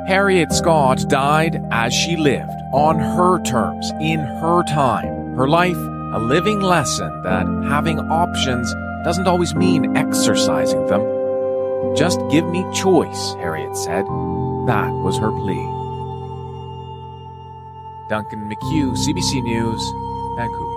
Harriet 0.06 0.52
Scott 0.52 1.04
died 1.08 1.60
as 1.72 1.92
she 1.92 2.16
lived, 2.16 2.52
on 2.72 3.00
her 3.00 3.42
terms, 3.42 3.90
in 4.00 4.20
her 4.20 4.62
time. 4.62 5.34
Her 5.34 5.48
life, 5.48 5.76
a 6.12 6.18
living 6.18 6.60
lesson 6.60 7.22
that 7.22 7.46
having 7.68 7.98
options 8.10 8.72
doesn't 9.04 9.26
always 9.26 9.54
mean 9.54 9.96
exercising 9.96 10.86
them. 10.86 11.02
Just 11.96 12.20
give 12.30 12.46
me 12.46 12.64
choice, 12.72 13.34
Harriet 13.34 13.76
said. 13.76 14.04
That 14.66 14.90
was 15.04 15.18
her 15.18 15.30
plea. 15.30 15.64
Duncan 18.08 18.48
McHugh, 18.48 18.96
CBC 18.96 19.42
News, 19.42 19.82
Vancouver. 20.36 20.67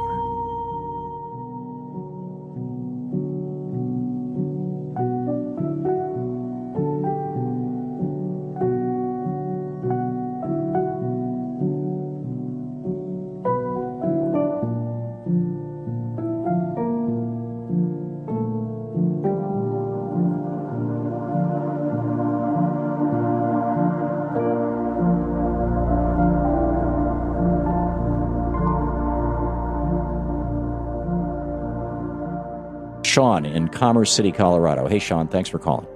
Commerce 33.81 34.13
City, 34.13 34.31
Colorado. 34.31 34.87
Hey, 34.87 34.99
Sean, 34.99 35.27
thanks 35.27 35.49
for 35.49 35.57
calling. 35.57 35.87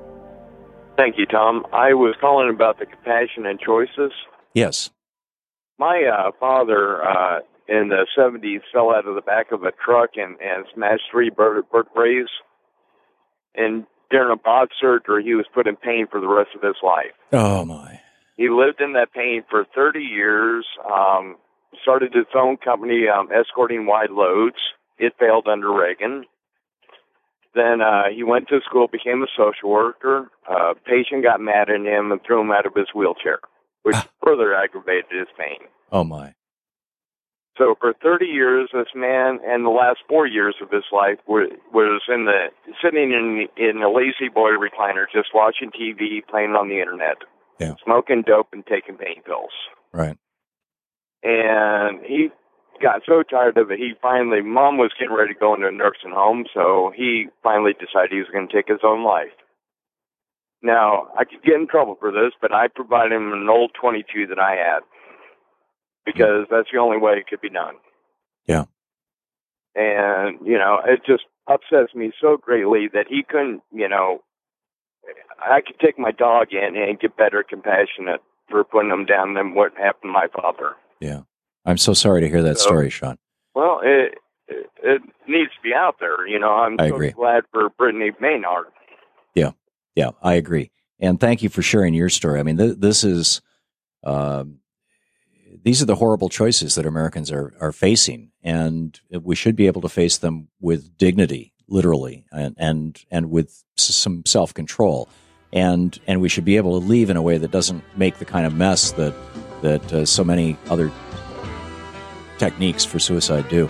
Thank 0.98 1.20
you, 1.20 1.28
Thom. 1.28 1.68
I 1.72 1.94
was 1.94 2.16
calling 2.20 2.50
about 2.50 2.80
the 2.80 2.88
compassion 2.88 3.46
and 3.46 3.60
choices. 3.60 4.12
Yes. 4.56 4.90
My 5.78 6.02
uh, 6.12 6.32
father 6.40 7.04
uh, 7.04 7.42
in 7.68 7.90
the 7.90 8.08
70s 8.18 8.62
fell 8.74 8.90
out 8.90 9.08
of 9.08 9.14
the 9.14 9.22
back 9.22 9.52
of 9.52 9.62
a 9.62 9.72
truck 9.72 10.12
and, 10.16 10.36
and 10.42 10.66
smashed 10.74 11.04
three 11.12 11.30
vertebrae. 11.30 12.24
And 13.54 13.86
during 14.10 14.34
a 14.34 14.36
bot 14.36 14.70
surgery, 14.82 15.24
he 15.24 15.36
was 15.36 15.46
put 15.54 15.68
in 15.68 15.76
pain 15.76 16.08
for 16.10 16.20
the 16.20 16.28
rest 16.28 16.56
of 16.56 16.64
his 16.64 16.78
life. 16.82 17.14
Oh, 17.34 17.66
my. 17.66 18.00
He 18.36 18.50
lived 18.50 18.82
in 18.82 18.94
that 18.94 19.14
pain 19.14 19.44
for 19.48 19.64
30 19.76 20.00
years, 20.00 20.66
um, 20.92 21.36
started 21.84 22.16
his 22.16 22.26
own 22.36 22.58
company 22.58 23.04
um, 23.08 23.30
escorting 23.32 23.86
wide 23.86 24.10
loads. 24.10 24.58
It 24.98 25.14
failed 25.20 25.48
under 25.48 25.72
Reagan. 25.72 26.26
Then 27.56 27.82
uh, 27.82 28.10
he 28.14 28.24
went 28.24 28.50
to 28.50 28.60
school, 28.66 28.88
became 28.88 29.24
a 29.24 29.28
social 29.36 29.70
worker. 29.70 30.30
Uh, 30.50 30.74
patient 30.86 31.24
got 31.24 31.40
mad 31.40 31.70
at 31.70 31.80
him 31.82 32.12
and 32.12 32.20
threw 32.26 32.42
him 32.42 32.52
out 32.52 32.66
of 32.66 32.74
his 32.76 32.88
wheelchair, 32.94 33.40
which 33.84 33.96
further 34.24 34.54
aggravated 34.54 35.06
his 35.12 35.28
pain. 35.40 35.68
Oh, 35.92 36.04
my. 36.04 36.34
So 37.58 37.76
for 37.80 37.94
30 38.04 38.26
years, 38.26 38.70
this 38.74 38.88
man, 38.94 39.40
and 39.48 39.64
the 39.66 39.70
last 39.70 40.00
four 40.10 40.28
years 40.28 40.56
of 40.62 40.70
his 40.70 40.84
life, 40.92 41.20
were, 41.26 41.48
was 41.74 42.02
in 42.10 42.26
the 42.26 42.48
sitting 42.84 43.12
in 43.14 43.48
in 43.56 43.82
a 43.82 43.88
La-Z-Boy 43.88 44.52
recliner, 44.60 45.06
just 45.10 45.30
watching 45.34 45.72
TV, 45.72 46.20
playing 46.30 46.52
on 46.52 46.68
the 46.68 46.82
internet, 46.82 47.16
Yeah. 47.58 47.76
smoking 47.86 48.24
dope, 48.28 48.50
and 48.52 48.66
taking 48.66 48.98
pain 48.98 49.22
pills. 49.26 49.54
Right. 49.94 50.18
And 51.24 52.02
he 52.06 52.30
got 52.82 53.02
so 53.06 53.24
tired 53.24 53.58
of 53.58 53.72
it, 53.72 53.80
he 53.80 53.94
finally, 54.02 54.42
mom 54.42 54.78
was 54.78 54.92
getting 55.00 55.16
ready 55.16 55.34
to 55.34 55.40
go 55.40 55.54
into 55.54 55.68
a 55.68 55.72
nursing 55.72 56.12
home, 56.12 56.46
so 56.54 56.92
he 56.96 57.28
finally 57.44 57.74
decided 57.74 58.12
he 58.12 58.20
was 58.20 58.30
going 58.32 58.48
to 58.48 58.54
take 58.54 58.68
his 58.68 58.84
own 58.84 59.04
life. 59.04 59.36
Now, 60.62 61.08
I 61.18 61.26
could 61.26 61.44
get 61.44 61.56
in 61.56 61.68
trouble 61.68 61.96
for 62.00 62.12
this, 62.12 62.34
but 62.42 62.52
I 62.54 62.68
provided 62.68 63.14
him 63.14 63.32
an 63.34 63.48
old 63.50 63.72
22 63.80 64.28
that 64.28 64.40
I 64.40 64.56
had 64.56 64.80
because 66.06 66.48
that's 66.50 66.70
the 66.72 66.80
only 66.80 66.98
way 66.98 67.14
it 67.14 67.28
could 67.28 67.42
be 67.42 67.50
done. 67.50 67.76
Yeah. 68.46 68.66
And, 69.76 70.40
you 70.46 70.58
know, 70.58 70.80
it 70.86 71.02
just 71.06 71.24
upsets 71.48 71.94
me 71.94 72.12
so 72.22 72.38
greatly 72.38 72.88
that 72.94 73.08
he 73.10 73.24
couldn't, 73.28 73.62
you 73.72 73.90
know, 73.90 74.24
I 75.40 75.62
could 75.62 75.80
take 75.80 76.00
my 76.00 76.12
dog 76.12 76.48
in 76.52 76.76
and 76.76 77.00
get 77.00 77.18
better 77.18 77.44
compassionate 77.48 78.22
for 78.50 78.64
putting 78.64 78.90
him 78.92 79.06
down 79.06 79.34
than 79.34 79.54
what 79.54 79.74
happened 79.78 80.04
to 80.04 80.08
my 80.10 80.28
father. 80.34 80.76
Yeah. 81.00 81.22
I'm 81.66 81.78
so 81.78 81.94
sorry 81.94 82.22
to 82.22 82.30
hear 82.30 82.44
that 82.44 82.58
So- 82.60 82.66
story, 82.68 82.90
Sean. 82.90 83.18
Well, 83.54 83.80
it, 83.84 84.16
it 84.48 84.70
it 84.84 85.02
needs 85.28 85.52
to 85.56 85.62
be 85.64 85.74
out 85.74 85.96
there. 86.00 86.28
You 86.28 86.40
know, 86.40 86.52
I'm 86.52 86.76
I 86.80 86.90
so 86.90 86.96
agree. 86.96 87.12
glad 87.12 87.44
for 87.52 87.70
Brittany 87.70 88.12
Maynard. 88.20 88.68
Yeah. 89.34 89.52
Yeah, 89.96 90.10
I 90.22 90.34
agree. 90.36 90.72
And 91.00 91.20
thank 91.20 91.42
you 91.42 91.50
for 91.50 91.62
sharing 91.62 91.94
your 91.94 92.10
story. 92.10 92.40
I 92.40 92.44
mean, 92.44 92.58
th- 92.58 92.78
this 92.78 93.04
is, 93.04 93.42
um, 94.04 94.60
these 95.64 95.82
are 95.82 95.86
the 95.86 95.96
horrible 95.96 96.30
choices 96.30 96.76
that 96.76 96.86
Americans 96.86 97.32
are, 97.32 97.54
are 97.60 97.72
facing. 97.72 98.32
And 98.44 99.00
we 99.22 99.36
should 99.36 99.56
be 99.56 99.68
able 99.68 99.82
to 99.82 99.90
face 99.90 100.18
them 100.18 100.50
with 100.60 100.98
dignity, 100.98 101.54
literally, 101.68 102.26
and, 102.32 102.56
and, 102.60 103.02
and 103.10 103.32
with 103.32 103.64
s- 103.78 103.96
some 103.96 104.24
self 104.26 104.54
control. 104.54 105.10
And, 105.54 105.98
and 106.08 106.20
we 106.22 106.30
should 106.30 106.46
be 106.46 106.58
able 106.58 106.80
to 106.80 106.86
leave 106.86 107.10
in 107.10 107.18
a 107.18 107.22
way 107.22 107.38
that 107.38 107.52
doesn't 107.52 107.84
make 107.98 108.18
the 108.20 108.26
kind 108.26 108.46
of 108.46 108.54
mess 108.54 108.92
that, 108.92 109.14
that 109.62 109.94
uh, 109.94 110.06
so 110.06 110.24
many 110.24 110.58
other 110.70 110.92
techniques 112.38 112.86
for 112.86 113.00
suicide 113.00 113.48
do. 113.50 113.70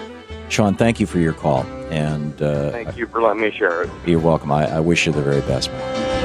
Sean, 0.49 0.75
thank 0.75 0.99
you 0.99 1.05
for 1.07 1.19
your 1.19 1.33
call. 1.33 1.63
And 1.89 2.39
uh, 2.41 2.71
Thank 2.71 2.97
you 2.97 3.07
for 3.07 3.21
letting 3.21 3.41
me 3.41 3.51
share 3.51 3.83
it. 3.83 3.89
you're 4.05 4.19
welcome. 4.19 4.51
I, 4.51 4.77
I 4.77 4.79
wish 4.79 5.05
you 5.05 5.11
the 5.13 5.21
very 5.21 5.41
best. 5.41 5.71
man. 5.71 6.24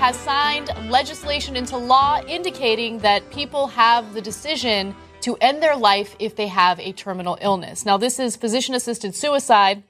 Has 0.00 0.16
signed 0.16 0.70
legislation 0.88 1.56
into 1.56 1.76
law 1.76 2.22
indicating 2.26 2.98
that 3.00 3.30
people 3.30 3.66
have 3.66 4.14
the 4.14 4.20
decision 4.22 4.96
to 5.20 5.36
end 5.42 5.62
their 5.62 5.76
life 5.76 6.16
if 6.18 6.34
they 6.36 6.46
have 6.46 6.80
a 6.80 6.90
terminal 6.92 7.36
illness. 7.42 7.84
Now, 7.84 7.98
this 7.98 8.18
is 8.18 8.34
physician 8.34 8.74
assisted 8.74 9.14
suicide. 9.14 9.82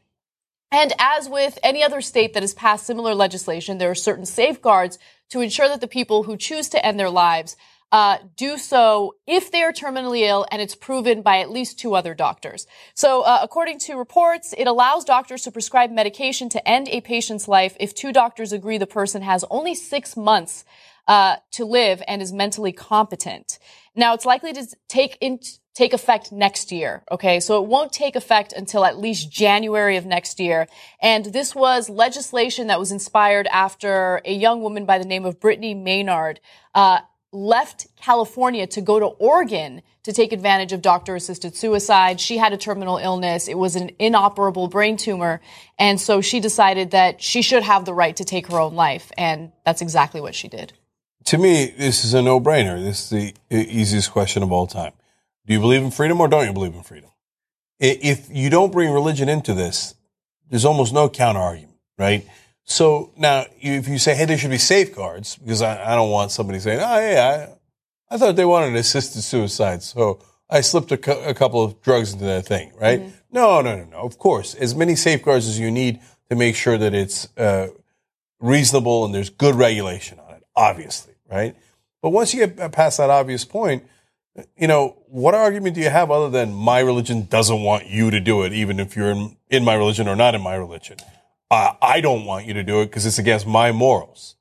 And 0.72 0.92
as 0.98 1.28
with 1.28 1.60
any 1.62 1.84
other 1.84 2.00
state 2.00 2.34
that 2.34 2.42
has 2.42 2.54
passed 2.54 2.88
similar 2.88 3.14
legislation, 3.14 3.78
there 3.78 3.88
are 3.88 3.94
certain 3.94 4.26
safeguards 4.26 4.98
to 5.28 5.42
ensure 5.42 5.68
that 5.68 5.80
the 5.80 5.86
people 5.86 6.24
who 6.24 6.36
choose 6.36 6.68
to 6.70 6.84
end 6.84 6.98
their 6.98 7.08
lives 7.08 7.56
uh, 7.92 8.18
do 8.36 8.56
so 8.56 9.16
if 9.26 9.50
they 9.50 9.62
are 9.62 9.72
terminally 9.72 10.20
ill 10.20 10.46
and 10.50 10.62
it's 10.62 10.74
proven 10.74 11.22
by 11.22 11.38
at 11.38 11.50
least 11.50 11.78
two 11.78 11.94
other 11.94 12.14
doctors. 12.14 12.66
So, 12.94 13.22
uh, 13.22 13.40
according 13.42 13.78
to 13.80 13.96
reports, 13.96 14.54
it 14.56 14.66
allows 14.66 15.04
doctors 15.04 15.42
to 15.42 15.50
prescribe 15.50 15.90
medication 15.90 16.48
to 16.50 16.68
end 16.68 16.88
a 16.88 17.00
patient's 17.00 17.48
life 17.48 17.76
if 17.80 17.94
two 17.94 18.12
doctors 18.12 18.52
agree 18.52 18.78
the 18.78 18.86
person 18.86 19.22
has 19.22 19.44
only 19.50 19.74
six 19.74 20.16
months 20.16 20.64
uh, 21.08 21.36
to 21.52 21.64
live 21.64 22.02
and 22.06 22.22
is 22.22 22.32
mentally 22.32 22.72
competent. 22.72 23.58
Now, 23.96 24.14
it's 24.14 24.24
likely 24.24 24.52
to 24.52 24.64
take 24.86 25.18
in, 25.20 25.40
take 25.74 25.92
effect 25.92 26.30
next 26.30 26.70
year. 26.70 27.02
Okay, 27.10 27.40
so 27.40 27.60
it 27.60 27.68
won't 27.68 27.92
take 27.92 28.14
effect 28.14 28.52
until 28.52 28.84
at 28.84 28.98
least 28.98 29.30
January 29.30 29.96
of 29.96 30.06
next 30.06 30.38
year. 30.38 30.68
And 31.02 31.24
this 31.24 31.54
was 31.54 31.88
legislation 31.88 32.68
that 32.68 32.78
was 32.78 32.92
inspired 32.92 33.48
after 33.48 34.20
a 34.24 34.32
young 34.32 34.62
woman 34.62 34.84
by 34.84 34.98
the 34.98 35.04
name 35.04 35.24
of 35.24 35.40
Brittany 35.40 35.74
Maynard 35.74 36.38
uh, 36.74 37.00
left 37.32 37.86
California 37.96 38.66
to 38.66 38.80
go 38.80 38.98
to 38.98 39.06
Oregon 39.06 39.82
to 40.02 40.12
take 40.12 40.32
advantage 40.32 40.72
of 40.72 40.82
doctor 40.82 41.14
assisted 41.14 41.54
suicide. 41.54 42.20
She 42.20 42.38
had 42.38 42.52
a 42.52 42.56
terminal 42.56 42.96
illness. 42.96 43.48
It 43.48 43.58
was 43.58 43.76
an 43.76 43.90
inoperable 43.98 44.66
brain 44.66 44.96
tumor. 44.96 45.40
And 45.78 46.00
so 46.00 46.20
she 46.20 46.40
decided 46.40 46.92
that 46.92 47.22
she 47.22 47.42
should 47.42 47.62
have 47.62 47.84
the 47.84 47.94
right 47.94 48.16
to 48.16 48.24
take 48.24 48.46
her 48.48 48.58
own 48.58 48.74
life. 48.74 49.12
And 49.16 49.52
that's 49.64 49.82
exactly 49.82 50.20
what 50.20 50.34
she 50.34 50.48
did. 50.48 50.72
To 51.26 51.38
me, 51.38 51.74
this 51.76 52.04
is 52.04 52.14
a 52.14 52.22
no-brainer. 52.22 52.82
This 52.82 53.04
is 53.04 53.10
the 53.10 53.34
easiest 53.50 54.10
question 54.10 54.42
of 54.42 54.50
all 54.50 54.66
time. 54.66 54.92
Do 55.46 55.52
you 55.52 55.60
believe 55.60 55.82
in 55.82 55.90
freedom 55.90 56.20
or 56.20 56.28
don't 56.28 56.46
you 56.46 56.52
believe 56.52 56.74
in 56.74 56.82
freedom? 56.82 57.10
If 57.78 58.28
you 58.30 58.50
don't 58.50 58.72
bring 58.72 58.90
religion 58.90 59.28
into 59.28 59.54
this, 59.54 59.94
there's 60.48 60.64
almost 60.64 60.92
no 60.92 61.08
counter 61.08 61.40
argument, 61.40 61.76
right? 61.98 62.26
So 62.70 63.10
now, 63.16 63.46
if 63.60 63.88
you 63.88 63.98
say, 63.98 64.14
"Hey, 64.14 64.26
there 64.26 64.38
should 64.38 64.50
be 64.50 64.58
safeguards," 64.58 65.34
because 65.36 65.60
I, 65.60 65.92
I 65.92 65.96
don't 65.96 66.10
want 66.10 66.30
somebody 66.30 66.60
saying, 66.60 66.78
"Oh, 66.80 67.00
yeah, 67.00 67.48
I, 68.08 68.14
I 68.14 68.16
thought 68.16 68.36
they 68.36 68.44
wanted 68.44 68.76
assisted 68.76 69.22
suicide, 69.22 69.82
so 69.82 70.20
I 70.48 70.60
slipped 70.60 70.92
a, 70.92 70.96
cou- 70.96 71.20
a 71.26 71.34
couple 71.34 71.64
of 71.64 71.82
drugs 71.82 72.12
into 72.12 72.26
that 72.26 72.46
thing," 72.46 72.70
right? 72.80 73.00
No, 73.32 73.60
no, 73.60 73.76
no, 73.76 73.84
no. 73.86 73.96
Of 73.98 74.18
course, 74.18 74.54
as 74.54 74.76
many 74.76 74.94
safeguards 74.94 75.48
as 75.48 75.58
you 75.58 75.68
need 75.72 75.98
to 76.28 76.36
make 76.36 76.54
sure 76.54 76.78
that 76.78 76.94
it's 76.94 77.28
uh, 77.36 77.68
reasonable 78.38 79.04
and 79.04 79.12
there's 79.12 79.30
good 79.30 79.56
regulation 79.56 80.20
on 80.20 80.36
it, 80.36 80.44
obviously, 80.54 81.14
right? 81.28 81.56
But 82.02 82.10
once 82.10 82.32
you 82.32 82.46
get 82.46 82.70
past 82.70 82.98
that 82.98 83.10
obvious 83.10 83.44
point, 83.44 83.82
you 84.56 84.68
know, 84.68 84.96
what 85.08 85.34
argument 85.34 85.74
do 85.74 85.80
you 85.80 85.90
have 85.90 86.12
other 86.12 86.30
than 86.30 86.54
my 86.54 86.78
religion 86.78 87.24
doesn't 87.24 87.62
want 87.62 87.88
you 87.88 88.12
to 88.12 88.20
do 88.20 88.44
it, 88.44 88.52
even 88.52 88.78
if 88.78 88.94
you're 88.94 89.10
in, 89.10 89.36
in 89.48 89.64
my 89.64 89.74
religion 89.74 90.06
or 90.06 90.14
not 90.14 90.36
in 90.36 90.40
my 90.40 90.54
religion? 90.54 90.98
Uh, 91.50 91.72
I 91.82 92.00
don't 92.00 92.24
want 92.24 92.46
you 92.46 92.54
to 92.54 92.62
do 92.62 92.80
it 92.80 92.86
because 92.86 93.06
it's 93.06 93.18
against 93.18 93.46
my 93.46 93.72
morals. 93.72 94.36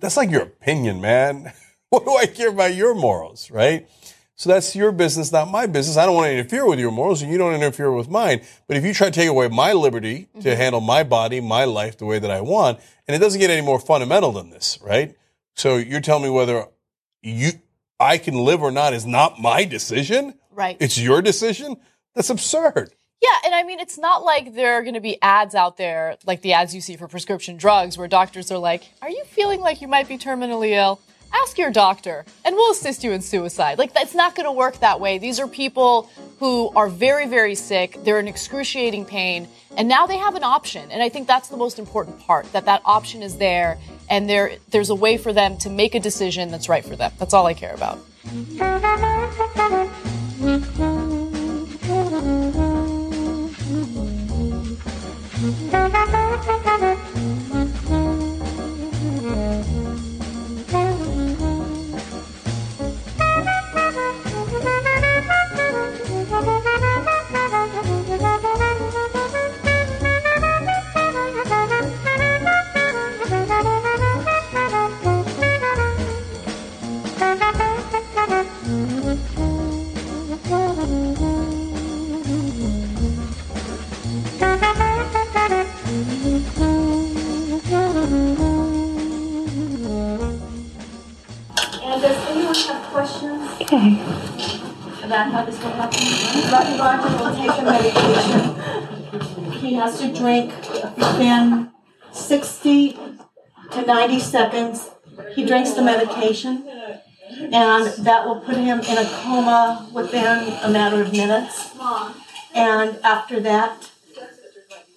That's 0.00 0.16
like 0.16 0.30
your 0.30 0.42
opinion, 0.42 1.00
man. 1.00 1.52
what 1.90 2.04
do 2.04 2.16
I 2.16 2.26
care 2.26 2.48
about 2.48 2.74
your 2.74 2.94
morals, 2.94 3.50
right? 3.50 3.88
So 4.34 4.50
that's 4.50 4.76
your 4.76 4.92
business, 4.92 5.32
not 5.32 5.50
my 5.50 5.66
business. 5.66 5.96
I 5.96 6.06
don't 6.06 6.14
want 6.14 6.26
to 6.26 6.32
interfere 6.32 6.64
with 6.64 6.78
your 6.78 6.92
morals 6.92 7.22
and 7.22 7.32
you 7.32 7.38
don't 7.38 7.54
interfere 7.54 7.90
with 7.90 8.08
mine. 8.08 8.40
But 8.68 8.76
if 8.76 8.84
you 8.84 8.94
try 8.94 9.10
to 9.10 9.12
take 9.12 9.28
away 9.28 9.48
my 9.48 9.72
liberty 9.72 10.28
to 10.42 10.54
handle 10.54 10.80
my 10.80 11.02
body, 11.02 11.40
my 11.40 11.64
life 11.64 11.98
the 11.98 12.06
way 12.06 12.20
that 12.20 12.30
I 12.30 12.40
want, 12.40 12.78
and 13.08 13.16
it 13.16 13.18
doesn't 13.18 13.40
get 13.40 13.50
any 13.50 13.62
more 13.66 13.80
fundamental 13.80 14.30
than 14.30 14.50
this, 14.50 14.78
right? 14.80 15.16
So 15.56 15.76
you're 15.76 16.00
telling 16.00 16.22
me 16.22 16.30
whether 16.30 16.66
you, 17.20 17.50
I 17.98 18.16
can 18.16 18.34
live 18.34 18.62
or 18.62 18.70
not 18.70 18.94
is 18.94 19.04
not 19.04 19.40
my 19.40 19.64
decision. 19.64 20.34
Right. 20.52 20.76
It's 20.78 20.98
your 20.98 21.20
decision. 21.20 21.76
That's 22.14 22.30
absurd. 22.30 22.94
Yeah, 23.20 23.36
and 23.44 23.54
I 23.54 23.64
mean, 23.64 23.80
it's 23.80 23.98
not 23.98 24.24
like 24.24 24.54
there 24.54 24.74
are 24.74 24.82
going 24.82 24.94
to 24.94 25.00
be 25.00 25.20
ads 25.20 25.54
out 25.54 25.76
there, 25.76 26.16
like 26.24 26.42
the 26.42 26.52
ads 26.52 26.74
you 26.74 26.80
see 26.80 26.96
for 26.96 27.08
prescription 27.08 27.56
drugs, 27.56 27.98
where 27.98 28.06
doctors 28.06 28.52
are 28.52 28.58
like, 28.58 28.84
Are 29.02 29.10
you 29.10 29.24
feeling 29.24 29.60
like 29.60 29.80
you 29.80 29.88
might 29.88 30.06
be 30.06 30.18
terminally 30.18 30.70
ill? 30.70 31.00
Ask 31.32 31.58
your 31.58 31.70
doctor, 31.70 32.24
and 32.44 32.54
we'll 32.54 32.70
assist 32.70 33.04
you 33.04 33.12
in 33.12 33.20
suicide. 33.20 33.78
Like, 33.78 33.92
that's 33.92 34.14
not 34.14 34.34
going 34.34 34.46
to 34.46 34.52
work 34.52 34.78
that 34.78 34.98
way. 34.98 35.18
These 35.18 35.38
are 35.40 35.46
people 35.46 36.08
who 36.38 36.70
are 36.74 36.88
very, 36.88 37.26
very 37.26 37.54
sick. 37.54 37.98
They're 38.02 38.18
in 38.18 38.28
excruciating 38.28 39.04
pain, 39.04 39.46
and 39.76 39.88
now 39.88 40.06
they 40.06 40.16
have 40.16 40.36
an 40.36 40.44
option. 40.44 40.90
And 40.90 41.02
I 41.02 41.10
think 41.10 41.26
that's 41.26 41.48
the 41.48 41.58
most 41.58 41.78
important 41.78 42.20
part 42.20 42.50
that 42.52 42.64
that 42.64 42.80
option 42.86 43.22
is 43.22 43.36
there, 43.36 43.78
and 44.08 44.30
there, 44.30 44.56
there's 44.70 44.88
a 44.88 44.94
way 44.94 45.18
for 45.18 45.34
them 45.34 45.58
to 45.58 45.68
make 45.68 45.94
a 45.94 46.00
decision 46.00 46.50
that's 46.50 46.68
right 46.68 46.84
for 46.84 46.96
them. 46.96 47.12
That's 47.18 47.34
all 47.34 47.46
I 47.46 47.52
care 47.52 47.74
about. 47.74 47.98
Does 55.48 55.72
anyone 55.72 57.37
questions 93.08 93.70
about 95.04 95.32
how 95.32 95.44
this 95.44 95.58
will 95.62 95.70
happen? 95.70 96.78
Roger 96.78 97.24
will 97.24 97.34
take 97.34 97.58
a 97.58 97.62
medication. 97.62 99.52
He 99.52 99.74
has 99.74 99.98
to 100.00 100.12
drink 100.12 100.52
within 100.96 101.70
60 102.12 102.98
to 103.72 103.82
90 103.86 104.20
seconds. 104.20 104.90
He 105.34 105.44
drinks 105.44 105.72
the 105.72 105.82
medication, 105.82 106.68
and 106.68 107.86
that 108.04 108.26
will 108.26 108.40
put 108.40 108.56
him 108.56 108.80
in 108.80 108.98
a 108.98 109.04
coma 109.22 109.88
within 109.92 110.52
a 110.62 110.68
matter 110.70 111.00
of 111.02 111.12
minutes. 111.12 111.70
And 112.54 112.98
after 113.02 113.40
that, 113.40 113.90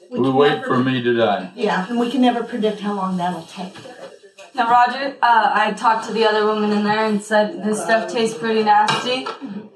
We 0.09 0.17
can 0.19 0.33
wait 0.35 0.49
never- 0.49 0.67
for 0.67 0.77
me 0.79 1.01
to 1.01 1.13
die. 1.15 1.51
yeah, 1.55 1.85
and 1.89 1.97
we 1.99 2.11
can 2.11 2.21
never 2.21 2.43
predict 2.43 2.81
how 2.81 2.93
long 2.93 3.15
that'll 3.17 3.43
take. 3.43 3.73
Now, 4.53 4.69
Roger, 4.69 5.15
uh, 5.21 5.51
I 5.53 5.71
talked 5.71 6.07
to 6.07 6.13
the 6.13 6.25
other 6.25 6.45
woman 6.45 6.71
in 6.71 6.83
there 6.83 7.05
and 7.05 7.21
said 7.23 7.63
this 7.63 7.81
stuff 7.81 8.11
tastes 8.11 8.37
pretty 8.37 8.63
nasty, 8.63 9.25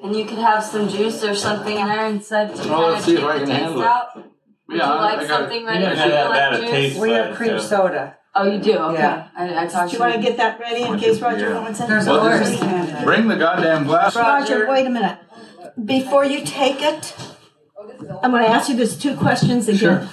And 0.04 0.16
you 0.16 0.26
could 0.26 0.38
have 0.38 0.64
some 0.64 0.88
juice 0.90 1.24
or 1.24 1.34
something 1.34 1.76
in 1.80 1.88
there 1.88 2.06
instead 2.08 2.56
to 2.56 2.70
Well, 2.70 2.80
kind 2.82 2.92
let's 2.94 3.00
of 3.00 3.06
see 3.06 3.14
if 3.16 3.20
take 3.22 3.28
I 3.30 3.34
the 3.34 3.40
can 3.40 3.48
taste 3.48 3.60
handle 3.62 3.82
it. 3.82 3.88
out. 3.88 4.16
Would 4.16 4.78
Yeah, 4.78 4.88
you 4.88 4.94
I- 4.94 5.02
like 5.04 5.18
I 5.20 5.22
got- 5.28 5.40
something 5.40 5.66
ready 5.66 5.84
yeah, 5.84 5.90
to 5.90 5.96
yeah, 5.96 6.08
that 6.08 6.30
like 6.30 6.60
a 6.60 6.62
juice? 6.62 6.70
taste 6.72 7.00
We 7.00 7.12
have 7.12 7.36
cream 7.36 7.60
soda. 7.60 8.16
Oh, 8.36 8.44
you 8.52 8.60
do? 8.60 8.74
Okay. 8.78 9.02
Yeah. 9.02 9.28
I, 9.38 9.64
I 9.64 9.68
thought 9.68 9.88
Do 9.90 9.94
you 9.96 10.00
want 10.02 10.14
to 10.16 10.20
get 10.22 10.36
that 10.38 10.60
ready 10.60 10.84
in 10.84 11.00
case 11.00 11.22
Roger 11.22 11.50
Yeah. 11.52 11.60
wants 11.62 11.80
it? 11.80 11.88
There's 11.88 12.06
Well, 12.06 12.28
a 12.28 12.38
just- 12.38 12.62
horse. 12.62 13.04
Bring 13.04 13.28
the 13.30 13.36
goddamn 13.38 13.86
glass. 13.86 14.16
Roger, 14.16 14.68
wait 14.70 14.86
a 14.86 14.90
minute. 14.90 15.18
Before 15.86 16.26
you 16.26 16.42
take 16.46 16.82
it, 16.84 17.16
I'm 18.22 18.32
going 18.32 18.44
to 18.44 18.50
ask 18.50 18.70
you 18.70 18.76
these 18.76 18.98
two 18.98 19.16
questions 19.16 19.68
again. 19.70 20.10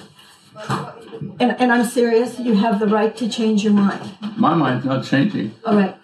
And, 1.42 1.60
and 1.60 1.72
I'm 1.72 1.84
serious, 1.84 2.38
you 2.38 2.54
have 2.54 2.78
the 2.78 2.86
right 2.86 3.16
to 3.16 3.28
change 3.28 3.64
your 3.64 3.72
mind. 3.72 4.16
My 4.36 4.54
mind's 4.54 4.84
not 4.84 5.04
changing. 5.04 5.52
All 5.66 5.74
right. 5.74 5.96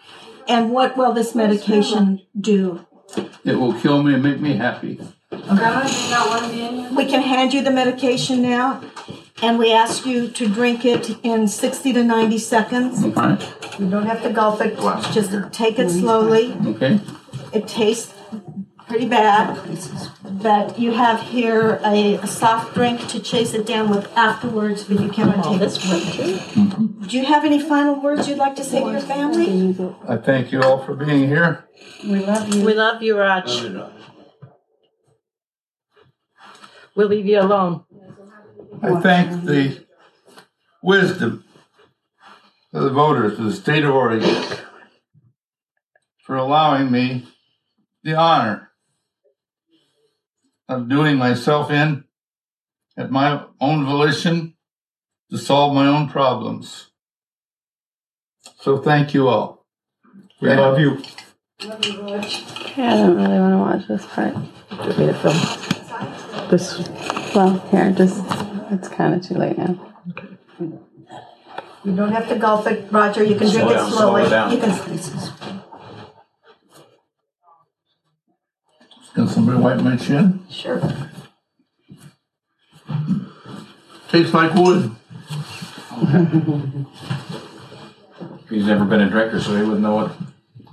And 0.48 0.72
what 0.72 0.96
will 0.96 1.12
this 1.12 1.32
medication 1.32 2.22
do? 2.40 2.84
It 3.44 3.54
will 3.54 3.72
kill 3.74 4.02
me 4.02 4.14
and 4.14 4.22
make 4.24 4.40
me 4.40 4.56
happy. 4.56 5.00
Grandma, 5.30 5.86
do 5.86 5.94
you 5.94 6.10
not 6.10 6.28
want 6.28 6.44
to 6.46 6.50
be 6.50 6.66
in 6.66 6.74
here? 6.74 6.92
We 6.92 7.06
can 7.06 7.22
hand 7.22 7.54
you 7.54 7.62
the 7.62 7.70
medication 7.70 8.42
now, 8.42 8.82
and 9.40 9.60
we 9.60 9.72
ask 9.72 10.04
you 10.04 10.28
to 10.28 10.48
drink 10.48 10.84
it 10.84 11.16
in 11.22 11.46
60 11.46 11.92
to 11.92 12.02
90 12.02 12.38
seconds. 12.38 13.04
Okay. 13.04 13.48
You 13.78 13.88
don't 13.88 14.06
have 14.06 14.24
to 14.24 14.32
gulp 14.32 14.60
it, 14.60 14.76
just 15.12 15.30
take 15.52 15.78
it 15.78 15.88
slowly. 15.88 16.52
Okay. 16.66 16.98
It 17.52 17.68
tastes 17.68 18.12
pretty 18.88 19.06
bad, 19.06 19.78
but 20.42 20.78
you 20.78 20.92
have 20.92 21.20
here 21.20 21.78
a, 21.84 22.14
a 22.14 22.26
soft 22.26 22.74
drink 22.74 23.06
to 23.08 23.20
chase 23.20 23.52
it 23.52 23.66
down 23.66 23.90
with 23.90 24.10
afterwards, 24.16 24.84
but 24.84 25.00
you 25.00 25.10
cannot 25.10 25.44
take 25.44 25.60
this 25.60 25.78
it. 25.82 27.08
Do 27.08 27.18
you 27.18 27.26
have 27.26 27.44
any 27.44 27.60
final 27.60 28.00
words 28.00 28.28
you'd 28.28 28.38
like 28.38 28.56
to 28.56 28.64
say 28.64 28.82
to 28.82 28.90
your 28.90 29.00
family? 29.00 29.76
I 30.08 30.16
thank 30.16 30.50
you 30.50 30.62
all 30.62 30.84
for 30.84 30.94
being 30.94 31.28
here. 31.28 31.68
We 32.02 32.20
love 32.24 32.54
you. 32.54 32.64
We 32.64 32.74
love 32.74 33.02
you, 33.02 33.18
Raj. 33.18 33.62
We'll 36.94 37.08
leave 37.08 37.26
you 37.26 37.40
alone. 37.40 37.84
I 38.82 39.00
thank 39.00 39.44
the 39.44 39.86
wisdom 40.82 41.44
of 42.72 42.82
the 42.84 42.90
voters 42.90 43.38
of 43.38 43.44
the 43.44 43.52
state 43.52 43.84
of 43.84 43.94
Oregon 43.94 44.44
for 46.24 46.36
allowing 46.36 46.90
me 46.90 47.26
the 48.02 48.14
honor 48.14 48.67
of 50.68 50.88
doing 50.88 51.16
myself 51.16 51.70
in 51.70 52.04
at 52.96 53.10
my 53.10 53.44
own 53.60 53.84
volition 53.86 54.54
to 55.30 55.38
solve 55.38 55.74
my 55.74 55.86
own 55.86 56.08
problems. 56.08 56.90
So 58.60 58.78
thank 58.78 59.14
you 59.14 59.28
all. 59.28 59.66
We 60.40 60.48
love 60.50 60.78
you. 60.80 61.02
Okay, 61.62 62.82
I 62.86 62.96
don't 62.96 63.16
really 63.16 63.38
want 63.38 63.54
to 63.54 63.58
watch 63.58 63.88
this 63.88 64.06
part. 64.06 64.34
Give 64.86 64.98
me 64.98 65.06
the 65.06 65.14
film. 65.14 66.48
This, 66.50 66.78
well, 67.34 67.58
here, 67.70 67.90
just, 67.92 68.22
it's 68.70 68.88
kind 68.88 69.14
of 69.14 69.22
too 69.26 69.34
late 69.34 69.58
now. 69.58 69.78
You 71.84 71.94
don't 71.96 72.12
have 72.12 72.28
to 72.28 72.36
gulp 72.36 72.66
it, 72.66 72.90
Roger. 72.92 73.24
You 73.24 73.36
can 73.36 73.48
Slow 73.48 73.60
drink 73.68 73.70
down, 73.70 73.86
it 73.86 73.90
slow 73.90 73.98
slowly. 73.98 74.22
it 74.24 74.30
down. 74.30 74.52
You 74.52 74.58
can. 74.58 75.37
Can 79.18 79.26
somebody 79.26 79.58
wipe 79.58 79.80
my 79.80 79.96
chin? 79.96 80.46
Sure. 80.48 80.80
Tastes 84.10 84.32
like 84.32 84.54
wood. 84.54 84.94
He's 88.48 88.66
never 88.66 88.84
been 88.84 89.00
a 89.00 89.10
drinker, 89.10 89.40
so 89.40 89.56
he 89.56 89.62
wouldn't 89.62 89.80
know 89.80 89.96
what. 89.96 90.12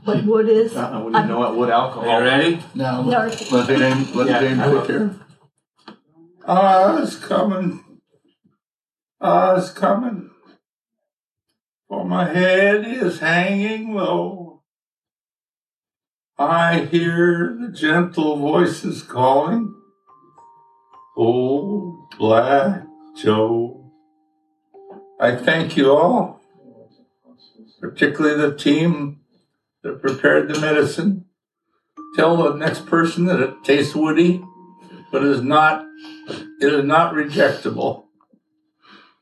What 0.03 0.23
wood 0.25 0.47
is? 0.47 0.75
Uh, 0.75 1.01
we 1.03 1.11
didn't 1.11 1.27
know 1.27 1.39
what 1.39 1.55
wood 1.55 1.71
alcohol. 1.71 2.07
Are 2.07 2.19
you 2.21 2.25
ready? 2.29 2.59
No. 2.75 3.01
No. 3.01 3.19
Let 3.51 3.65
the 3.65 3.77
name, 3.79 4.13
let 4.13 4.27
Yeah, 4.27 4.39
the 4.41 4.49
name 4.49 4.59
I 4.59 4.67
will. 4.67 4.85
here. 4.85 5.15
Ah, 6.45 7.01
it's 7.01 7.15
coming. 7.15 7.83
Ah, 9.19 9.55
it's 9.57 9.71
coming. 9.71 10.29
For 11.87 12.05
my 12.05 12.31
head 12.31 12.85
is 12.85 13.17
hanging 13.21 13.95
low. 13.95 14.44
I 16.38 16.79
hear 16.91 17.57
the 17.57 17.69
gentle 17.69 18.36
voices 18.36 19.01
calling. 19.03 19.73
Old 21.15 22.09
Black 22.17 22.83
Joe. 23.15 23.93
I 25.17 25.38
thank 25.38 25.77
you 25.77 25.91
all, 25.91 26.41
particularly 27.79 28.36
the 28.36 28.57
team 28.57 29.21
that 29.81 30.01
prepared 30.01 30.49
the 30.49 30.59
medicine. 30.59 31.23
Tell 32.17 32.36
the 32.36 32.55
next 32.55 32.86
person 32.86 33.25
that 33.27 33.39
it 33.39 33.63
tastes 33.63 33.95
woody, 33.95 34.43
but 35.13 35.23
is 35.23 35.41
not 35.41 35.86
it 36.59 36.73
is 36.73 36.83
not 36.83 37.13
rejectable. 37.13 38.07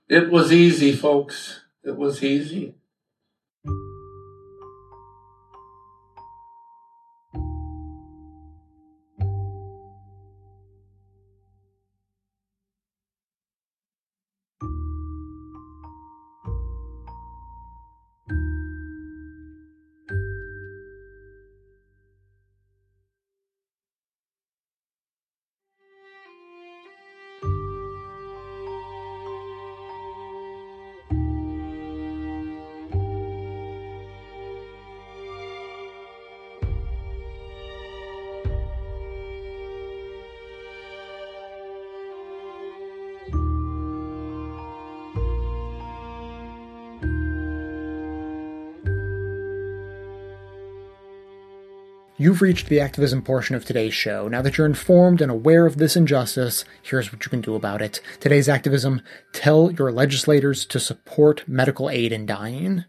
It 0.09 0.31
was 0.31 0.51
easy, 0.51 0.93
folks. 0.93 1.61
It 1.83 1.95
was 1.95 2.23
easy. 2.23 2.75
You've 52.23 52.41
reached 52.41 52.69
the 52.69 52.79
activism 52.79 53.21
portion 53.21 53.53
of 53.53 53.65
today's 53.65 53.93
show. 53.93 54.29
Now 54.29 54.41
that 54.43 54.57
you're 54.57 54.65
informed 54.65 55.19
and 55.19 55.29
aware 55.29 55.65
of 55.65 55.75
this 55.75 55.97
injustice, 55.97 56.63
here's 56.81 57.11
what 57.11 57.25
you 57.25 57.29
can 57.29 57.41
do 57.41 57.53
about 57.53 57.81
it. 57.81 57.99
Today's 58.21 58.47
activism 58.47 59.01
tell 59.33 59.73
your 59.73 59.91
legislators 59.91 60.65
to 60.67 60.79
support 60.79 61.45
medical 61.49 61.89
aid 61.89 62.13
in 62.13 62.25
dying. 62.25 62.85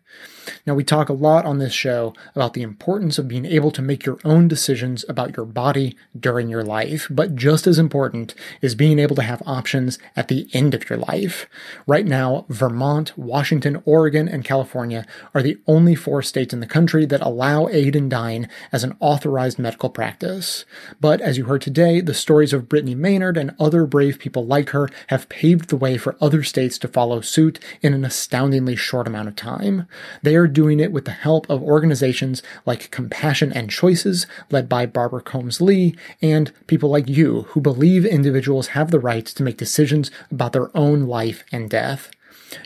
Now, 0.66 0.72
we 0.72 0.82
talk 0.82 1.10
a 1.10 1.12
lot 1.12 1.44
on 1.44 1.58
this 1.58 1.74
show 1.74 2.14
about 2.34 2.54
the 2.54 2.62
importance 2.62 3.18
of 3.18 3.28
being 3.28 3.44
able 3.44 3.70
to 3.70 3.82
make 3.82 4.06
your 4.06 4.16
own 4.24 4.48
decisions 4.48 5.04
about 5.10 5.36
your 5.36 5.44
body 5.44 5.94
during 6.18 6.48
your 6.48 6.62
life, 6.62 7.06
but 7.10 7.36
just 7.36 7.66
as 7.66 7.78
important 7.78 8.34
is 8.62 8.74
being 8.74 8.98
able 8.98 9.14
to 9.16 9.22
have 9.22 9.42
options 9.44 9.98
at 10.16 10.28
the 10.28 10.48
end 10.54 10.72
of 10.72 10.88
your 10.88 10.98
life. 10.98 11.46
Right 11.86 12.06
now, 12.06 12.46
Vermont, 12.48 13.12
Washington, 13.18 13.82
Oregon, 13.84 14.26
and 14.26 14.42
California 14.42 15.04
are 15.34 15.42
the 15.42 15.58
only 15.66 15.94
four 15.94 16.22
states 16.22 16.54
in 16.54 16.60
the 16.60 16.66
country 16.66 17.04
that 17.04 17.20
allow 17.20 17.68
aid 17.68 17.94
in 17.94 18.08
dying 18.08 18.48
as 18.72 18.84
an 18.84 18.96
authorized 19.00 19.58
medical 19.58 19.90
practice. 19.90 20.64
But 20.98 21.20
as 21.20 21.36
you 21.36 21.44
heard 21.44 21.60
today, 21.60 22.00
the 22.00 22.14
stories 22.14 22.54
of 22.54 22.70
Brittany 22.70 22.94
Maynard 22.94 23.36
and 23.36 23.54
other 23.60 23.84
brave 23.84 24.18
people 24.18 24.46
like 24.46 24.70
her 24.70 24.88
have 25.08 25.28
paved 25.28 25.68
the 25.68 25.76
way 25.76 25.98
for 25.98 26.16
other 26.22 26.42
states 26.42 26.78
to 26.78 26.88
follow 26.88 27.20
suit 27.20 27.60
in 27.82 27.92
an 27.92 28.06
astoundingly 28.06 28.76
short 28.76 29.06
amount 29.06 29.28
of 29.28 29.36
time. 29.36 29.86
They 30.22 30.36
are 30.36 30.53
doing 30.54 30.80
it 30.80 30.92
with 30.92 31.04
the 31.04 31.10
help 31.10 31.48
of 31.50 31.62
organizations 31.62 32.42
like 32.64 32.90
Compassion 32.90 33.52
and 33.52 33.68
Choices, 33.68 34.26
led 34.50 34.68
by 34.68 34.86
Barbara 34.86 35.20
Coombs 35.20 35.60
Lee, 35.60 35.94
and 36.22 36.52
people 36.66 36.88
like 36.88 37.08
you 37.08 37.42
who 37.50 37.60
believe 37.60 38.06
individuals 38.06 38.68
have 38.68 38.90
the 38.90 39.00
right 39.00 39.26
to 39.26 39.42
make 39.42 39.58
decisions 39.58 40.10
about 40.30 40.52
their 40.54 40.74
own 40.74 41.02
life 41.02 41.44
and 41.52 41.68
death. 41.68 42.10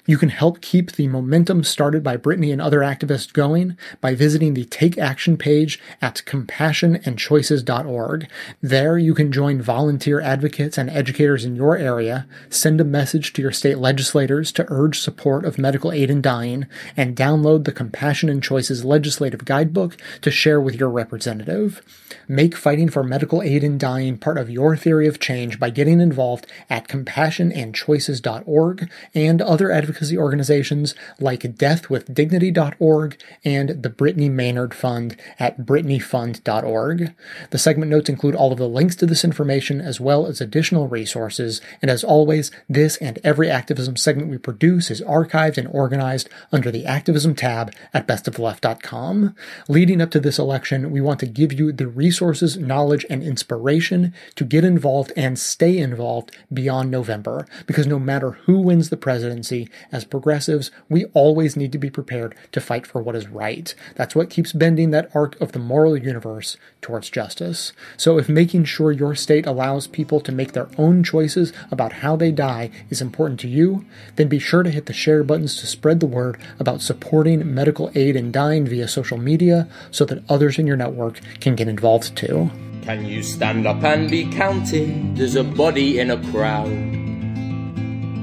You 0.06 0.18
can 0.18 0.28
help 0.28 0.60
keep 0.60 0.92
the 0.92 1.08
momentum 1.08 1.64
started 1.64 2.02
by 2.02 2.16
Brittany 2.16 2.52
and 2.52 2.60
other 2.60 2.80
activists 2.80 3.32
going 3.32 3.76
by 4.00 4.14
visiting 4.14 4.54
the 4.54 4.64
Take 4.64 4.98
Action 4.98 5.36
page 5.36 5.80
at 6.00 6.22
compassionandchoices.org. 6.26 8.28
There 8.62 8.98
you 8.98 9.14
can 9.14 9.32
join 9.32 9.62
volunteer 9.62 10.20
advocates 10.20 10.78
and 10.78 10.90
educators 10.90 11.44
in 11.44 11.56
your 11.56 11.76
area, 11.76 12.26
send 12.50 12.80
a 12.80 12.84
message 12.84 13.32
to 13.34 13.42
your 13.42 13.52
state 13.52 13.78
legislators 13.78 14.52
to 14.52 14.66
urge 14.68 15.00
support 15.00 15.44
of 15.44 15.58
medical 15.58 15.92
aid 15.92 16.10
in 16.10 16.20
dying, 16.20 16.66
and 16.96 17.16
download 17.16 17.64
the 17.64 17.72
Compassion 17.72 18.28
and 18.28 18.42
Choices 18.42 18.84
legislative 18.84 19.44
guidebook 19.44 19.96
to 20.22 20.30
share 20.30 20.60
with 20.60 20.76
your 20.76 20.90
representative. 20.90 21.82
Make 22.26 22.56
fighting 22.56 22.88
for 22.88 23.02
medical 23.02 23.42
aid 23.42 23.64
in 23.64 23.78
dying 23.78 24.18
part 24.18 24.38
of 24.38 24.50
your 24.50 24.76
theory 24.76 25.06
of 25.06 25.20
change 25.20 25.58
by 25.58 25.70
getting 25.70 26.00
involved 26.00 26.46
at 26.68 26.88
compassionandchoices.org 26.88 28.90
and 29.14 29.42
other 29.42 29.70
advocacy 29.78 30.18
organizations 30.18 30.94
like 31.20 31.42
deathwithdignity.org 31.42 33.16
and 33.44 33.68
the 33.82 33.88
Brittany 33.88 34.28
Maynard 34.28 34.74
Fund 34.74 35.16
at 35.38 35.60
brittanyfund.org. 35.60 37.14
The 37.50 37.58
segment 37.58 37.90
notes 37.90 38.08
include 38.08 38.34
all 38.34 38.50
of 38.50 38.58
the 38.58 38.68
links 38.68 38.96
to 38.96 39.06
this 39.06 39.24
information 39.24 39.80
as 39.80 40.00
well 40.00 40.26
as 40.26 40.40
additional 40.40 40.88
resources, 40.88 41.60
and 41.80 41.90
as 41.90 42.02
always, 42.02 42.50
this 42.68 42.96
and 42.96 43.20
every 43.22 43.48
activism 43.48 43.96
segment 43.96 44.30
we 44.30 44.38
produce 44.38 44.90
is 44.90 45.00
archived 45.02 45.58
and 45.58 45.68
organized 45.68 46.28
under 46.50 46.72
the 46.72 46.84
activism 46.84 47.36
tab 47.36 47.72
at 47.94 48.08
bestoftheleft.com. 48.08 49.36
Leading 49.68 50.00
up 50.00 50.10
to 50.10 50.18
this 50.18 50.38
election, 50.38 50.90
we 50.90 51.00
want 51.00 51.20
to 51.20 51.26
give 51.26 51.52
you 51.52 51.70
the 51.70 51.86
resources, 51.86 52.56
knowledge, 52.56 53.06
and 53.08 53.22
inspiration 53.22 54.12
to 54.34 54.44
get 54.44 54.64
involved 54.64 55.12
and 55.16 55.38
stay 55.38 55.78
involved 55.78 56.36
beyond 56.52 56.90
November, 56.90 57.46
because 57.66 57.86
no 57.86 57.98
matter 57.98 58.32
who 58.32 58.58
wins 58.58 58.90
the 58.90 58.96
presidency, 58.96 59.67
as 59.92 60.04
progressives, 60.04 60.70
we 60.88 61.06
always 61.14 61.56
need 61.56 61.72
to 61.72 61.78
be 61.78 61.90
prepared 61.90 62.34
to 62.52 62.60
fight 62.60 62.86
for 62.86 63.02
what 63.02 63.16
is 63.16 63.28
right. 63.28 63.74
That's 63.94 64.14
what 64.14 64.30
keeps 64.30 64.52
bending 64.52 64.90
that 64.90 65.10
arc 65.14 65.40
of 65.40 65.52
the 65.52 65.58
moral 65.58 65.96
universe 65.96 66.56
towards 66.80 67.10
justice. 67.10 67.72
So 67.96 68.18
if 68.18 68.28
making 68.28 68.64
sure 68.64 68.92
your 68.92 69.14
state 69.14 69.46
allows 69.46 69.86
people 69.86 70.20
to 70.20 70.32
make 70.32 70.52
their 70.52 70.68
own 70.78 71.02
choices 71.02 71.52
about 71.70 71.94
how 71.94 72.16
they 72.16 72.30
die 72.30 72.70
is 72.90 73.00
important 73.00 73.40
to 73.40 73.48
you, 73.48 73.84
then 74.16 74.28
be 74.28 74.38
sure 74.38 74.62
to 74.62 74.70
hit 74.70 74.86
the 74.86 74.92
share 74.92 75.24
buttons 75.24 75.60
to 75.60 75.66
spread 75.66 76.00
the 76.00 76.06
word 76.06 76.40
about 76.58 76.82
supporting 76.82 77.54
medical 77.54 77.90
aid 77.94 78.16
in 78.16 78.32
dying 78.32 78.66
via 78.66 78.88
social 78.88 79.18
media 79.18 79.68
so 79.90 80.04
that 80.04 80.22
others 80.28 80.58
in 80.58 80.66
your 80.66 80.76
network 80.76 81.20
can 81.40 81.54
get 81.54 81.68
involved 81.68 82.16
too. 82.16 82.50
Can 82.82 83.04
you 83.04 83.22
stand 83.22 83.66
up 83.66 83.82
and 83.82 84.10
be 84.10 84.24
counted 84.32 85.20
as 85.20 85.36
a 85.36 85.44
body 85.44 85.98
in 85.98 86.10
a 86.10 86.30
crowd? 86.30 87.17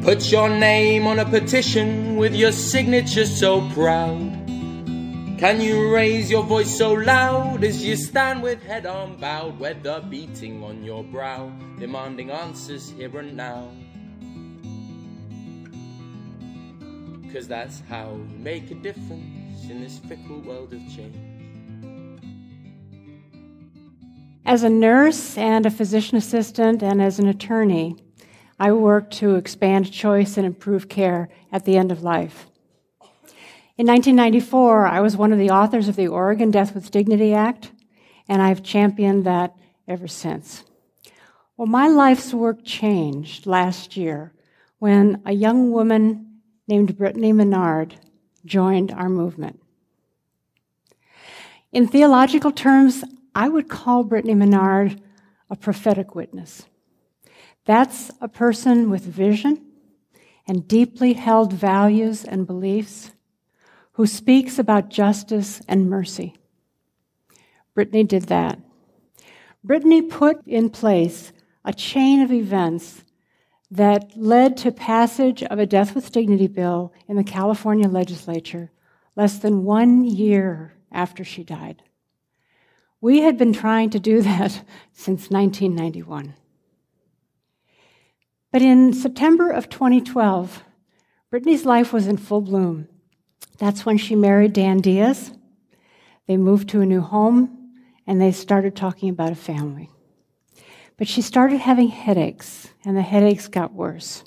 Put 0.05 0.31
your 0.31 0.49
name 0.49 1.07
on 1.07 1.17
a 1.17 1.25
petition 1.25 2.15
with 2.15 2.35
your 2.35 2.51
signature 2.51 3.25
so 3.25 3.67
proud. 3.71 4.19
Can 5.39 5.59
you 5.59 5.91
raise 5.91 6.29
your 6.29 6.43
voice 6.43 6.77
so 6.77 6.93
loud 6.93 7.63
as 7.63 7.83
you 7.83 7.95
stand 7.95 8.43
with 8.43 8.61
head 8.61 8.85
unbowed, 8.85 9.57
weather 9.57 10.05
beating 10.07 10.63
on 10.63 10.83
your 10.83 11.03
brow, 11.03 11.51
demanding 11.79 12.29
answers 12.29 12.91
here 12.91 13.17
and 13.17 13.35
now? 13.35 13.71
Cause 17.33 17.47
that's 17.47 17.81
how 17.89 18.11
you 18.11 18.37
make 18.37 18.69
a 18.69 18.75
difference 18.75 19.67
in 19.67 19.81
this 19.81 19.97
fickle 19.97 20.39
world 20.41 20.71
of 20.71 20.81
change. 20.95 21.17
As 24.45 24.61
a 24.61 24.69
nurse 24.69 25.35
and 25.35 25.65
a 25.65 25.71
physician 25.71 26.15
assistant 26.15 26.83
and 26.83 27.01
as 27.01 27.17
an 27.17 27.27
attorney, 27.27 27.95
I 28.59 28.71
work 28.71 29.11
to 29.11 29.35
expand 29.35 29.91
choice 29.91 30.37
and 30.37 30.45
improve 30.45 30.87
care 30.87 31.29
at 31.51 31.65
the 31.65 31.77
end 31.77 31.91
of 31.91 32.03
life. 32.03 32.47
In 33.77 33.87
1994, 33.87 34.87
I 34.87 35.01
was 35.01 35.17
one 35.17 35.33
of 35.33 35.39
the 35.39 35.49
authors 35.49 35.89
of 35.89 35.97
the 35.97 36.07
Oregon 36.07 36.51
Death 36.51 36.73
with 36.73 36.91
Dignity 36.91 37.33
Act, 37.33 37.71
and 38.29 38.41
I've 38.41 38.63
championed 38.63 39.25
that 39.25 39.53
ever 39.87 40.07
since. 40.07 40.63
Well, 41.57 41.67
my 41.67 41.87
life's 41.87 42.33
work 42.33 42.63
changed 42.63 43.45
last 43.45 43.97
year 43.97 44.33
when 44.79 45.21
a 45.25 45.33
young 45.33 45.71
woman 45.71 46.39
named 46.67 46.97
Brittany 46.97 47.33
Maynard 47.33 47.95
joined 48.45 48.91
our 48.91 49.09
movement. 49.09 49.59
In 51.73 51.87
theological 51.87 52.51
terms, 52.51 53.03
I 53.33 53.49
would 53.49 53.67
call 53.67 54.05
Brittany 54.05 54.35
Maynard 54.35 55.01
a 55.49 55.57
prophetic 55.57 56.15
witness. 56.15 56.65
That's 57.65 58.11
a 58.21 58.27
person 58.27 58.89
with 58.89 59.03
vision 59.03 59.65
and 60.47 60.67
deeply 60.67 61.13
held 61.13 61.51
values 61.53 62.23
and 62.23 62.45
beliefs 62.45 63.11
who 63.93 64.05
speaks 64.05 64.59
about 64.59 64.89
justice 64.89 65.61
and 65.67 65.89
mercy. 65.89 66.35
Brittany 67.73 68.03
did 68.03 68.23
that. 68.23 68.59
Brittany 69.63 70.01
put 70.01 70.45
in 70.45 70.69
place 70.69 71.33
a 71.63 71.73
chain 71.73 72.21
of 72.21 72.31
events 72.31 73.03
that 73.71 74.15
led 74.15 74.55
to 74.57 74.71
passage 74.71 75.41
of 75.43 75.57
a 75.57 75.65
death 75.65 75.95
with 75.95 76.11
dignity 76.11 76.47
bill 76.47 76.93
in 77.07 77.15
the 77.15 77.23
California 77.23 77.87
legislature 77.87 78.71
less 79.15 79.39
than 79.39 79.63
one 79.63 80.03
year 80.05 80.73
after 80.91 81.23
she 81.23 81.43
died. 81.43 81.81
We 83.01 83.21
had 83.21 83.37
been 83.37 83.53
trying 83.53 83.89
to 83.91 83.99
do 83.99 84.21
that 84.21 84.63
since 84.93 85.29
1991. 85.29 86.35
But 88.55 88.61
in 88.61 88.93
September 88.93 89.51
of 89.51 89.67
2012, 89.67 90.63
Brittany's 91.29 91.65
life 91.65 91.91
was 91.91 92.07
in 92.07 92.15
full 92.15 92.39
bloom. 92.39 92.87
That's 93.57 93.85
when 93.85 93.97
she 93.97 94.15
married 94.15 94.53
Dan 94.53 94.77
Diaz. 94.77 95.33
They 96.25 96.37
moved 96.37 96.69
to 96.69 96.79
a 96.79 96.85
new 96.85 97.01
home 97.01 97.73
and 98.07 98.21
they 98.21 98.31
started 98.31 98.73
talking 98.73 99.09
about 99.09 99.33
a 99.33 99.35
family. 99.35 99.89
But 100.95 101.09
she 101.09 101.21
started 101.21 101.59
having 101.59 101.89
headaches, 101.89 102.69
and 102.85 102.95
the 102.95 103.01
headaches 103.01 103.49
got 103.49 103.73
worse. 103.73 104.23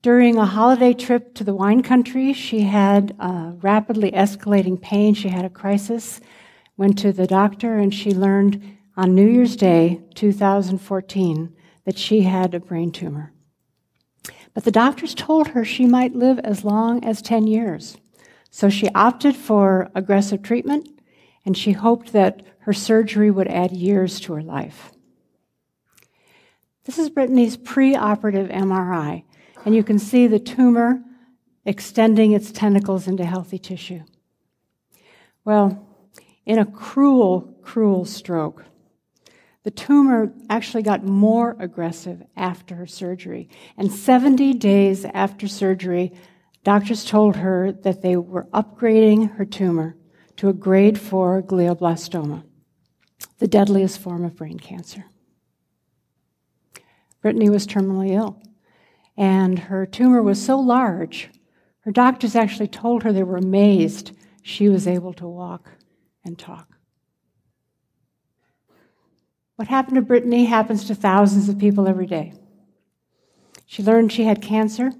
During 0.00 0.38
a 0.38 0.46
holiday 0.46 0.94
trip 0.94 1.34
to 1.34 1.44
the 1.44 1.54
wine 1.54 1.82
country, 1.82 2.32
she 2.32 2.62
had 2.62 3.14
rapidly 3.62 4.12
escalating 4.12 4.80
pain. 4.80 5.12
She 5.12 5.28
had 5.28 5.44
a 5.44 5.50
crisis, 5.50 6.22
went 6.78 6.96
to 7.00 7.12
the 7.12 7.26
doctor, 7.26 7.76
and 7.76 7.92
she 7.92 8.14
learned 8.14 8.78
on 8.96 9.14
New 9.14 9.28
Year's 9.28 9.56
Day, 9.56 10.00
2014, 10.14 11.54
that 11.84 11.98
she 11.98 12.22
had 12.22 12.54
a 12.54 12.60
brain 12.60 12.90
tumor. 12.92 13.32
But 14.54 14.64
the 14.64 14.70
doctors 14.70 15.14
told 15.14 15.48
her 15.48 15.64
she 15.64 15.86
might 15.86 16.14
live 16.14 16.38
as 16.40 16.64
long 16.64 17.04
as 17.04 17.22
10 17.22 17.46
years. 17.46 17.96
So 18.50 18.68
she 18.68 18.88
opted 18.90 19.34
for 19.34 19.90
aggressive 19.94 20.42
treatment, 20.42 20.88
and 21.44 21.56
she 21.56 21.72
hoped 21.72 22.12
that 22.12 22.42
her 22.60 22.72
surgery 22.72 23.30
would 23.30 23.48
add 23.48 23.72
years 23.72 24.20
to 24.20 24.34
her 24.34 24.42
life. 24.42 24.92
This 26.84 26.98
is 26.98 27.10
Brittany's 27.10 27.56
preoperative 27.56 28.52
MRI, 28.52 29.24
and 29.64 29.74
you 29.74 29.82
can 29.82 29.98
see 29.98 30.26
the 30.26 30.38
tumor 30.38 31.02
extending 31.64 32.32
its 32.32 32.52
tentacles 32.52 33.06
into 33.06 33.24
healthy 33.24 33.58
tissue. 33.58 34.02
Well, 35.44 35.86
in 36.44 36.58
a 36.58 36.66
cruel, 36.66 37.56
cruel 37.62 38.04
stroke, 38.04 38.64
the 39.64 39.70
tumor 39.70 40.32
actually 40.50 40.82
got 40.82 41.04
more 41.04 41.56
aggressive 41.58 42.22
after 42.36 42.74
her 42.74 42.86
surgery. 42.86 43.48
And 43.76 43.92
70 43.92 44.54
days 44.54 45.04
after 45.04 45.46
surgery, 45.46 46.12
doctors 46.64 47.04
told 47.04 47.36
her 47.36 47.72
that 47.72 48.02
they 48.02 48.16
were 48.16 48.46
upgrading 48.46 49.36
her 49.36 49.44
tumor 49.44 49.96
to 50.36 50.48
a 50.48 50.52
grade 50.52 50.98
4 50.98 51.42
glioblastoma, 51.42 52.44
the 53.38 53.46
deadliest 53.46 54.00
form 54.00 54.24
of 54.24 54.36
brain 54.36 54.58
cancer. 54.58 55.04
Brittany 57.20 57.48
was 57.48 57.66
terminally 57.66 58.10
ill, 58.10 58.42
and 59.16 59.58
her 59.58 59.86
tumor 59.86 60.22
was 60.22 60.44
so 60.44 60.58
large, 60.58 61.30
her 61.82 61.92
doctors 61.92 62.36
actually 62.36 62.68
told 62.68 63.02
her 63.02 63.12
they 63.12 63.22
were 63.22 63.36
amazed 63.36 64.12
she 64.42 64.68
was 64.68 64.86
able 64.86 65.12
to 65.14 65.26
walk 65.26 65.70
and 66.24 66.38
talk. 66.38 66.78
What 69.56 69.68
happened 69.68 69.96
to 69.96 70.02
Brittany 70.02 70.46
happens 70.46 70.84
to 70.84 70.94
thousands 70.94 71.48
of 71.48 71.58
people 71.58 71.86
every 71.86 72.06
day. 72.06 72.32
She 73.66 73.82
learned 73.82 74.12
she 74.12 74.24
had 74.24 74.42
cancer, 74.42 74.92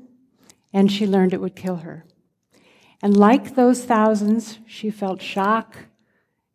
and 0.73 0.91
she 0.91 1.07
learned 1.07 1.35
it 1.35 1.41
would 1.41 1.57
kill 1.57 1.77
her. 1.77 2.05
And 3.03 3.17
like 3.17 3.55
those 3.55 3.85
thousands, 3.85 4.59
she 4.67 4.91
felt 4.91 5.21
shock 5.21 5.77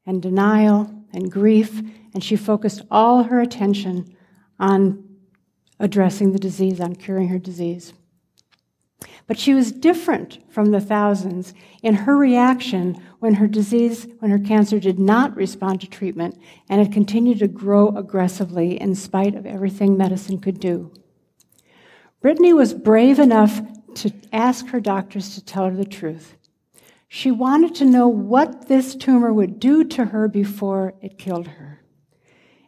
and 0.05 0.21
denial 0.21 1.05
and 1.11 1.31
grief, 1.31 1.81
and 2.13 2.23
she 2.23 2.35
focused 2.35 2.81
all 2.89 3.23
her 3.23 3.41
attention 3.41 4.15
on 4.59 5.03
addressing 5.79 6.31
the 6.31 6.39
disease, 6.39 6.79
on 6.79 6.95
curing 6.95 7.27
her 7.27 7.37
disease. 7.37 7.93
But 9.27 9.37
she 9.37 9.53
was 9.53 9.73
different 9.73 10.39
from 10.49 10.71
the 10.71 10.79
thousands 10.79 11.53
in 11.83 11.93
her 11.93 12.15
reaction 12.15 13.03
when 13.19 13.35
her 13.35 13.47
disease, 13.47 14.07
when 14.19 14.31
her 14.31 14.39
cancer 14.39 14.79
did 14.79 14.97
not 14.97 15.35
respond 15.35 15.81
to 15.81 15.87
treatment 15.87 16.39
and 16.69 16.79
it 16.79 16.93
continued 16.93 17.39
to 17.39 17.47
grow 17.49 17.89
aggressively 17.89 18.79
in 18.79 18.95
spite 18.95 19.35
of 19.35 19.45
everything 19.45 19.97
medicine 19.97 20.39
could 20.39 20.61
do. 20.61 20.93
Brittany 22.21 22.53
was 22.53 22.73
brave 22.73 23.19
enough 23.19 23.61
to 23.95 24.13
ask 24.31 24.67
her 24.67 24.79
doctors 24.79 25.35
to 25.35 25.43
tell 25.43 25.65
her 25.65 25.75
the 25.75 25.85
truth. 25.85 26.37
She 27.09 27.31
wanted 27.31 27.75
to 27.75 27.85
know 27.85 28.07
what 28.07 28.67
this 28.67 28.95
tumor 28.95 29.33
would 29.33 29.59
do 29.59 29.83
to 29.83 30.05
her 30.05 30.27
before 30.27 30.93
it 31.01 31.17
killed 31.17 31.47
her. 31.47 31.81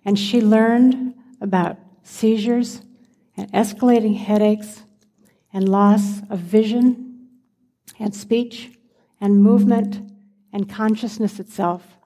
And 0.04 0.20
she 0.20 0.42
learned 0.42 1.14
about 1.40 1.78
seizures 2.04 2.82
and 3.38 3.52
escalating 3.54 4.18
headaches 4.18 4.84
and 5.54 5.68
loss 5.68 6.20
of 6.30 6.40
vision 6.40 7.28
and 8.00 8.16
speech 8.16 8.72
and 9.20 9.42
movement 9.42 10.12
and 10.54 10.70
consciousness 10.70 11.40
itself, 11.40 11.98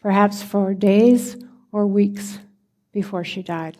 perhaps 0.00 0.42
for 0.42 0.74
days 0.74 1.36
or 1.72 1.86
weeks 1.86 2.38
before 2.92 3.24
she 3.24 3.42
died. 3.42 3.76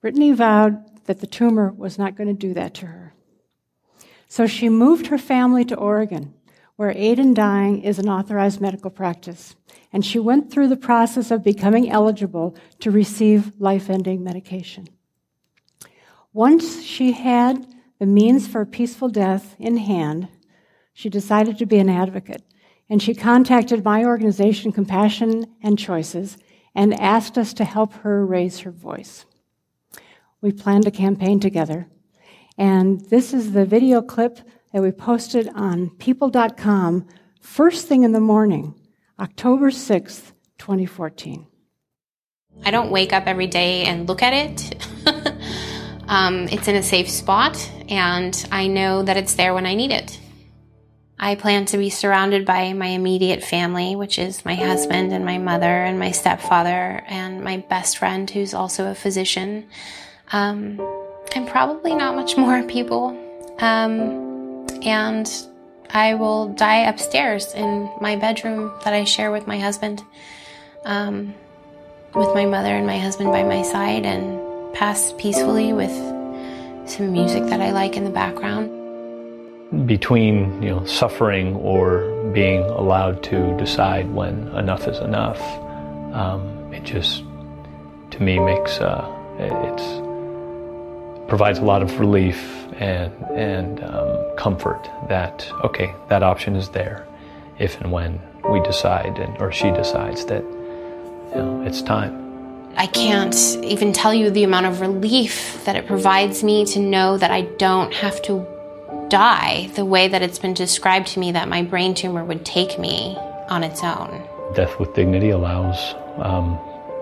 Brittany 0.00 0.32
vowed 0.32 1.04
that 1.06 1.20
the 1.20 1.26
tumor 1.26 1.72
was 1.72 1.98
not 1.98 2.16
going 2.16 2.28
to 2.28 2.34
do 2.34 2.54
that 2.54 2.74
to 2.74 2.86
her. 2.86 3.14
So 4.28 4.46
she 4.46 4.68
moved 4.68 5.08
her 5.08 5.18
family 5.18 5.64
to 5.66 5.74
Oregon, 5.74 6.34
where 6.76 6.92
aid 6.92 7.18
in 7.18 7.34
dying 7.34 7.82
is 7.82 7.98
an 7.98 8.08
authorized 8.08 8.60
medical 8.60 8.90
practice. 8.90 9.56
And 9.92 10.04
she 10.04 10.18
went 10.18 10.50
through 10.50 10.68
the 10.68 10.76
process 10.76 11.30
of 11.30 11.42
becoming 11.42 11.90
eligible 11.90 12.56
to 12.78 12.90
receive 12.90 13.52
life 13.58 13.90
ending 13.90 14.22
medication. 14.22 14.88
Once 16.32 16.82
she 16.82 17.12
had 17.12 17.66
the 17.98 18.06
means 18.06 18.46
for 18.46 18.60
a 18.60 18.66
peaceful 18.66 19.08
death 19.08 19.56
in 19.58 19.76
hand, 19.76 20.28
she 20.92 21.08
decided 21.08 21.58
to 21.58 21.66
be 21.66 21.78
an 21.78 21.88
advocate. 21.88 22.42
And 22.88 23.02
she 23.02 23.14
contacted 23.14 23.84
my 23.84 24.04
organization, 24.04 24.72
Compassion 24.72 25.46
and 25.62 25.78
Choices, 25.78 26.38
and 26.74 26.98
asked 27.00 27.36
us 27.36 27.52
to 27.54 27.64
help 27.64 27.92
her 27.94 28.24
raise 28.24 28.60
her 28.60 28.70
voice. 28.70 29.24
We 30.40 30.52
planned 30.52 30.86
a 30.86 30.90
campaign 30.90 31.40
together. 31.40 31.88
And 32.56 33.00
this 33.08 33.32
is 33.34 33.52
the 33.52 33.64
video 33.64 34.00
clip 34.02 34.40
that 34.72 34.82
we 34.82 34.92
posted 34.92 35.48
on 35.54 35.90
people.com 35.90 37.06
first 37.40 37.88
thing 37.88 38.04
in 38.04 38.12
the 38.12 38.20
morning, 38.20 38.74
October 39.18 39.70
6th, 39.70 40.32
2014. 40.58 41.46
I 42.64 42.70
don't 42.70 42.90
wake 42.90 43.12
up 43.12 43.26
every 43.26 43.46
day 43.46 43.84
and 43.84 44.08
look 44.08 44.22
at 44.22 44.32
it. 44.32 44.86
um, 46.10 46.48
it's 46.48 46.66
in 46.66 46.74
a 46.74 46.82
safe 46.82 47.08
spot, 47.08 47.56
and 47.88 48.46
I 48.50 48.66
know 48.66 49.04
that 49.04 49.16
it's 49.16 49.34
there 49.34 49.54
when 49.54 49.64
I 49.64 49.74
need 49.74 49.92
it. 49.92 50.18
I 51.20 51.36
plan 51.36 51.66
to 51.66 51.78
be 51.78 51.88
surrounded 51.88 52.44
by 52.44 52.72
my 52.72 52.88
immediate 52.88 53.44
family, 53.44 53.94
which 53.94 54.18
is 54.18 54.44
my 54.44 54.56
husband 54.56 55.12
and 55.12 55.24
my 55.24 55.38
mother 55.38 55.84
and 55.84 56.00
my 56.00 56.10
stepfather 56.10 57.04
and 57.06 57.44
my 57.44 57.58
best 57.58 57.96
friend, 57.96 58.28
who's 58.28 58.54
also 58.54 58.90
a 58.90 58.94
physician. 58.94 59.68
Um, 60.32 60.80
and 61.36 61.46
probably 61.46 61.94
not 61.94 62.16
much 62.16 62.36
more 62.36 62.64
people. 62.64 63.10
Um, 63.60 64.66
and 64.82 65.30
I 65.90 66.14
will 66.14 66.48
die 66.48 66.88
upstairs 66.88 67.54
in 67.54 67.88
my 68.00 68.16
bedroom 68.16 68.72
that 68.82 68.94
I 68.94 69.04
share 69.04 69.30
with 69.30 69.46
my 69.46 69.60
husband, 69.60 70.02
um, 70.84 71.34
with 72.16 72.34
my 72.34 72.46
mother 72.46 72.74
and 72.74 72.86
my 72.86 72.98
husband 72.98 73.30
by 73.30 73.44
my 73.44 73.62
side, 73.62 74.04
and 74.06 74.39
pass 74.80 75.12
peacefully 75.18 75.74
with 75.74 75.92
some 76.88 77.12
music 77.12 77.44
that 77.44 77.60
I 77.60 77.70
like 77.70 77.98
in 77.98 78.04
the 78.04 78.10
background 78.10 78.66
between 79.86 80.62
you 80.62 80.70
know 80.70 80.86
suffering 80.86 81.54
or 81.56 82.32
being 82.32 82.62
allowed 82.62 83.22
to 83.24 83.54
decide 83.58 84.10
when 84.10 84.48
enough 84.56 84.88
is 84.88 84.98
enough, 85.00 85.38
um, 86.14 86.72
it 86.72 86.84
just 86.84 87.24
to 88.12 88.22
me 88.22 88.38
makes 88.38 88.80
uh, 88.80 89.04
it's 89.38 91.28
provides 91.28 91.58
a 91.58 91.64
lot 91.64 91.82
of 91.82 92.00
relief 92.00 92.40
and 92.78 93.12
and 93.36 93.84
um, 93.84 94.34
comfort 94.38 94.88
that 95.10 95.46
okay 95.62 95.94
that 96.08 96.22
option 96.22 96.56
is 96.56 96.70
there 96.70 97.06
if 97.58 97.78
and 97.82 97.92
when 97.92 98.18
we 98.50 98.62
decide 98.62 99.18
and 99.18 99.36
or 99.42 99.52
she 99.52 99.70
decides 99.72 100.24
that 100.24 100.42
you 100.42 101.36
know 101.36 101.62
it's 101.66 101.82
time. 101.82 102.29
I 102.76 102.86
can't 102.86 103.34
even 103.62 103.92
tell 103.92 104.14
you 104.14 104.30
the 104.30 104.44
amount 104.44 104.66
of 104.66 104.80
relief 104.80 105.62
that 105.64 105.76
it 105.76 105.86
provides 105.86 106.42
me 106.42 106.64
to 106.66 106.78
know 106.78 107.18
that 107.18 107.30
I 107.30 107.42
don't 107.42 107.92
have 107.92 108.22
to 108.22 108.46
die 109.08 109.70
the 109.74 109.84
way 109.84 110.08
that 110.08 110.22
it's 110.22 110.38
been 110.38 110.54
described 110.54 111.08
to 111.08 111.20
me 111.20 111.32
that 111.32 111.48
my 111.48 111.62
brain 111.62 111.94
tumor 111.94 112.24
would 112.24 112.46
take 112.46 112.78
me 112.78 113.16
on 113.48 113.64
its 113.64 113.82
own. 113.82 114.26
Death 114.54 114.78
with 114.78 114.94
dignity 114.94 115.30
allows 115.30 115.94
um, 116.18 116.58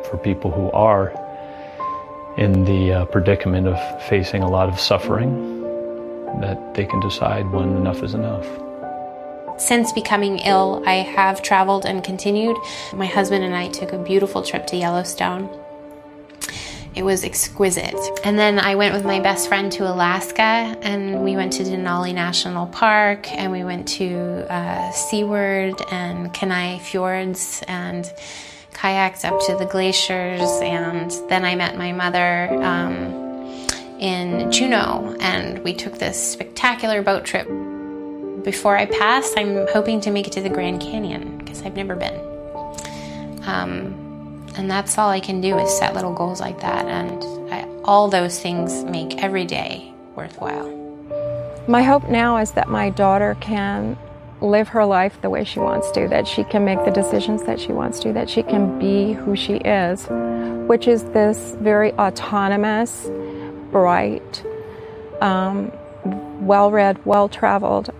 for 0.09 0.19
people 0.19 0.51
who 0.51 0.71
are 0.73 1.13
in 2.39 2.65
the 2.65 2.93
uh, 2.93 3.05
predicament 3.07 3.67
of 3.67 4.03
facing 4.09 4.43
a 4.43 4.49
lot 4.49 4.69
of 4.69 4.81
suffering 4.81 5.63
that 6.41 6.75
they 6.75 6.85
can 6.85 7.01
decide 7.01 7.51
when 7.51 7.77
enough 7.77 8.03
is 8.03 8.15
enough. 8.15 8.47
Since 9.59 9.93
becoming 9.93 10.39
ill, 10.39 10.85
I 10.87 10.95
have 10.95 11.43
traveled 11.43 11.85
and 11.85 12.03
continued. 12.05 12.57
My 12.93 13.07
husband 13.07 13.45
and 13.45 13.57
I 13.57 13.69
took 13.69 13.93
a 13.93 13.99
beautiful 13.99 14.43
trip 14.43 14.69
to 14.69 14.77
Yellowstone. 14.77 15.51
It 16.95 17.05
was 17.05 17.25
exquisite. 17.25 17.99
And 18.25 18.39
then 18.39 18.61
I 18.61 18.77
went 18.77 18.95
with 18.95 19.05
my 19.05 19.19
best 19.19 19.49
friend 19.49 19.71
to 19.73 19.93
Alaska 19.93 20.77
and 20.83 21.23
we 21.25 21.35
went 21.35 21.53
to 21.55 21.65
Denali 21.65 22.15
National 22.15 22.67
Park 22.69 23.31
and 23.33 23.51
we 23.51 23.65
went 23.65 23.89
to 23.89 24.47
uh, 24.49 24.91
Seward 24.93 25.75
and 25.91 26.33
Kenai 26.33 26.79
Fjords 26.79 27.63
and 27.67 28.05
kayaked 28.73 29.25
up 29.25 29.41
to 29.47 29.57
the 29.57 29.67
glaciers. 29.67 30.49
And 30.63 31.11
then 31.29 31.45
I 31.45 31.57
met 31.57 31.77
my 31.77 31.93
mother 31.93 32.49
um, 32.63 33.67
in 33.99 34.53
Juneau 34.53 35.17
and 35.21 35.59
we 35.65 35.75
took 35.75 35.99
this 35.99 36.33
spectacular 36.33 37.03
boat 37.03 37.25
trip. 37.25 37.49
Before 38.49 38.79
I 38.79 38.87
pass, 38.87 39.35
I'm 39.37 39.67
hoping 39.75 40.01
to 40.01 40.11
make 40.11 40.27
it 40.27 40.33
to 40.33 40.41
the 40.41 40.49
Grand 40.49 40.81
Canyon 40.81 41.37
because 41.37 41.61
I've 41.61 41.77
never 41.77 41.95
been. 41.95 42.19
Um, 43.47 44.47
and 44.57 44.71
that's 44.71 44.97
all 44.97 45.11
I 45.11 45.21
can 45.21 45.43
do 45.43 45.59
is 45.59 45.79
set 45.79 45.93
little 45.93 46.15
goals 46.15 46.41
like 46.41 46.59
that. 46.63 46.87
And 46.87 47.53
I, 47.53 47.69
all 47.85 48.09
those 48.09 48.41
things 48.41 48.85
make 48.85 49.23
every 49.23 49.45
day 49.45 49.93
worthwhile. 50.17 50.67
My 51.69 51.83
hope 51.83 52.09
now 52.09 52.39
is 52.39 52.53
that 52.53 52.71
my 52.71 52.89
daughter 52.89 53.37
can 53.39 53.99
live 54.41 54.69
her 54.69 54.87
life 54.87 55.21
the 55.21 55.29
way 55.29 55.45
she 55.45 55.59
wants 55.59 55.91
to, 55.91 56.09
that 56.09 56.27
she 56.27 56.43
can 56.45 56.65
make 56.65 56.83
the 56.87 56.91
decisions 56.91 57.43
that 57.43 57.61
she 57.61 57.73
wants 57.73 58.01
to, 58.01 58.15
that 58.15 58.31
she 58.31 58.43
can 58.43 58.79
be 58.79 59.13
who 59.13 59.37
she 59.37 59.57
is, 59.57 60.07
which 60.67 60.89
is 60.89 61.05
this 61.13 61.55
very 61.61 61.93
autonomous, 61.99 63.11
bright, 63.71 64.43
um, 65.21 65.71
well 66.41 66.71
read, 66.71 67.05
well 67.05 67.29
traveled 67.29 67.93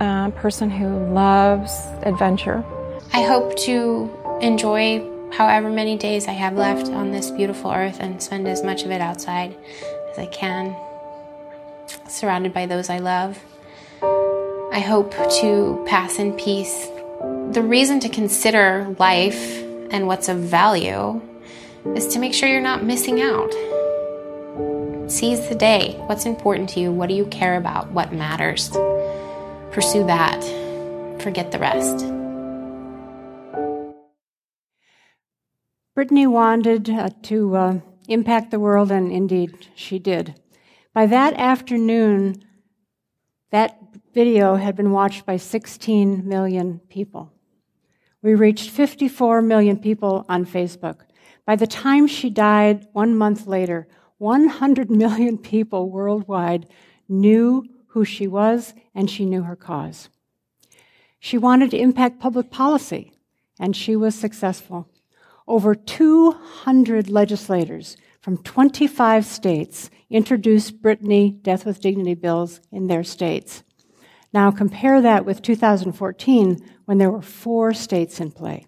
uh, 0.00 0.30
person 0.30 0.70
who 0.70 1.12
loves 1.12 1.72
adventure. 2.02 2.64
I 3.12 3.22
hope 3.22 3.56
to 3.60 4.10
enjoy 4.40 5.04
however 5.32 5.70
many 5.70 5.96
days 5.96 6.28
I 6.28 6.32
have 6.32 6.54
left 6.54 6.88
on 6.88 7.12
this 7.12 7.30
beautiful 7.30 7.70
earth 7.70 8.00
and 8.00 8.22
spend 8.22 8.48
as 8.48 8.62
much 8.62 8.84
of 8.84 8.90
it 8.90 9.00
outside 9.00 9.56
as 10.10 10.18
I 10.18 10.26
can, 10.26 10.76
surrounded 12.08 12.52
by 12.52 12.66
those 12.66 12.90
I 12.90 12.98
love. 12.98 13.38
I 14.02 14.80
hope 14.80 15.12
to 15.40 15.84
pass 15.86 16.18
in 16.18 16.34
peace. 16.34 16.86
The 17.52 17.62
reason 17.62 18.00
to 18.00 18.08
consider 18.08 18.94
life 18.98 19.62
and 19.90 20.06
what's 20.06 20.28
of 20.28 20.38
value 20.38 21.20
is 21.94 22.08
to 22.08 22.18
make 22.18 22.34
sure 22.34 22.48
you're 22.48 22.60
not 22.60 22.84
missing 22.84 23.22
out. 23.22 23.50
Seize 25.10 25.48
the 25.48 25.54
day. 25.54 25.94
What's 26.06 26.26
important 26.26 26.68
to 26.70 26.80
you? 26.80 26.92
What 26.92 27.08
do 27.08 27.14
you 27.14 27.26
care 27.26 27.56
about? 27.56 27.90
What 27.92 28.12
matters? 28.12 28.70
Pursue 29.76 30.04
that. 30.04 30.42
Forget 31.20 31.52
the 31.52 31.58
rest. 31.58 31.98
Brittany 35.94 36.26
wanted 36.26 36.88
uh, 36.88 37.10
to 37.24 37.54
uh, 37.54 37.80
impact 38.08 38.50
the 38.50 38.58
world, 38.58 38.90
and 38.90 39.12
indeed 39.12 39.68
she 39.74 39.98
did. 39.98 40.40
By 40.94 41.04
that 41.04 41.34
afternoon, 41.34 42.42
that 43.50 43.78
video 44.14 44.54
had 44.54 44.76
been 44.76 44.92
watched 44.92 45.26
by 45.26 45.36
16 45.36 46.26
million 46.26 46.80
people. 46.88 47.30
We 48.22 48.34
reached 48.34 48.70
54 48.70 49.42
million 49.42 49.76
people 49.76 50.24
on 50.26 50.46
Facebook. 50.46 51.00
By 51.44 51.54
the 51.54 51.66
time 51.66 52.06
she 52.06 52.30
died 52.30 52.86
one 52.94 53.14
month 53.14 53.46
later, 53.46 53.88
100 54.16 54.90
million 54.90 55.36
people 55.36 55.90
worldwide 55.90 56.66
knew 57.10 57.62
who 57.88 58.06
she 58.06 58.26
was 58.26 58.72
and 58.96 59.10
she 59.10 59.26
knew 59.26 59.42
her 59.42 59.54
cause. 59.54 60.08
She 61.20 61.38
wanted 61.38 61.70
to 61.70 61.78
impact 61.78 62.18
public 62.18 62.50
policy, 62.50 63.12
and 63.60 63.76
she 63.76 63.94
was 63.94 64.14
successful. 64.14 64.88
Over 65.46 65.74
200 65.74 67.10
legislators 67.10 67.96
from 68.20 68.38
25 68.38 69.24
states 69.24 69.90
introduced 70.10 70.82
Brittany 70.82 71.30
Death 71.42 71.66
with 71.66 71.80
Dignity 71.80 72.14
bills 72.14 72.60
in 72.72 72.86
their 72.86 73.04
states. 73.04 73.62
Now 74.32 74.50
compare 74.50 75.00
that 75.02 75.24
with 75.24 75.42
2014 75.42 76.58
when 76.86 76.98
there 76.98 77.10
were 77.10 77.22
four 77.22 77.74
states 77.74 78.18
in 78.18 78.32
play. 78.32 78.66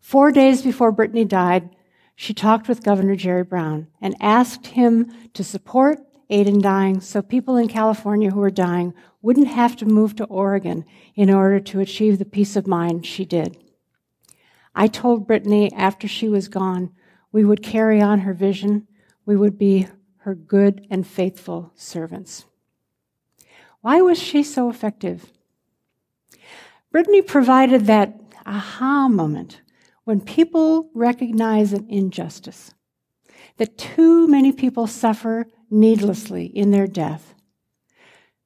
Four 0.00 0.32
days 0.32 0.62
before 0.62 0.92
Brittany 0.92 1.24
died, 1.24 1.70
she 2.16 2.34
talked 2.34 2.68
with 2.68 2.82
Governor 2.82 3.16
Jerry 3.16 3.44
Brown 3.44 3.88
and 4.00 4.16
asked 4.20 4.68
him 4.68 5.12
to 5.34 5.44
support 5.44 5.98
aid 6.30 6.46
in 6.46 6.60
dying 6.60 7.00
so 7.00 7.22
people 7.22 7.56
in 7.56 7.68
California 7.68 8.30
who 8.30 8.40
were 8.40 8.50
dying 8.50 8.94
wouldn't 9.22 9.48
have 9.48 9.76
to 9.76 9.86
move 9.86 10.16
to 10.16 10.24
Oregon 10.24 10.84
in 11.14 11.30
order 11.30 11.60
to 11.60 11.80
achieve 11.80 12.18
the 12.18 12.24
peace 12.24 12.56
of 12.56 12.66
mind 12.66 13.06
she 13.06 13.24
did. 13.24 13.56
I 14.74 14.86
told 14.86 15.26
Brittany 15.26 15.72
after 15.72 16.08
she 16.08 16.28
was 16.28 16.48
gone, 16.48 16.90
we 17.32 17.44
would 17.44 17.62
carry 17.62 18.00
on 18.00 18.20
her 18.20 18.34
vision. 18.34 18.86
We 19.26 19.36
would 19.36 19.58
be 19.58 19.88
her 20.18 20.34
good 20.34 20.86
and 20.90 21.06
faithful 21.06 21.72
servants. 21.74 22.44
Why 23.80 24.00
was 24.00 24.18
she 24.18 24.42
so 24.42 24.70
effective? 24.70 25.32
Brittany 26.90 27.22
provided 27.22 27.86
that 27.86 28.20
aha 28.46 29.08
moment 29.08 29.60
when 30.04 30.20
people 30.20 30.90
recognize 30.94 31.72
an 31.72 31.86
injustice, 31.88 32.74
that 33.56 33.78
too 33.78 34.28
many 34.28 34.52
people 34.52 34.86
suffer 34.86 35.46
needlessly 35.70 36.46
in 36.46 36.70
their 36.70 36.86
death. 36.86 37.34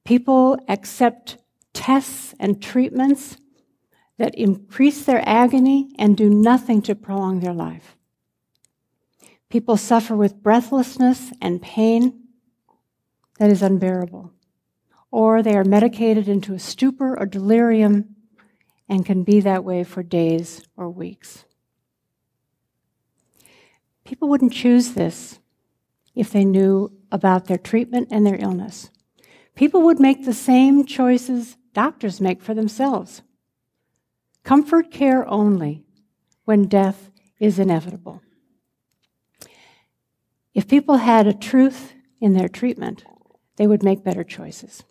People 0.05 0.57
accept 0.67 1.37
tests 1.73 2.33
and 2.39 2.61
treatments 2.61 3.37
that 4.17 4.35
increase 4.35 5.05
their 5.05 5.21
agony 5.27 5.91
and 5.97 6.17
do 6.17 6.29
nothing 6.29 6.81
to 6.81 6.95
prolong 6.95 7.39
their 7.39 7.53
life. 7.53 7.95
People 9.49 9.77
suffer 9.77 10.15
with 10.15 10.43
breathlessness 10.43 11.31
and 11.41 11.61
pain 11.61 12.27
that 13.39 13.49
is 13.49 13.61
unbearable. 13.61 14.31
Or 15.11 15.41
they 15.41 15.55
are 15.55 15.63
medicated 15.63 16.27
into 16.27 16.53
a 16.53 16.59
stupor 16.59 17.17
or 17.17 17.25
delirium 17.25 18.15
and 18.87 19.05
can 19.05 19.23
be 19.23 19.39
that 19.39 19.63
way 19.63 19.83
for 19.83 20.03
days 20.03 20.61
or 20.75 20.89
weeks. 20.89 21.45
People 24.03 24.27
wouldn't 24.27 24.53
choose 24.53 24.93
this 24.93 25.38
if 26.15 26.31
they 26.31 26.45
knew 26.45 26.91
about 27.11 27.45
their 27.45 27.57
treatment 27.57 28.09
and 28.11 28.25
their 28.25 28.41
illness. 28.41 28.89
People 29.55 29.81
would 29.83 29.99
make 29.99 30.25
the 30.25 30.33
same 30.33 30.85
choices 30.85 31.57
doctors 31.73 32.21
make 32.21 32.41
for 32.41 32.53
themselves. 32.53 33.21
Comfort 34.43 34.91
care 34.91 35.27
only 35.29 35.83
when 36.45 36.65
death 36.65 37.11
is 37.39 37.59
inevitable. 37.59 38.21
If 40.53 40.67
people 40.67 40.97
had 40.97 41.27
a 41.27 41.33
truth 41.33 41.93
in 42.19 42.33
their 42.33 42.49
treatment, 42.49 43.03
they 43.57 43.67
would 43.67 43.83
make 43.83 44.03
better 44.03 44.23
choices. 44.23 44.83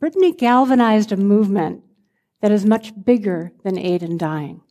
Brittany 0.00 0.32
galvanized 0.32 1.12
a 1.12 1.16
movement 1.16 1.84
that 2.40 2.50
is 2.50 2.64
much 2.64 2.92
bigger 3.04 3.52
than 3.62 3.78
aid 3.78 4.02
in 4.02 4.18
dying. 4.18 4.62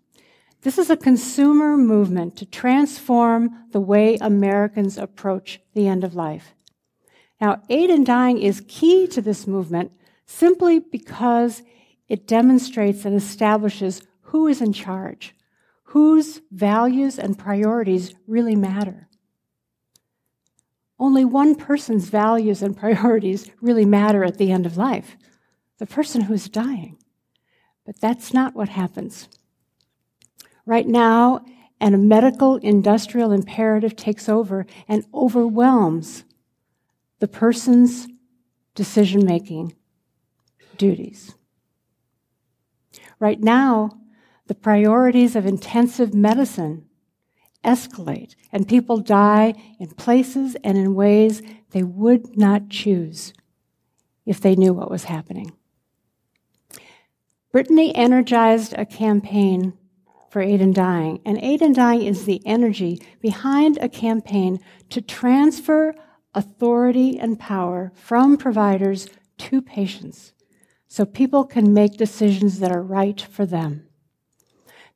This 0.61 0.77
is 0.77 0.89
a 0.91 0.97
consumer 0.97 1.75
movement 1.75 2.37
to 2.37 2.45
transform 2.45 3.65
the 3.71 3.79
way 3.79 4.17
Americans 4.21 4.97
approach 4.97 5.59
the 5.73 5.87
end 5.87 6.03
of 6.03 6.13
life. 6.13 6.53
Now, 7.39 7.63
aid 7.69 7.89
in 7.89 8.03
dying 8.03 8.37
is 8.37 8.63
key 8.67 9.07
to 9.07 9.21
this 9.21 9.47
movement 9.47 9.91
simply 10.27 10.79
because 10.79 11.63
it 12.07 12.27
demonstrates 12.27 13.05
and 13.05 13.15
establishes 13.15 14.03
who 14.21 14.47
is 14.47 14.61
in 14.61 14.71
charge, 14.71 15.33
whose 15.85 16.41
values 16.51 17.17
and 17.17 17.39
priorities 17.39 18.13
really 18.27 18.55
matter. 18.55 19.09
Only 20.99 21.25
one 21.25 21.55
person's 21.55 22.09
values 22.09 22.61
and 22.61 22.77
priorities 22.83 23.49
really 23.61 23.85
matter 23.85 24.23
at 24.23 24.37
the 24.37 24.51
end 24.51 24.65
of 24.67 24.77
life 24.77 25.17
the 25.79 25.87
person 25.87 26.21
who's 26.21 26.47
dying. 26.47 26.95
But 27.87 27.99
that's 27.99 28.35
not 28.35 28.53
what 28.53 28.69
happens. 28.69 29.27
Right 30.65 30.87
now, 30.87 31.43
and 31.79 31.95
a 31.95 31.97
medical 31.97 32.57
industrial 32.57 33.31
imperative 33.31 33.95
takes 33.95 34.29
over 34.29 34.65
and 34.87 35.05
overwhelms 35.13 36.23
the 37.19 37.27
person's 37.27 38.07
decision 38.75 39.25
making 39.25 39.73
duties. 40.77 41.33
Right 43.19 43.39
now, 43.39 43.91
the 44.47 44.55
priorities 44.55 45.35
of 45.35 45.45
intensive 45.45 46.13
medicine 46.13 46.85
escalate, 47.63 48.35
and 48.51 48.67
people 48.67 48.97
die 48.97 49.53
in 49.79 49.89
places 49.91 50.55
and 50.63 50.77
in 50.77 50.95
ways 50.95 51.41
they 51.71 51.83
would 51.83 52.37
not 52.37 52.69
choose 52.69 53.33
if 54.25 54.41
they 54.41 54.55
knew 54.55 54.73
what 54.73 54.89
was 54.89 55.05
happening. 55.05 55.51
Brittany 57.51 57.93
energized 57.95 58.73
a 58.77 58.85
campaign 58.85 59.73
for 60.31 60.41
Aid 60.41 60.61
in 60.61 60.71
Dying, 60.71 61.19
and 61.25 61.37
Aid 61.39 61.61
in 61.61 61.73
Dying 61.73 62.03
is 62.03 62.23
the 62.23 62.41
energy 62.45 63.01
behind 63.19 63.77
a 63.77 63.89
campaign 63.89 64.61
to 64.89 65.01
transfer 65.01 65.93
authority 66.33 67.19
and 67.19 67.37
power 67.37 67.91
from 67.95 68.37
providers 68.37 69.09
to 69.37 69.61
patients 69.61 70.31
so 70.87 71.05
people 71.05 71.43
can 71.43 71.73
make 71.73 71.97
decisions 71.97 72.59
that 72.59 72.71
are 72.71 72.81
right 72.81 73.19
for 73.19 73.45
them. 73.45 73.87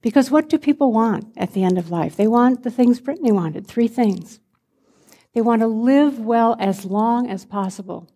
Because 0.01 0.31
what 0.31 0.47
do 0.47 0.57
people 0.57 0.93
want 0.93 1.33
at 1.35 1.51
the 1.51 1.63
end 1.63 1.77
of 1.77 1.91
life? 1.91 2.15
They 2.15 2.27
want 2.27 2.63
the 2.63 2.71
things 2.71 3.01
Brittany 3.01 3.33
wanted 3.33 3.67
three 3.67 3.89
things. 3.89 4.39
They 5.33 5.41
want 5.41 5.61
to 5.61 5.67
live 5.67 6.17
well 6.17 6.55
as 6.59 6.85
long 6.85 7.29
as 7.29 7.43
possible. 7.43 8.09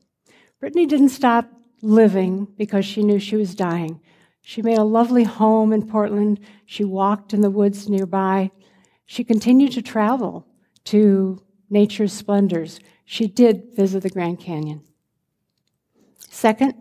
Brittany 0.61 0.85
didn't 0.85 1.09
stop 1.09 1.49
living 1.81 2.47
because 2.57 2.85
she 2.85 3.03
knew 3.03 3.19
she 3.19 3.35
was 3.35 3.55
dying. 3.55 3.99
She 4.49 4.63
made 4.63 4.79
a 4.79 4.83
lovely 4.83 5.25
home 5.25 5.71
in 5.71 5.87
Portland. 5.87 6.39
She 6.65 6.83
walked 6.83 7.35
in 7.35 7.41
the 7.41 7.51
woods 7.51 7.87
nearby. 7.87 8.49
She 9.05 9.23
continued 9.23 9.73
to 9.73 9.83
travel 9.83 10.47
to 10.85 11.43
nature's 11.69 12.13
splendors. 12.13 12.79
She 13.05 13.27
did 13.27 13.75
visit 13.75 14.01
the 14.01 14.09
Grand 14.09 14.39
Canyon. 14.39 14.81
Second, 16.31 16.73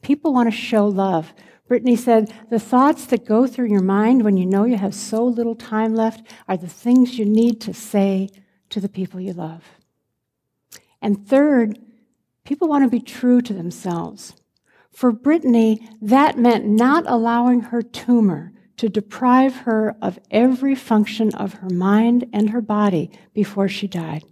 people 0.00 0.32
want 0.32 0.50
to 0.50 0.56
show 0.56 0.86
love. 0.86 1.34
Brittany 1.68 1.94
said, 1.94 2.32
The 2.48 2.58
thoughts 2.58 3.04
that 3.08 3.26
go 3.26 3.46
through 3.46 3.68
your 3.68 3.82
mind 3.82 4.24
when 4.24 4.38
you 4.38 4.46
know 4.46 4.64
you 4.64 4.78
have 4.78 4.94
so 4.94 5.22
little 5.22 5.54
time 5.54 5.94
left 5.94 6.26
are 6.48 6.56
the 6.56 6.68
things 6.68 7.18
you 7.18 7.26
need 7.26 7.60
to 7.60 7.74
say 7.74 8.30
to 8.70 8.80
the 8.80 8.88
people 8.88 9.20
you 9.20 9.34
love. 9.34 9.62
And 11.02 11.28
third, 11.28 11.80
people 12.46 12.66
want 12.66 12.84
to 12.84 12.88
be 12.88 13.02
true 13.02 13.42
to 13.42 13.52
themselves. 13.52 14.39
For 14.92 15.12
Brittany, 15.12 15.88
that 16.02 16.38
meant 16.38 16.66
not 16.66 17.04
allowing 17.06 17.60
her 17.60 17.82
tumor 17.82 18.52
to 18.76 18.88
deprive 18.88 19.56
her 19.56 19.96
of 20.00 20.18
every 20.30 20.74
function 20.74 21.34
of 21.34 21.54
her 21.54 21.68
mind 21.68 22.26
and 22.32 22.50
her 22.50 22.60
body 22.60 23.10
before 23.34 23.68
she 23.68 23.86
died. 23.86 24.24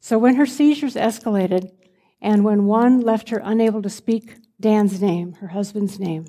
So 0.00 0.18
when 0.18 0.36
her 0.36 0.46
seizures 0.46 0.94
escalated, 0.94 1.70
and 2.20 2.44
when 2.44 2.64
one 2.64 3.00
left 3.00 3.28
her 3.30 3.40
unable 3.44 3.82
to 3.82 3.90
speak 3.90 4.36
Dan's 4.58 5.00
name, 5.02 5.34
her 5.34 5.48
husband's 5.48 6.00
name, 6.00 6.26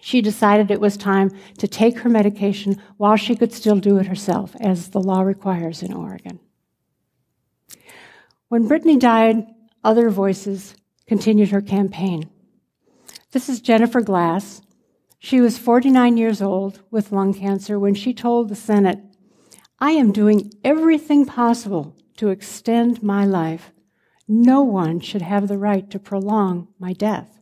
she 0.00 0.20
decided 0.20 0.70
it 0.70 0.80
was 0.80 0.96
time 0.96 1.30
to 1.58 1.68
take 1.68 1.98
her 1.98 2.08
medication 2.08 2.80
while 2.96 3.16
she 3.16 3.36
could 3.36 3.52
still 3.52 3.76
do 3.76 3.98
it 3.98 4.06
herself, 4.06 4.54
as 4.60 4.88
the 4.88 5.00
law 5.00 5.22
requires 5.22 5.82
in 5.82 5.92
Oregon. 5.92 6.40
When 8.48 8.68
Brittany 8.68 8.96
died, 8.96 9.46
other 9.82 10.10
voices 10.10 10.74
continued 11.06 11.50
her 11.50 11.60
campaign. 11.60 12.30
This 13.32 13.48
is 13.48 13.60
Jennifer 13.60 14.00
Glass. 14.00 14.62
She 15.18 15.40
was 15.40 15.58
49 15.58 16.16
years 16.16 16.40
old 16.40 16.80
with 16.90 17.12
lung 17.12 17.34
cancer 17.34 17.78
when 17.78 17.94
she 17.94 18.14
told 18.14 18.48
the 18.48 18.54
Senate, 18.54 19.00
I 19.78 19.92
am 19.92 20.12
doing 20.12 20.52
everything 20.62 21.26
possible 21.26 21.96
to 22.16 22.28
extend 22.28 23.02
my 23.02 23.24
life. 23.24 23.72
No 24.26 24.62
one 24.62 25.00
should 25.00 25.22
have 25.22 25.48
the 25.48 25.58
right 25.58 25.90
to 25.90 25.98
prolong 25.98 26.68
my 26.78 26.92
death. 26.92 27.40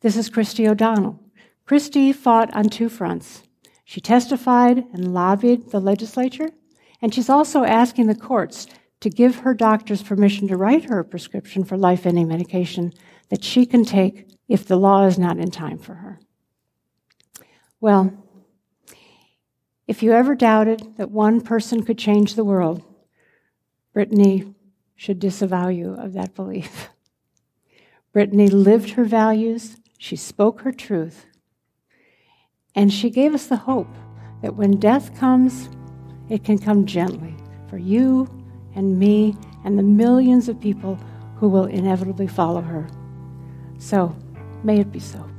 This 0.00 0.16
is 0.16 0.30
Christy 0.30 0.68
O'Donnell. 0.68 1.20
Christy 1.66 2.12
fought 2.12 2.54
on 2.54 2.68
two 2.68 2.88
fronts. 2.88 3.42
She 3.84 4.00
testified 4.00 4.84
and 4.92 5.12
lobbied 5.12 5.70
the 5.70 5.80
legislature, 5.80 6.50
and 7.02 7.12
she's 7.12 7.28
also 7.28 7.64
asking 7.64 8.06
the 8.06 8.14
courts 8.14 8.66
to 9.00 9.10
give 9.10 9.36
her 9.36 9.54
doctors 9.54 10.02
permission 10.02 10.46
to 10.48 10.56
write 10.56 10.84
her 10.84 10.98
a 10.98 11.04
prescription 11.04 11.64
for 11.64 11.76
life 11.76 12.06
ending 12.06 12.28
medication 12.28 12.92
that 13.30 13.42
she 13.42 13.64
can 13.64 13.84
take 13.84 14.28
if 14.48 14.66
the 14.66 14.76
law 14.76 15.06
is 15.06 15.18
not 15.18 15.38
in 15.38 15.50
time 15.50 15.78
for 15.78 15.94
her. 15.94 16.20
Well, 17.80 18.12
if 19.86 20.02
you 20.02 20.12
ever 20.12 20.34
doubted 20.34 20.96
that 20.98 21.10
one 21.10 21.40
person 21.40 21.82
could 21.82 21.98
change 21.98 22.34
the 22.34 22.44
world, 22.44 22.82
Brittany 23.92 24.54
should 24.94 25.18
disavow 25.18 25.68
you 25.68 25.94
of 25.94 26.12
that 26.12 26.34
belief. 26.34 26.90
Brittany 28.12 28.48
lived 28.48 28.90
her 28.90 29.04
values, 29.04 29.76
she 29.98 30.16
spoke 30.16 30.60
her 30.60 30.72
truth, 30.72 31.26
and 32.74 32.92
she 32.92 33.08
gave 33.08 33.34
us 33.34 33.46
the 33.46 33.56
hope 33.56 33.94
that 34.42 34.56
when 34.56 34.78
death 34.78 35.18
comes, 35.18 35.68
it 36.28 36.44
can 36.44 36.58
come 36.58 36.86
gently 36.86 37.34
for 37.68 37.78
you 37.78 38.39
and 38.74 38.98
me 38.98 39.36
and 39.64 39.78
the 39.78 39.82
millions 39.82 40.48
of 40.48 40.60
people 40.60 40.98
who 41.36 41.48
will 41.48 41.66
inevitably 41.66 42.26
follow 42.26 42.60
her. 42.60 42.88
So, 43.78 44.14
may 44.62 44.80
it 44.80 44.92
be 44.92 45.00
so. 45.00 45.29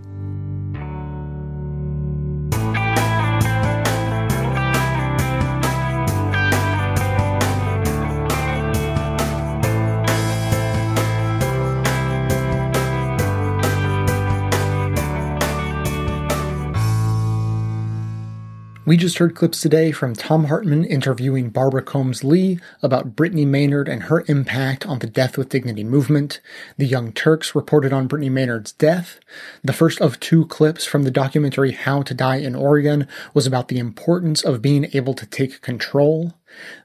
We 18.92 18.98
just 18.98 19.20
heard 19.20 19.36
clips 19.36 19.62
today 19.62 19.94
from 19.94 20.16
Thom 20.16 20.48
Hartmann 20.48 20.84
interviewing 20.84 21.50
Barbara 21.50 21.82
Coombs 21.82 22.26
Lee 22.26 22.60
about 22.84 23.16
Brittany 23.16 23.46
Maynard 23.46 23.88
and 23.88 24.04
her 24.04 24.26
impact 24.28 24.86
on 24.86 25.00
the 25.00 25.08
Death 25.08 25.38
with 25.38 25.48
Dignity 25.48 25.86
movement. 25.86 26.42
The 26.76 26.86
Young 26.86 27.14
Turks 27.14 27.56
reported 27.56 27.94
on 27.94 28.08
Brittany 28.08 28.30
Maynard's 28.30 28.74
death. 28.74 29.22
The 29.64 29.72
first 29.72 30.02
of 30.02 30.20
two 30.20 30.46
clips 30.48 30.86
from 30.86 31.04
the 31.04 31.10
documentary 31.10 31.72
How 31.72 32.02
to 32.02 32.14
Die 32.14 32.36
in 32.36 32.54
Oregon 32.54 33.08
was 33.34 33.48
about 33.48 33.70
the 33.70 33.80
importance 33.80 34.44
of 34.44 34.62
being 34.62 34.90
able 34.92 35.14
to 35.14 35.26
take 35.26 35.62
control. 35.62 36.34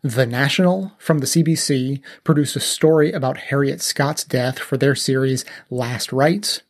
The 0.03 0.27
National 0.27 0.93
from 0.99 1.19
the 1.19 1.27
CBC 1.27 2.01
produced 2.23 2.55
a 2.55 2.61
story 2.61 3.11
about 3.11 3.37
Harriet 3.37 3.83
Scott's 3.83 4.23
death 4.23 4.61
for 4.61 4.77
their 4.77 4.95
series 4.95 5.45
Last 5.71 6.13
Rites. 6.13 6.63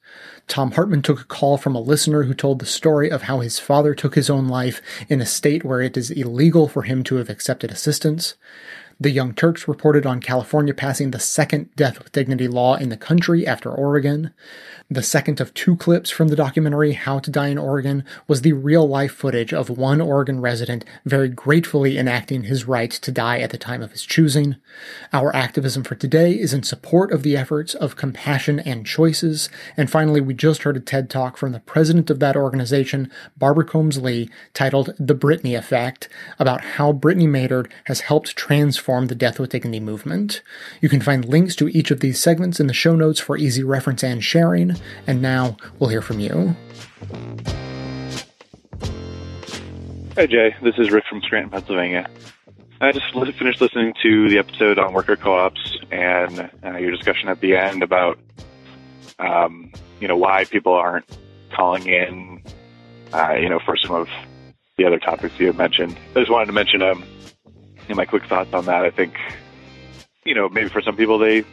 Thom 0.48 0.72
Hartmann 0.72 1.02
took 1.02 1.20
a 1.20 1.24
call 1.24 1.56
from 1.56 1.74
a 1.74 1.80
listener 1.80 2.22
who 2.22 2.34
told 2.34 2.60
the 2.60 2.66
story 2.66 3.10
of 3.10 3.22
how 3.22 3.40
his 3.40 3.58
father 3.58 3.94
took 3.94 4.14
his 4.14 4.30
own 4.30 4.46
life 4.46 4.80
in 5.08 5.20
a 5.20 5.26
state 5.26 5.64
where 5.64 5.80
it 5.80 5.96
is 5.96 6.10
illegal 6.10 6.68
for 6.68 6.82
him 6.82 7.02
to 7.04 7.16
have 7.16 7.28
accepted 7.28 7.70
assistance. 7.70 8.34
The 8.98 9.10
Young 9.10 9.34
Turks 9.34 9.68
reported 9.68 10.06
on 10.06 10.20
California 10.20 10.72
passing 10.72 11.10
the 11.10 11.18
second 11.18 11.74
death 11.76 11.98
with 11.98 12.12
dignity 12.12 12.48
law 12.48 12.76
in 12.76 12.88
the 12.88 12.96
country 12.96 13.46
after 13.46 13.70
Oregon. 13.70 14.32
The 14.88 15.02
second 15.02 15.40
of 15.40 15.52
two 15.52 15.74
clips 15.74 16.10
from 16.10 16.28
the 16.28 16.36
documentary 16.36 16.92
How 16.92 17.18
to 17.18 17.28
Die 17.28 17.48
in 17.48 17.58
Oregon 17.58 18.04
was 18.28 18.42
the 18.42 18.52
real 18.52 18.86
life 18.86 19.10
footage 19.10 19.52
of 19.52 19.68
one 19.68 20.00
Oregon 20.00 20.40
resident 20.40 20.84
very 21.04 21.28
gratefully 21.28 21.98
enacting 21.98 22.44
his 22.44 22.68
right 22.68 22.92
to 22.92 23.10
die 23.10 23.40
at 23.40 23.50
the 23.50 23.58
time 23.58 23.82
of 23.82 23.90
his 23.90 24.04
choosing. 24.04 24.54
Our 25.12 25.34
activism 25.34 25.82
for 25.82 25.96
today 25.96 26.34
is 26.34 26.54
in 26.54 26.62
support 26.62 27.10
of 27.10 27.24
the 27.24 27.36
efforts 27.36 27.74
of 27.74 27.96
Compassion 27.96 28.60
and 28.60 28.86
Choices. 28.86 29.48
And 29.76 29.90
finally, 29.90 30.20
we 30.20 30.34
just 30.34 30.62
heard 30.62 30.76
a 30.76 30.80
TED 30.80 31.10
talk 31.10 31.36
from 31.36 31.50
the 31.50 31.58
president 31.58 32.08
of 32.08 32.20
that 32.20 32.36
organization, 32.36 33.10
Barbara 33.36 33.64
Coombs 33.64 33.98
Lee, 33.98 34.30
titled 34.54 34.94
The 35.00 35.14
Brittany 35.14 35.56
Effect, 35.56 36.08
about 36.38 36.60
how 36.60 36.92
Brittany 36.92 37.26
Maynard 37.26 37.72
has 37.86 38.02
helped 38.02 38.36
transform 38.36 39.08
the 39.08 39.16
Death 39.16 39.40
with 39.40 39.50
Dignity 39.50 39.80
movement. 39.80 40.42
You 40.80 40.88
can 40.88 41.00
find 41.00 41.24
links 41.24 41.56
to 41.56 41.68
each 41.70 41.90
of 41.90 41.98
these 41.98 42.20
segments 42.20 42.60
in 42.60 42.68
the 42.68 42.72
show 42.72 42.94
notes 42.94 43.18
for 43.18 43.36
easy 43.36 43.64
reference 43.64 44.04
and 44.04 44.22
sharing. 44.22 44.75
And 45.06 45.22
now 45.22 45.56
we'll 45.78 45.90
hear 45.90 46.02
from 46.02 46.20
you. 46.20 46.54
Hi, 50.16 50.26
Jay. 50.26 50.54
This 50.62 50.74
is 50.78 50.90
Rick 50.90 51.04
from 51.08 51.20
Scranton, 51.20 51.50
Pennsylvania. 51.50 52.08
I 52.80 52.92
just 52.92 53.10
finished 53.12 53.60
listening 53.60 53.94
to 54.02 54.28
the 54.28 54.38
episode 54.38 54.78
on 54.78 54.92
worker 54.92 55.16
co-ops 55.16 55.78
and 55.90 56.50
uh, 56.64 56.76
your 56.76 56.90
discussion 56.90 57.28
at 57.28 57.40
the 57.40 57.56
end 57.56 57.82
about, 57.82 58.18
um, 59.18 59.72
you 60.00 60.08
know, 60.08 60.16
why 60.16 60.44
people 60.44 60.74
aren't 60.74 61.06
calling 61.54 61.86
in, 61.86 62.42
uh, 63.12 63.34
you 63.34 63.48
know, 63.48 63.58
for 63.58 63.76
some 63.76 63.92
of 63.94 64.08
the 64.76 64.84
other 64.84 64.98
topics 64.98 65.38
you 65.38 65.52
mentioned. 65.54 65.96
I 66.14 66.20
just 66.20 66.30
wanted 66.30 66.46
to 66.46 66.52
mention, 66.52 66.82
um, 66.82 67.02
you 67.44 67.88
know, 67.90 67.94
my 67.94 68.04
quick 68.04 68.26
thoughts 68.26 68.52
on 68.52 68.66
that. 68.66 68.84
I 68.84 68.90
think, 68.90 69.14
you 70.24 70.34
know, 70.34 70.48
maybe 70.48 70.68
for 70.68 70.82
some 70.82 70.96
people 70.96 71.18
they, 71.18 71.44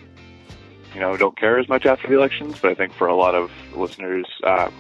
you 0.94 1.00
know, 1.00 1.18
don't 1.18 1.38
care 1.38 1.60
as 1.60 1.68
much 1.68 1.86
after 1.86 2.08
the 2.08 2.16
elections, 2.16 2.60
but 2.62 2.72
I 2.72 2.76
think 2.76 2.94
for 2.94 3.08
a 3.08 3.16
lot 3.16 3.36
of 3.36 3.52
listeners, 3.76 4.26
um, 4.44 4.74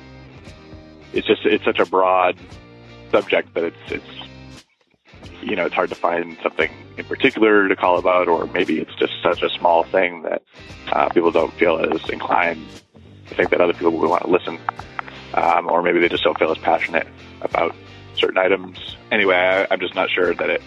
it's 1.13 1.27
just 1.27 1.45
it's 1.45 1.63
such 1.63 1.79
a 1.79 1.85
broad 1.85 2.37
subject 3.11 3.53
that 3.53 3.63
it's 3.63 3.77
it's 3.87 4.05
you 5.41 5.55
know 5.55 5.65
it's 5.65 5.75
hard 5.75 5.89
to 5.89 5.95
find 5.95 6.37
something 6.41 6.71
in 6.97 7.05
particular 7.05 7.67
to 7.67 7.75
call 7.75 7.97
about, 7.97 8.27
or 8.27 8.45
maybe 8.47 8.79
it's 8.79 8.93
just 8.95 9.13
such 9.23 9.41
a 9.41 9.49
small 9.49 9.83
thing 9.83 10.21
that 10.23 10.43
uh, 10.91 11.09
people 11.09 11.31
don't 11.31 11.53
feel 11.53 11.77
as 11.79 12.09
inclined 12.09 12.65
to 13.27 13.35
think 13.35 13.49
that 13.49 13.61
other 13.61 13.73
people 13.73 13.91
would 13.91 14.09
want 14.09 14.23
to 14.23 14.29
listen, 14.29 14.59
um, 15.33 15.69
or 15.69 15.81
maybe 15.81 15.99
they 15.99 16.09
just 16.09 16.23
don't 16.23 16.37
feel 16.37 16.51
as 16.51 16.57
passionate 16.59 17.07
about 17.41 17.75
certain 18.15 18.37
items. 18.37 18.97
Anyway, 19.11 19.35
I, 19.35 19.67
I'm 19.71 19.79
just 19.79 19.95
not 19.95 20.09
sure 20.09 20.33
that 20.33 20.49
it 20.49 20.61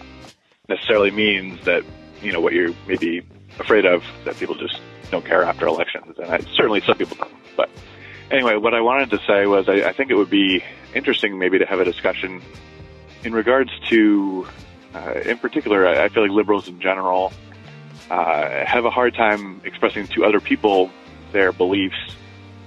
necessarily 0.67 1.11
means 1.11 1.63
that 1.65 1.83
you 2.21 2.33
know 2.33 2.41
what 2.41 2.53
you're 2.53 2.73
maybe 2.87 3.25
afraid 3.59 3.85
of 3.85 4.03
that 4.25 4.37
people 4.37 4.55
just 4.55 4.79
don't 5.11 5.25
care 5.25 5.43
after 5.43 5.67
elections, 5.67 6.17
and 6.17 6.29
I, 6.29 6.39
certainly 6.55 6.81
some 6.81 6.97
people 6.97 7.17
don't. 7.17 7.31
But 7.55 7.69
anyway, 8.31 8.55
what 8.55 8.73
I 8.73 8.81
wanted 8.81 9.09
to 9.11 9.19
say 9.27 9.45
was 9.45 9.67
I, 9.69 9.89
I 9.89 9.93
think 9.93 10.11
it 10.11 10.15
would 10.15 10.29
be 10.29 10.63
interesting 10.93 11.39
maybe 11.39 11.59
to 11.59 11.65
have 11.65 11.79
a 11.79 11.85
discussion 11.85 12.41
in 13.23 13.33
regards 13.33 13.71
to, 13.89 14.47
uh, 14.93 15.13
in 15.25 15.37
particular, 15.37 15.87
I, 15.87 16.05
I 16.05 16.09
feel 16.09 16.23
like 16.23 16.31
liberals 16.31 16.67
in 16.67 16.79
general 16.79 17.33
uh, 18.09 18.65
have 18.65 18.85
a 18.85 18.89
hard 18.89 19.15
time 19.15 19.61
expressing 19.65 20.07
to 20.07 20.25
other 20.25 20.39
people 20.39 20.89
their 21.31 21.51
beliefs 21.51 22.15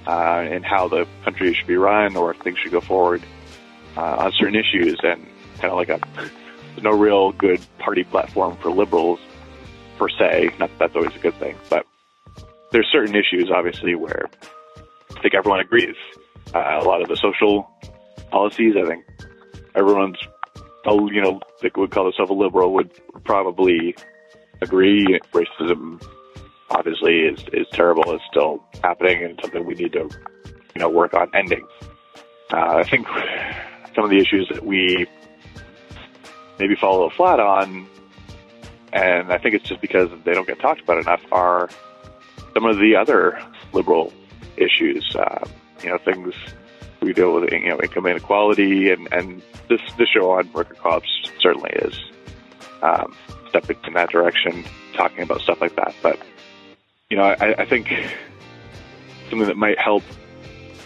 uh, 0.07 0.47
in 0.51 0.63
how 0.63 0.89
the 0.89 1.07
country 1.25 1.55
should 1.55 1.67
be 1.67 1.77
run 1.77 2.17
or 2.17 2.33
if 2.33 2.41
things 2.41 2.59
should 2.59 2.73
go 2.73 2.81
forward 2.81 3.23
uh, 3.97 4.17
on 4.17 4.33
certain 4.33 4.57
issues, 4.57 4.99
and 5.03 5.27
kind 5.59 5.73
of 5.73 5.77
like 5.77 5.89
a 5.89 6.01
no 6.83 6.91
real 6.91 7.33
good 7.33 7.61
party 7.79 8.05
platform 8.05 8.57
for 8.59 8.71
liberals 8.71 9.21
per 9.99 10.09
se. 10.09 10.51
Not 10.59 10.71
that 10.71 10.79
that's 10.79 10.97
always 10.97 11.15
a 11.15 11.19
good 11.19 11.35
thing, 11.35 11.57
but 11.69 11.87
there's 12.73 12.89
certain 12.91 13.15
issues, 13.15 13.51
obviously, 13.55 13.95
where 13.95 14.29
I 15.17 15.21
think 15.21 15.35
everyone 15.35 15.61
agrees. 15.61 15.97
Uh, 16.55 16.79
a 16.81 16.85
lot 16.85 17.03
of 17.03 17.09
the 17.09 17.17
social 17.17 17.69
policies, 18.31 18.75
I 18.77 18.87
think 18.87 19.05
everyone's, 19.75 20.19
oh, 20.87 21.11
you 21.11 21.21
know, 21.21 21.41
that 21.63 21.77
would 21.77 21.91
call 21.91 22.05
themselves 22.05 22.31
a 22.31 22.35
liberal 22.35 22.73
would 22.75 22.91
probably 23.25 23.95
agree. 24.63 25.19
Racism, 25.33 26.03
obviously, 26.71 27.21
is 27.21 27.45
is 27.53 27.67
terrible. 27.73 28.05
It's 28.15 28.25
still 28.31 28.65
happening, 28.83 29.25
and 29.25 29.39
something 29.41 29.65
we 29.65 29.75
need 29.75 29.93
to, 29.93 30.09
you 30.75 30.81
know, 30.81 30.89
work 30.89 31.15
on 31.15 31.31
ending. 31.35 31.67
Uh, 32.53 32.77
I 32.79 32.83
think 32.85 33.07
some 33.95 34.05
of 34.05 34.11
the 34.11 34.19
issues 34.19 34.49
that 34.53 34.65
we 34.65 35.07
maybe 36.59 36.75
fall 36.75 36.93
a 36.93 36.97
little 36.97 37.11
flat 37.11 37.41
on, 37.41 37.87
and 38.93 39.33
I 39.33 39.39
think 39.39 39.55
it's 39.55 39.69
just 39.69 39.81
because 39.81 40.09
they 40.25 40.33
don't 40.33 40.47
get 40.47 40.61
talked 40.61 40.81
about 40.81 40.99
enough, 40.99 41.21
are 41.31 41.69
some 42.55 42.65
of 42.65 42.79
the 42.79 42.97
other 42.97 43.41
liberal 43.73 44.13
issues. 44.57 45.15
Uh, 45.15 45.45
you 45.83 45.89
know, 45.89 45.99
things 45.99 46.35
we 47.01 47.13
deal 47.13 47.35
with, 47.35 47.51
you 47.53 47.69
know, 47.69 47.81
income 47.81 48.07
inequality, 48.07 48.91
and 48.91 49.09
and 49.13 49.43
this 49.69 49.81
this 49.99 50.09
show 50.09 50.33
on 50.33 50.51
worker 50.53 50.75
co-ops 50.75 51.09
certainly 51.41 51.71
is 51.71 51.99
um, 52.83 53.15
stepping 53.49 53.79
in 53.87 53.95
that 53.95 54.11
direction, 54.11 54.65
talking 54.95 55.23
about 55.23 55.41
stuff 55.41 55.61
like 55.61 55.77
that. 55.77 55.95
But 56.03 56.19
you 57.09 57.17
know, 57.17 57.25
I, 57.25 57.63
I 57.63 57.65
think 57.65 57.89
something 59.29 59.49
that 59.49 59.57
might 59.57 59.79
help, 59.79 60.03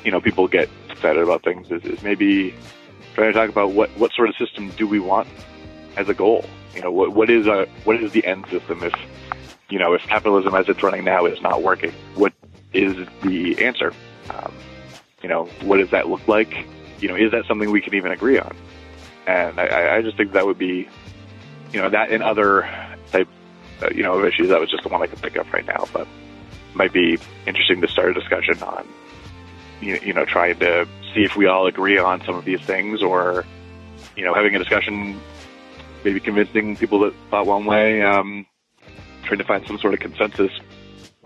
you 0.04 0.10
know, 0.10 0.20
people 0.20 0.48
get 0.48 0.68
excited 0.90 1.22
about 1.22 1.42
things 1.42 1.70
is, 1.70 1.84
is 1.84 2.02
maybe 2.02 2.54
trying 3.14 3.32
to 3.32 3.38
talk 3.38 3.48
about 3.48 3.72
what 3.72 3.90
what 3.98 4.12
sort 4.12 4.28
of 4.28 4.36
system 4.36 4.70
do 4.70 4.86
we 4.86 5.00
want 5.00 5.28
as 5.96 6.08
a 6.08 6.14
goal. 6.14 6.44
You 6.74 6.82
know, 6.82 6.90
what 6.90 7.12
what 7.12 7.30
is 7.30 7.46
a 7.46 7.66
what 7.84 8.02
is 8.02 8.12
the 8.12 8.24
end 8.24 8.46
system 8.50 8.82
if 8.82 8.94
you 9.74 9.80
know 9.80 9.92
if 9.92 10.02
capitalism 10.02 10.54
as 10.54 10.68
it's 10.68 10.84
running 10.84 11.02
now 11.02 11.26
is 11.26 11.42
not 11.42 11.60
working? 11.60 11.90
What 12.14 12.32
is 12.72 12.94
the 13.22 13.58
answer? 13.58 13.92
Um, 14.30 14.54
you 15.20 15.28
know, 15.28 15.46
what 15.62 15.78
does 15.78 15.90
that 15.90 16.08
look 16.08 16.28
like? 16.28 16.54
You 17.00 17.08
know, 17.08 17.16
is 17.16 17.32
that 17.32 17.46
something 17.46 17.72
we 17.72 17.80
can 17.80 17.92
even 17.94 18.12
agree 18.12 18.38
on? 18.38 18.54
And 19.26 19.58
I, 19.58 19.96
I 19.96 20.02
just 20.02 20.16
think 20.16 20.30
that 20.34 20.46
would 20.46 20.58
be, 20.58 20.88
you 21.72 21.82
know, 21.82 21.90
that 21.90 22.12
and 22.12 22.22
other 22.22 22.62
type, 23.10 23.26
uh, 23.82 23.88
you 23.92 24.04
know, 24.04 24.14
of 24.14 24.24
issues. 24.24 24.50
That 24.50 24.60
was 24.60 24.70
just 24.70 24.84
the 24.84 24.90
one 24.90 25.02
I 25.02 25.08
could 25.08 25.18
think 25.18 25.34
of 25.34 25.52
right 25.52 25.66
now, 25.66 25.88
but 25.92 26.06
might 26.74 26.92
be 26.92 27.18
interesting 27.44 27.80
to 27.80 27.88
start 27.88 28.10
a 28.10 28.14
discussion 28.14 28.62
on. 28.62 28.86
You, 29.80 29.98
you 30.04 30.12
know, 30.12 30.24
trying 30.24 30.56
to 30.60 30.86
see 31.12 31.24
if 31.24 31.34
we 31.34 31.46
all 31.46 31.66
agree 31.66 31.98
on 31.98 32.24
some 32.24 32.36
of 32.36 32.44
these 32.44 32.60
things, 32.60 33.02
or 33.02 33.44
you 34.14 34.24
know, 34.24 34.34
having 34.34 34.54
a 34.54 34.58
discussion, 34.60 35.20
maybe 36.04 36.20
convincing 36.20 36.76
people 36.76 37.00
that 37.00 37.14
thought 37.28 37.46
one 37.46 37.64
way, 37.64 38.02
um, 38.02 38.46
trying 39.24 39.38
to 39.38 39.44
find 39.44 39.66
some 39.66 39.78
sort 39.78 39.94
of 39.94 40.00
consensus 40.00 40.52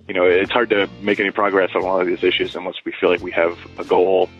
you 0.09 0.15
know, 0.15 0.25
it's 0.25 0.51
hard 0.51 0.70
to 0.70 0.89
make 1.03 1.20
any 1.20 1.31
progress 1.31 1.70
on 1.75 1.83
a 1.83 1.85
lot 1.85 2.01
of 2.01 2.07
these 2.07 2.25
issues 2.25 2.57
unless 2.57 2.77
we 2.85 2.93
feel 2.99 3.11
like 3.11 3.20
we 3.20 3.31
have 3.33 3.59
a 3.79 3.85
goal, 3.85 4.31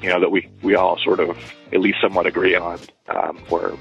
you 0.00 0.08
know, 0.08 0.20
that 0.20 0.30
we, 0.30 0.48
we 0.62 0.76
all 0.76 0.96
sort 0.98 1.18
of 1.18 1.36
at 1.72 1.80
least 1.80 1.98
somewhat 2.00 2.26
agree 2.26 2.54
on, 2.54 2.78
um, 3.08 3.42
or, 3.50 3.76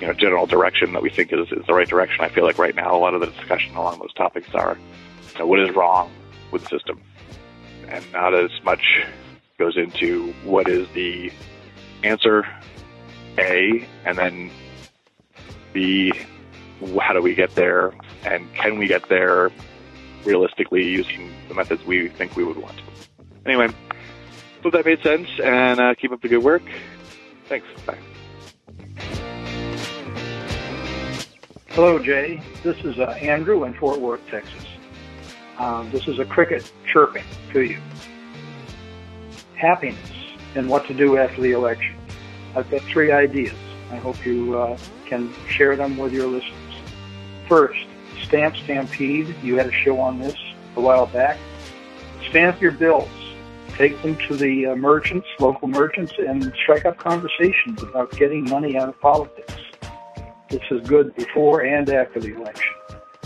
you 0.00 0.08
know, 0.08 0.12
general 0.12 0.46
direction 0.46 0.92
that 0.92 1.02
we 1.02 1.10
think 1.10 1.32
is, 1.32 1.46
is 1.52 1.64
the 1.66 1.72
right 1.72 1.88
direction. 1.88 2.24
I 2.24 2.28
feel 2.28 2.44
like 2.44 2.58
right 2.58 2.74
now 2.74 2.94
a 2.94 2.98
lot 2.98 3.14
of 3.14 3.20
the 3.20 3.28
discussion 3.28 3.76
along 3.76 4.00
those 4.00 4.12
topics 4.14 4.48
are, 4.52 4.76
you 5.32 5.38
know, 5.38 5.46
what 5.46 5.60
is 5.60 5.74
wrong 5.76 6.10
with 6.50 6.64
the 6.64 6.70
system? 6.70 7.00
And 7.86 8.04
not 8.12 8.34
as 8.34 8.50
much 8.64 8.82
goes 9.58 9.76
into 9.76 10.32
what 10.42 10.68
is 10.68 10.88
the 10.92 11.32
answer, 12.02 12.44
A, 13.38 13.86
and 14.04 14.18
then 14.18 14.50
B, 15.72 16.12
how 17.00 17.12
do 17.12 17.22
we 17.22 17.34
get 17.34 17.54
there? 17.54 17.92
And 18.24 18.52
can 18.54 18.78
we 18.78 18.86
get 18.86 19.08
there 19.08 19.50
realistically 20.24 20.84
using 20.84 21.32
the 21.48 21.54
methods 21.54 21.84
we 21.84 22.08
think 22.08 22.36
we 22.36 22.44
would 22.44 22.56
want. 22.56 22.80
Anyway, 23.46 23.68
hope 24.62 24.72
that 24.72 24.84
made 24.84 25.02
sense 25.02 25.28
and 25.42 25.80
uh, 25.80 25.94
keep 25.94 26.12
up 26.12 26.20
the 26.20 26.28
good 26.28 26.42
work. 26.42 26.62
Thanks. 27.46 27.66
Bye. 27.86 27.98
Hello, 31.70 31.98
Jay. 31.98 32.42
This 32.62 32.76
is 32.84 32.98
uh, 32.98 33.04
Andrew 33.22 33.64
in 33.64 33.72
Fort 33.74 34.00
Worth, 34.00 34.20
Texas. 34.28 34.66
Um, 35.58 35.90
this 35.90 36.06
is 36.08 36.18
a 36.18 36.24
cricket 36.24 36.70
chirping 36.86 37.24
to 37.52 37.62
you. 37.62 37.80
Happiness 39.54 39.98
and 40.54 40.68
what 40.68 40.86
to 40.86 40.94
do 40.94 41.16
after 41.16 41.40
the 41.40 41.52
election. 41.52 41.96
I've 42.54 42.70
got 42.70 42.82
three 42.82 43.12
ideas. 43.12 43.56
I 43.90 43.96
hope 43.96 44.24
you 44.26 44.58
uh, 44.58 44.78
can 45.06 45.32
share 45.48 45.76
them 45.76 45.96
with 45.96 46.12
your 46.12 46.26
listeners. 46.26 46.67
First, 47.48 47.86
Stamp 48.24 48.56
Stampede. 48.56 49.34
You 49.42 49.56
had 49.56 49.66
a 49.66 49.72
show 49.72 49.98
on 50.00 50.18
this 50.18 50.36
a 50.76 50.80
while 50.80 51.06
back. 51.06 51.38
Stamp 52.28 52.60
your 52.60 52.72
bills. 52.72 53.08
Take 53.76 54.00
them 54.02 54.16
to 54.28 54.36
the 54.36 54.66
uh, 54.66 54.76
merchants, 54.76 55.26
local 55.38 55.68
merchants, 55.68 56.12
and 56.18 56.52
strike 56.62 56.84
up 56.84 56.98
conversations 56.98 57.82
about 57.82 58.10
getting 58.12 58.44
money 58.48 58.76
out 58.76 58.88
of 58.88 59.00
politics. 59.00 59.54
This 60.50 60.62
is 60.70 60.86
good 60.88 61.14
before 61.14 61.60
and 61.60 61.88
after 61.88 62.20
the 62.20 62.34
election, 62.34 62.74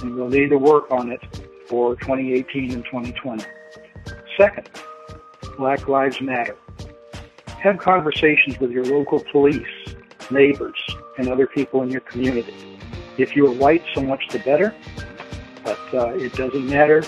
and 0.02 0.14
we'll 0.14 0.28
need 0.28 0.50
to 0.50 0.58
work 0.58 0.90
on 0.90 1.10
it 1.10 1.20
for 1.66 1.96
2018 1.96 2.72
and 2.72 2.84
2020. 2.84 3.44
Second, 4.36 4.68
Black 5.56 5.88
Lives 5.88 6.20
Matter. 6.20 6.56
Have 7.60 7.78
conversations 7.78 8.58
with 8.58 8.70
your 8.70 8.84
local 8.84 9.20
police, 9.32 9.66
neighbors, 10.30 10.78
and 11.18 11.28
other 11.28 11.46
people 11.46 11.82
in 11.82 11.90
your 11.90 12.00
community. 12.02 12.71
If 13.18 13.36
you're 13.36 13.52
white, 13.52 13.84
so 13.94 14.00
much 14.02 14.28
the 14.28 14.38
better, 14.38 14.74
but 15.64 15.94
uh, 15.94 16.08
it 16.14 16.32
doesn't 16.34 16.66
matter 16.66 17.02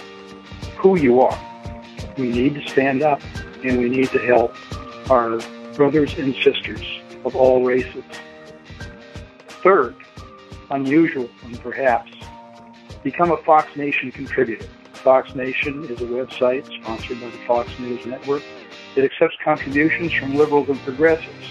who 0.77 0.97
you 0.99 1.21
are. 1.21 1.39
We 2.17 2.29
need 2.31 2.55
to 2.55 2.69
stand 2.69 3.03
up 3.03 3.21
and 3.65 3.79
we 3.79 3.89
need 3.89 4.11
to 4.11 4.19
help 4.19 4.55
our 5.11 5.41
brothers 5.75 6.17
and 6.19 6.35
sisters 6.37 6.85
of 7.25 7.35
all 7.35 7.65
races. 7.65 8.05
Third, 9.63 9.97
unusual 10.71 11.29
and 11.45 11.59
perhaps, 11.61 12.13
become 13.03 13.33
a 13.33 13.37
Fox 13.39 13.75
Nation 13.77 14.13
contributor. 14.13 14.67
Fox 14.93 15.35
Nation 15.35 15.85
is 15.85 16.01
a 16.01 16.07
website 16.07 16.65
sponsored 16.83 17.21
by 17.21 17.29
the 17.29 17.39
Fox 17.47 17.69
News 17.79 18.05
Network. 18.07 18.43
It 18.97 19.05
accepts 19.05 19.37
contributions 19.43 20.13
from 20.13 20.35
liberals 20.35 20.69
and 20.69 20.79
progressives, 20.81 21.49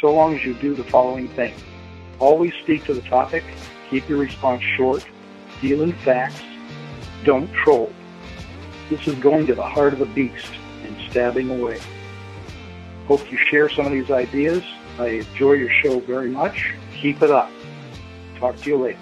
so 0.00 0.12
long 0.12 0.34
as 0.34 0.44
you 0.44 0.54
do 0.54 0.74
the 0.74 0.84
following 0.84 1.28
thing. 1.28 1.54
Always 2.18 2.54
speak 2.54 2.84
to 2.84 2.94
the 2.94 3.02
topic, 3.02 3.44
keep 3.90 4.08
your 4.08 4.18
response 4.18 4.62
short, 4.76 5.06
deal 5.60 5.82
in 5.82 5.92
facts, 5.92 6.42
don't 7.24 7.52
troll. 7.52 7.92
This 8.90 9.06
is 9.06 9.14
going 9.16 9.46
to 9.46 9.54
the 9.54 9.62
heart 9.62 9.92
of 9.92 9.98
the 9.98 10.06
beast 10.06 10.50
and 10.84 10.96
stabbing 11.10 11.50
away. 11.50 11.80
Hope 13.06 13.30
you 13.30 13.38
share 13.38 13.68
some 13.68 13.86
of 13.86 13.92
these 13.92 14.10
ideas. 14.10 14.62
I 14.98 15.06
enjoy 15.08 15.52
your 15.52 15.70
show 15.70 16.00
very 16.00 16.30
much. 16.30 16.72
Keep 17.00 17.22
it 17.22 17.30
up. 17.30 17.50
Talk 18.38 18.56
to 18.62 18.70
you 18.70 18.76
later. 18.76 18.98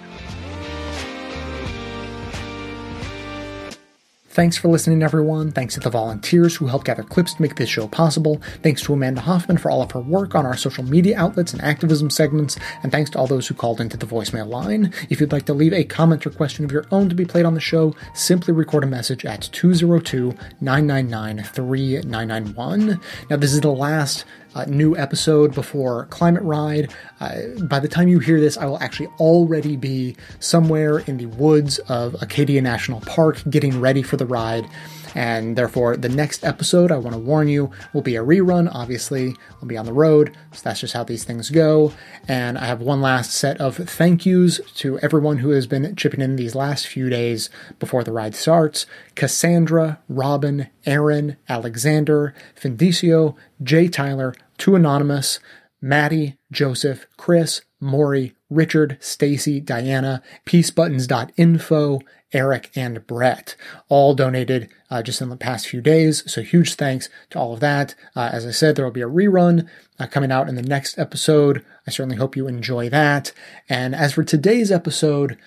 Thanks 4.37 4.55
for 4.55 4.67
listening, 4.67 5.01
everyone. 5.01 5.51
Thanks 5.51 5.73
to 5.73 5.79
the 5.79 5.89
volunteers 5.89 6.55
who 6.55 6.67
helped 6.67 6.85
gather 6.85 7.01
clips 7.01 7.33
to 7.33 7.41
make 7.41 7.55
this 7.55 7.69
show 7.69 7.87
possible. 7.87 8.39
Thanks 8.61 8.83
to 8.83 8.93
Amanda 8.93 9.21
Hoffman 9.21 9.57
for 9.57 9.71
all 9.71 9.81
of 9.81 9.89
her 9.93 9.99
work 9.99 10.35
on 10.35 10.45
our 10.45 10.55
social 10.55 10.83
media 10.83 11.17
outlets 11.17 11.53
and 11.53 11.61
activism 11.63 12.11
segments. 12.11 12.55
And 12.83 12.91
thanks 12.91 13.09
to 13.09 13.17
all 13.17 13.25
those 13.25 13.47
who 13.47 13.55
called 13.55 13.81
into 13.81 13.97
the 13.97 14.05
voicemail 14.05 14.47
line. 14.47 14.93
If 15.09 15.19
you'd 15.19 15.31
like 15.31 15.47
to 15.47 15.55
leave 15.55 15.73
a 15.73 15.83
comment 15.83 16.23
or 16.27 16.29
question 16.29 16.63
of 16.63 16.71
your 16.71 16.85
own 16.91 17.09
to 17.09 17.15
be 17.15 17.25
played 17.25 17.45
on 17.45 17.55
the 17.55 17.59
show, 17.59 17.95
simply 18.13 18.53
record 18.53 18.83
a 18.83 18.85
message 18.85 19.25
at 19.25 19.49
202 19.53 20.35
999 20.61 21.43
3991. 21.43 23.01
Now, 23.31 23.37
this 23.37 23.53
is 23.53 23.61
the 23.61 23.71
last 23.71 24.23
uh, 24.57 24.65
new 24.65 24.97
episode 24.97 25.53
before 25.53 26.05
Climate 26.05 26.41
Ride. 26.41 26.91
Uh, 27.19 27.41
by 27.63 27.79
the 27.79 27.87
time 27.87 28.07
you 28.07 28.17
hear 28.17 28.39
this, 28.39 28.57
I 28.57 28.65
will 28.65 28.79
actually 28.79 29.07
already 29.19 29.75
be 29.75 30.15
somewhere 30.39 30.99
in 30.99 31.17
the 31.17 31.27
woods 31.27 31.77
of 31.89 32.15
Acadia 32.21 32.61
National 32.61 33.01
Park 33.01 33.43
getting 33.49 33.79
ready 33.79 34.01
for 34.01 34.17
the 34.17 34.25
ride. 34.25 34.67
And 35.15 35.55
therefore, 35.55 35.97
the 35.97 36.09
next 36.09 36.43
episode, 36.43 36.91
I 36.91 36.97
want 36.97 37.15
to 37.15 37.19
warn 37.19 37.47
you, 37.47 37.71
will 37.93 38.01
be 38.01 38.15
a 38.15 38.23
rerun. 38.23 38.69
Obviously, 38.71 39.33
I'll 39.55 39.67
be 39.67 39.77
on 39.77 39.85
the 39.85 39.93
road, 39.93 40.35
so 40.51 40.61
that's 40.63 40.81
just 40.81 40.93
how 40.93 41.03
these 41.03 41.23
things 41.23 41.49
go. 41.49 41.91
And 42.27 42.57
I 42.57 42.65
have 42.65 42.81
one 42.81 43.01
last 43.01 43.31
set 43.31 43.59
of 43.59 43.77
thank 43.77 44.25
yous 44.25 44.59
to 44.75 44.99
everyone 44.99 45.37
who 45.37 45.51
has 45.51 45.65
been 45.65 45.95
chipping 45.95 46.21
in 46.21 46.35
these 46.35 46.55
last 46.55 46.87
few 46.87 47.09
days 47.09 47.49
before 47.79 48.03
the 48.03 48.11
ride 48.11 48.35
starts 48.35 48.85
Cassandra, 49.15 49.99
Robin, 50.07 50.67
Aaron, 50.85 51.37
Alexander, 51.49 52.35
Findicio, 52.55 53.35
Jay 53.63 53.87
Tyler, 53.87 54.35
Two 54.57 54.75
Anonymous, 54.75 55.39
Maddie, 55.81 56.37
Joseph, 56.51 57.07
Chris, 57.17 57.61
Maury, 57.79 58.33
Richard, 58.49 58.97
Stacy, 58.99 59.59
Diana, 59.59 60.23
peacebuttons.info, 60.45 62.01
Eric, 62.33 62.71
and 62.75 63.05
Brett. 63.05 63.55
All 63.87 64.13
donated 64.13 64.69
uh, 64.89 65.01
just 65.01 65.21
in 65.21 65.29
the 65.29 65.37
past 65.37 65.67
few 65.67 65.81
days. 65.81 66.29
So 66.31 66.41
huge 66.41 66.75
thanks 66.75 67.09
to 67.29 67.39
all 67.39 67.53
of 67.53 67.59
that. 67.59 67.95
Uh, 68.15 68.29
as 68.31 68.45
I 68.45 68.51
said, 68.51 68.75
there 68.75 68.85
will 68.85 68.91
be 68.91 69.01
a 69.01 69.07
rerun 69.07 69.67
uh, 69.99 70.07
coming 70.07 70.31
out 70.31 70.49
in 70.49 70.55
the 70.55 70.61
next 70.61 70.97
episode. 70.97 71.63
I 71.85 71.91
certainly 71.91 72.17
hope 72.17 72.35
you 72.35 72.47
enjoy 72.47 72.89
that. 72.89 73.31
And 73.69 73.95
as 73.95 74.13
for 74.13 74.23
today's 74.23 74.71
episode, 74.71 75.37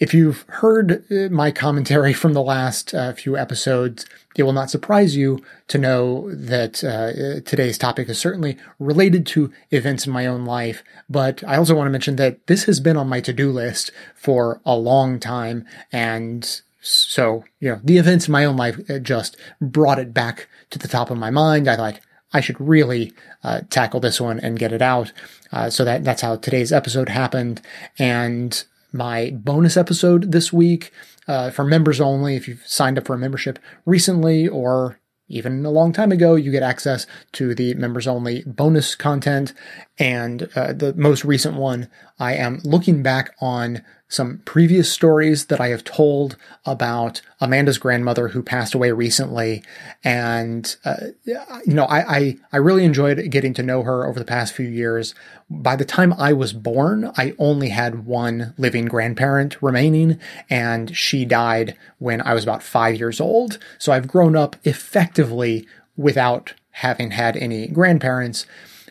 if 0.00 0.14
you've 0.14 0.44
heard 0.48 1.04
uh, 1.12 1.28
my 1.30 1.50
commentary 1.50 2.12
from 2.14 2.32
the 2.32 2.42
last 2.42 2.94
uh, 2.94 3.12
few 3.12 3.36
episodes, 3.36 4.06
it 4.34 4.42
will 4.44 4.52
not 4.52 4.70
surprise 4.70 5.14
you 5.14 5.44
to 5.68 5.76
know 5.78 6.34
that 6.34 6.82
uh, 6.82 7.40
today's 7.44 7.76
topic 7.76 8.08
is 8.08 8.18
certainly 8.18 8.56
related 8.78 9.26
to 9.26 9.52
events 9.70 10.06
in 10.06 10.12
my 10.12 10.26
own 10.26 10.46
life. 10.46 10.82
But 11.08 11.44
I 11.46 11.56
also 11.56 11.74
want 11.74 11.86
to 11.86 11.92
mention 11.92 12.16
that 12.16 12.46
this 12.46 12.64
has 12.64 12.80
been 12.80 12.96
on 12.96 13.08
my 13.08 13.20
to-do 13.20 13.52
list 13.52 13.90
for 14.14 14.60
a 14.64 14.74
long 14.74 15.20
time. 15.20 15.66
And 15.92 16.60
so, 16.80 17.44
you 17.60 17.70
know, 17.70 17.80
the 17.84 17.98
events 17.98 18.28
in 18.28 18.32
my 18.32 18.46
own 18.46 18.56
life 18.56 18.80
uh, 18.88 18.98
just 18.98 19.36
brought 19.60 19.98
it 19.98 20.14
back 20.14 20.48
to 20.70 20.78
the 20.78 20.88
top 20.88 21.10
of 21.10 21.18
my 21.18 21.30
mind. 21.30 21.68
I 21.68 21.76
thought, 21.76 22.00
I 22.32 22.40
should 22.40 22.60
really 22.60 23.12
uh, 23.42 23.62
tackle 23.70 24.00
this 24.00 24.20
one 24.20 24.38
and 24.38 24.58
get 24.58 24.72
it 24.72 24.80
out. 24.80 25.12
Uh, 25.52 25.68
so 25.68 25.84
that 25.84 26.04
that's 26.04 26.22
how 26.22 26.36
today's 26.36 26.72
episode 26.72 27.08
happened. 27.08 27.60
And 27.98 28.62
my 28.92 29.30
bonus 29.30 29.76
episode 29.76 30.32
this 30.32 30.52
week 30.52 30.92
uh, 31.28 31.50
for 31.50 31.64
members 31.64 32.00
only. 32.00 32.36
If 32.36 32.48
you've 32.48 32.66
signed 32.66 32.98
up 32.98 33.06
for 33.06 33.14
a 33.14 33.18
membership 33.18 33.58
recently 33.84 34.48
or 34.48 35.00
even 35.28 35.64
a 35.64 35.70
long 35.70 35.92
time 35.92 36.10
ago, 36.10 36.34
you 36.34 36.50
get 36.50 36.62
access 36.62 37.06
to 37.32 37.54
the 37.54 37.74
members 37.74 38.06
only 38.06 38.42
bonus 38.46 38.96
content. 38.96 39.54
And 39.98 40.48
uh, 40.56 40.72
the 40.72 40.92
most 40.94 41.24
recent 41.24 41.56
one, 41.56 41.88
I 42.18 42.34
am 42.34 42.60
looking 42.64 43.02
back 43.02 43.34
on 43.40 43.82
some 44.10 44.42
previous 44.44 44.92
stories 44.92 45.46
that 45.46 45.60
I 45.60 45.68
have 45.68 45.84
told 45.84 46.36
about 46.66 47.22
Amanda's 47.40 47.78
grandmother 47.78 48.28
who 48.28 48.42
passed 48.42 48.74
away 48.74 48.90
recently. 48.90 49.62
And, 50.02 50.76
uh, 50.84 50.96
you 51.24 51.72
know, 51.72 51.84
I, 51.84 52.16
I, 52.16 52.36
I, 52.52 52.56
really 52.56 52.84
enjoyed 52.84 53.30
getting 53.30 53.54
to 53.54 53.62
know 53.62 53.82
her 53.84 54.04
over 54.06 54.18
the 54.18 54.24
past 54.24 54.52
few 54.52 54.68
years. 54.68 55.14
By 55.48 55.76
the 55.76 55.84
time 55.84 56.12
I 56.14 56.32
was 56.32 56.52
born, 56.52 57.12
I 57.16 57.34
only 57.38 57.68
had 57.68 58.04
one 58.04 58.52
living 58.58 58.86
grandparent 58.86 59.62
remaining, 59.62 60.18
and 60.50 60.94
she 60.96 61.24
died 61.24 61.76
when 61.98 62.20
I 62.20 62.34
was 62.34 62.42
about 62.42 62.64
five 62.64 62.98
years 62.98 63.20
old. 63.20 63.58
So 63.78 63.92
I've 63.92 64.08
grown 64.08 64.34
up 64.34 64.56
effectively 64.64 65.68
without 65.96 66.54
having 66.72 67.12
had 67.12 67.36
any 67.36 67.68
grandparents. 67.68 68.44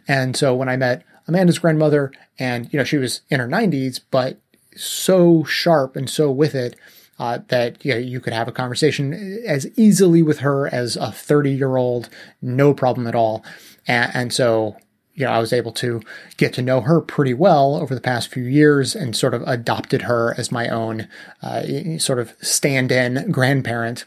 And 0.08 0.38
so 0.38 0.56
when 0.56 0.70
I 0.70 0.78
met 0.78 1.04
Amanda's 1.28 1.60
grandmother, 1.60 2.14
and, 2.40 2.72
you 2.72 2.78
know, 2.78 2.86
she 2.86 2.98
was 2.98 3.20
in 3.30 3.41
her 3.41 3.48
90s, 3.48 4.00
but 4.12 4.38
so 4.76 5.44
sharp 5.44 5.96
and 5.96 6.10
so 6.10 6.32
with 6.32 6.56
it 6.56 6.76
uh, 7.20 7.40
that 7.50 7.84
you, 7.84 7.94
know, 7.94 8.00
you 8.00 8.20
could 8.20 8.34
have 8.34 8.48
a 8.48 8.54
conversation 8.54 9.41
as 9.46 9.68
easily 9.78 10.24
with 10.24 10.40
her 10.40 10.68
as 10.74 10.96
a 10.96 11.12
30 11.12 11.52
year 11.52 11.76
old, 11.76 12.10
no 12.41 12.74
problem 12.74 13.06
at 13.08 13.16
all. 13.16 13.44
And, 13.88 14.12
and, 14.14 14.34
so, 14.34 14.78
you 15.14 15.26
know, 15.26 15.32
I 15.32 15.40
was 15.40 15.52
able 15.52 15.74
to 15.74 16.02
get 16.38 16.54
to 16.54 16.62
know 16.62 16.80
her 16.82 17.02
pretty 17.02 17.34
well 17.34 17.76
over 17.76 17.94
the 17.94 18.02
past 18.02 18.30
few 18.30 18.44
years 18.44 18.96
and 18.96 19.16
sort 19.16 19.34
of 19.34 19.41
adopted 19.46 20.04
her 20.04 20.34
as 20.38 20.52
my 20.52 20.70
own 20.70 21.10
uh, 21.41 21.98
sort 21.98 22.20
of 22.20 22.34
stand 22.41 22.91
in 22.91 23.32
grandparent. 23.32 24.06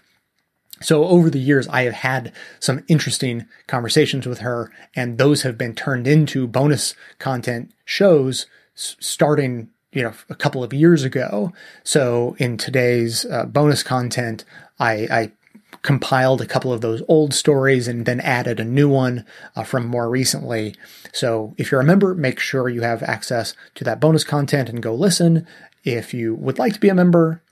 So 0.80 1.05
over 1.05 1.28
the 1.28 1.39
years, 1.39 1.68
I 1.68 1.82
have 1.82 1.94
had 1.94 2.32
some 2.59 2.82
interesting 2.89 3.47
conversations 3.66 4.26
with 4.26 4.39
her, 4.39 4.72
and 4.97 5.18
those 5.18 5.43
have 5.43 5.56
been 5.56 5.74
turned 5.74 6.06
into 6.06 6.47
bonus 6.48 6.94
content 7.18 7.72
shows 7.84 8.47
starting 8.74 9.68
you 9.93 10.02
know, 10.02 10.14
a 10.28 10.35
couple 10.35 10.64
of 10.64 10.73
years 10.73 11.05
ago. 11.05 11.52
So 11.85 12.35
in 12.39 12.56
today's 12.56 13.24
uh, 13.27 13.44
bonus 13.44 13.82
content, 13.82 14.44
I, 14.78 14.93
I, 15.10 15.32
compiled 15.81 16.40
a 16.40 16.47
couple 16.47 16.73
of 16.73 16.81
those 16.81 17.02
old 17.09 17.35
stories 17.35 17.89
and 17.89 18.06
then 18.06 18.20
added 18.20 18.60
a 18.60 18.64
new 18.64 18.89
one 18.89 19.24
uh, 19.56 19.64
from 19.64 19.85
more 19.85 20.09
recently. 20.09 20.74
So 21.12 21.55
if 21.59 21.73
you're 21.73 21.81
a 21.81 21.85
member, 21.85 22.14
make 22.14 22.39
sure 22.39 22.69
you 22.69 22.82
have 22.82 23.02
access 23.02 23.55
to 23.74 23.85
that 23.85 23.98
bonus 23.98 24.23
content 24.23 24.69
and 24.69 24.82
go 24.82 24.94
listen. 24.94 25.44
If 25.82 26.14
you 26.14 26.35
would 26.36 26.59
like 26.59 26.74
to 26.74 26.81
be 26.81 26.89
a 26.89 26.94
member, 26.94 27.43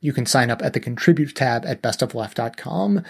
you 0.00 0.12
can 0.12 0.24
sign 0.24 0.50
up 0.50 0.62
at 0.62 0.72
the 0.72 0.78
contribute 0.78 1.34
tab 1.34 1.66
at 1.66 1.82
bestofleft.com. 1.82 3.02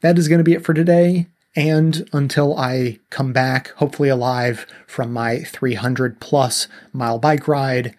That 0.00 0.18
is 0.18 0.26
going 0.26 0.38
to 0.38 0.44
be 0.44 0.54
it 0.54 0.64
for 0.64 0.74
today. 0.74 1.28
And 1.56 2.08
until 2.12 2.58
I 2.58 2.98
come 3.10 3.32
back, 3.32 3.68
hopefully 3.76 4.08
alive 4.08 4.66
from 4.86 5.12
my 5.12 5.40
300 5.44 6.18
plus 6.20 6.66
mile 6.92 7.18
bike 7.18 7.46
ride, 7.46 7.94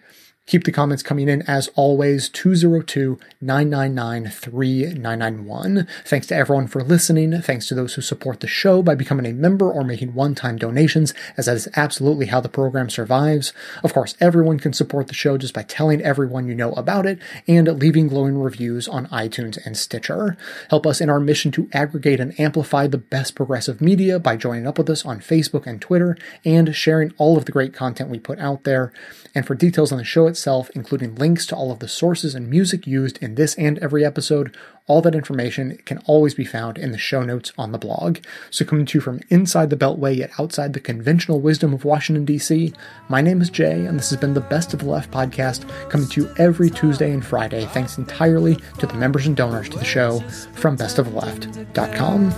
Keep 0.46 0.62
the 0.62 0.70
comments 0.70 1.02
coming 1.02 1.28
in 1.28 1.42
as 1.42 1.68
always, 1.74 2.28
202 2.28 3.18
999 3.40 4.30
3991. 4.30 5.88
Thanks 6.04 6.28
to 6.28 6.36
everyone 6.36 6.68
for 6.68 6.84
listening. 6.84 7.42
Thanks 7.42 7.66
to 7.66 7.74
those 7.74 7.94
who 7.94 8.00
support 8.00 8.38
the 8.38 8.46
show 8.46 8.80
by 8.80 8.94
becoming 8.94 9.26
a 9.26 9.32
member 9.32 9.68
or 9.68 9.82
making 9.82 10.14
one 10.14 10.36
time 10.36 10.56
donations, 10.56 11.12
as 11.36 11.46
that 11.46 11.56
is 11.56 11.68
absolutely 11.74 12.26
how 12.26 12.40
the 12.40 12.48
program 12.48 12.88
survives. 12.88 13.52
Of 13.82 13.92
course, 13.92 14.14
everyone 14.20 14.60
can 14.60 14.72
support 14.72 15.08
the 15.08 15.14
show 15.14 15.36
just 15.36 15.52
by 15.52 15.64
telling 15.64 16.00
everyone 16.00 16.46
you 16.46 16.54
know 16.54 16.70
about 16.74 17.06
it 17.06 17.18
and 17.48 17.66
leaving 17.80 18.06
glowing 18.06 18.38
reviews 18.38 18.86
on 18.86 19.08
iTunes 19.08 19.58
and 19.66 19.76
Stitcher. 19.76 20.36
Help 20.70 20.86
us 20.86 21.00
in 21.00 21.10
our 21.10 21.18
mission 21.18 21.50
to 21.50 21.68
aggregate 21.72 22.20
and 22.20 22.38
amplify 22.38 22.86
the 22.86 22.98
best 22.98 23.34
progressive 23.34 23.80
media 23.80 24.20
by 24.20 24.36
joining 24.36 24.68
up 24.68 24.78
with 24.78 24.88
us 24.90 25.04
on 25.04 25.18
Facebook 25.18 25.66
and 25.66 25.82
Twitter 25.82 26.16
and 26.44 26.72
sharing 26.72 27.12
all 27.18 27.36
of 27.36 27.46
the 27.46 27.52
great 27.52 27.74
content 27.74 28.10
we 28.10 28.20
put 28.20 28.38
out 28.38 28.62
there. 28.62 28.92
And 29.34 29.44
for 29.44 29.56
details 29.56 29.90
on 29.90 29.98
the 29.98 30.04
show 30.04 30.35
itself, 30.36 30.70
including 30.74 31.14
links 31.14 31.46
to 31.46 31.56
all 31.56 31.72
of 31.72 31.78
the 31.78 31.88
sources 31.88 32.34
and 32.34 32.50
music 32.50 32.86
used 32.86 33.16
in 33.22 33.36
this 33.36 33.54
and 33.54 33.78
every 33.78 34.04
episode, 34.04 34.54
all 34.86 35.00
that 35.00 35.14
information 35.14 35.78
can 35.86 35.98
always 36.04 36.34
be 36.34 36.44
found 36.44 36.76
in 36.76 36.92
the 36.92 36.98
show 36.98 37.22
notes 37.22 37.52
on 37.56 37.72
the 37.72 37.78
blog. 37.78 38.18
So, 38.50 38.66
coming 38.66 38.84
to 38.86 38.98
you 38.98 39.00
from 39.00 39.20
inside 39.30 39.70
the 39.70 39.76
Beltway 39.76 40.14
yet 40.16 40.30
outside 40.38 40.74
the 40.74 40.80
conventional 40.80 41.40
wisdom 41.40 41.72
of 41.72 41.86
Washington, 41.86 42.26
D.C., 42.26 42.74
my 43.08 43.22
name 43.22 43.40
is 43.40 43.48
Jay, 43.48 43.86
and 43.86 43.98
this 43.98 44.10
has 44.10 44.20
been 44.20 44.34
the 44.34 44.40
Best 44.40 44.74
of 44.74 44.80
the 44.80 44.86
Left 44.86 45.10
podcast, 45.10 45.66
coming 45.88 46.06
to 46.08 46.22
you 46.22 46.34
every 46.36 46.68
Tuesday 46.68 47.10
and 47.10 47.24
Friday, 47.24 47.64
thanks 47.72 47.96
entirely 47.96 48.56
to 48.78 48.86
the 48.86 48.94
members 48.94 49.26
and 49.26 49.36
donors 49.36 49.70
to 49.70 49.78
the 49.78 49.84
show 49.84 50.20
from 50.52 50.76
bestoftheleft.com. 50.76 52.32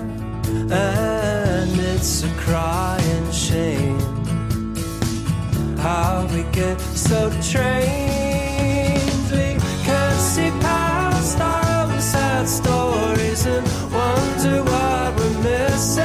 And 0.71 1.81
it's 1.81 2.23
a 2.23 2.31
crying 2.37 3.33
shame 3.33 4.28
how 5.79 6.27
we 6.33 6.43
get 6.53 6.81
so 6.81 7.31
trained. 7.41 9.01
We 9.31 9.57
can't 9.85 10.21
see 10.21 10.51
past 10.61 11.41
our 11.41 11.93
own 11.93 12.01
sad 12.01 12.49
stories 12.49 13.47
and 13.47 13.65
wonder 13.93 14.63
what 14.71 15.17
we're 15.17 15.39
missing. 15.43 16.05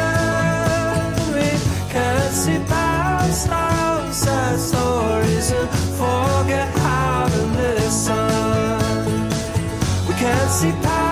We 1.36 1.50
can't 1.92 2.34
see 2.34 2.60
past 2.68 3.50
our 3.50 4.02
own 4.02 4.14
sad 4.14 4.60
stories 4.60 5.52
and 5.52 5.70
forget 6.00 6.70
how 6.80 7.28
to 7.28 7.42
listen. 7.62 9.30
We 10.08 10.14
can't 10.16 10.52
see 10.52 10.72
past 10.84 11.03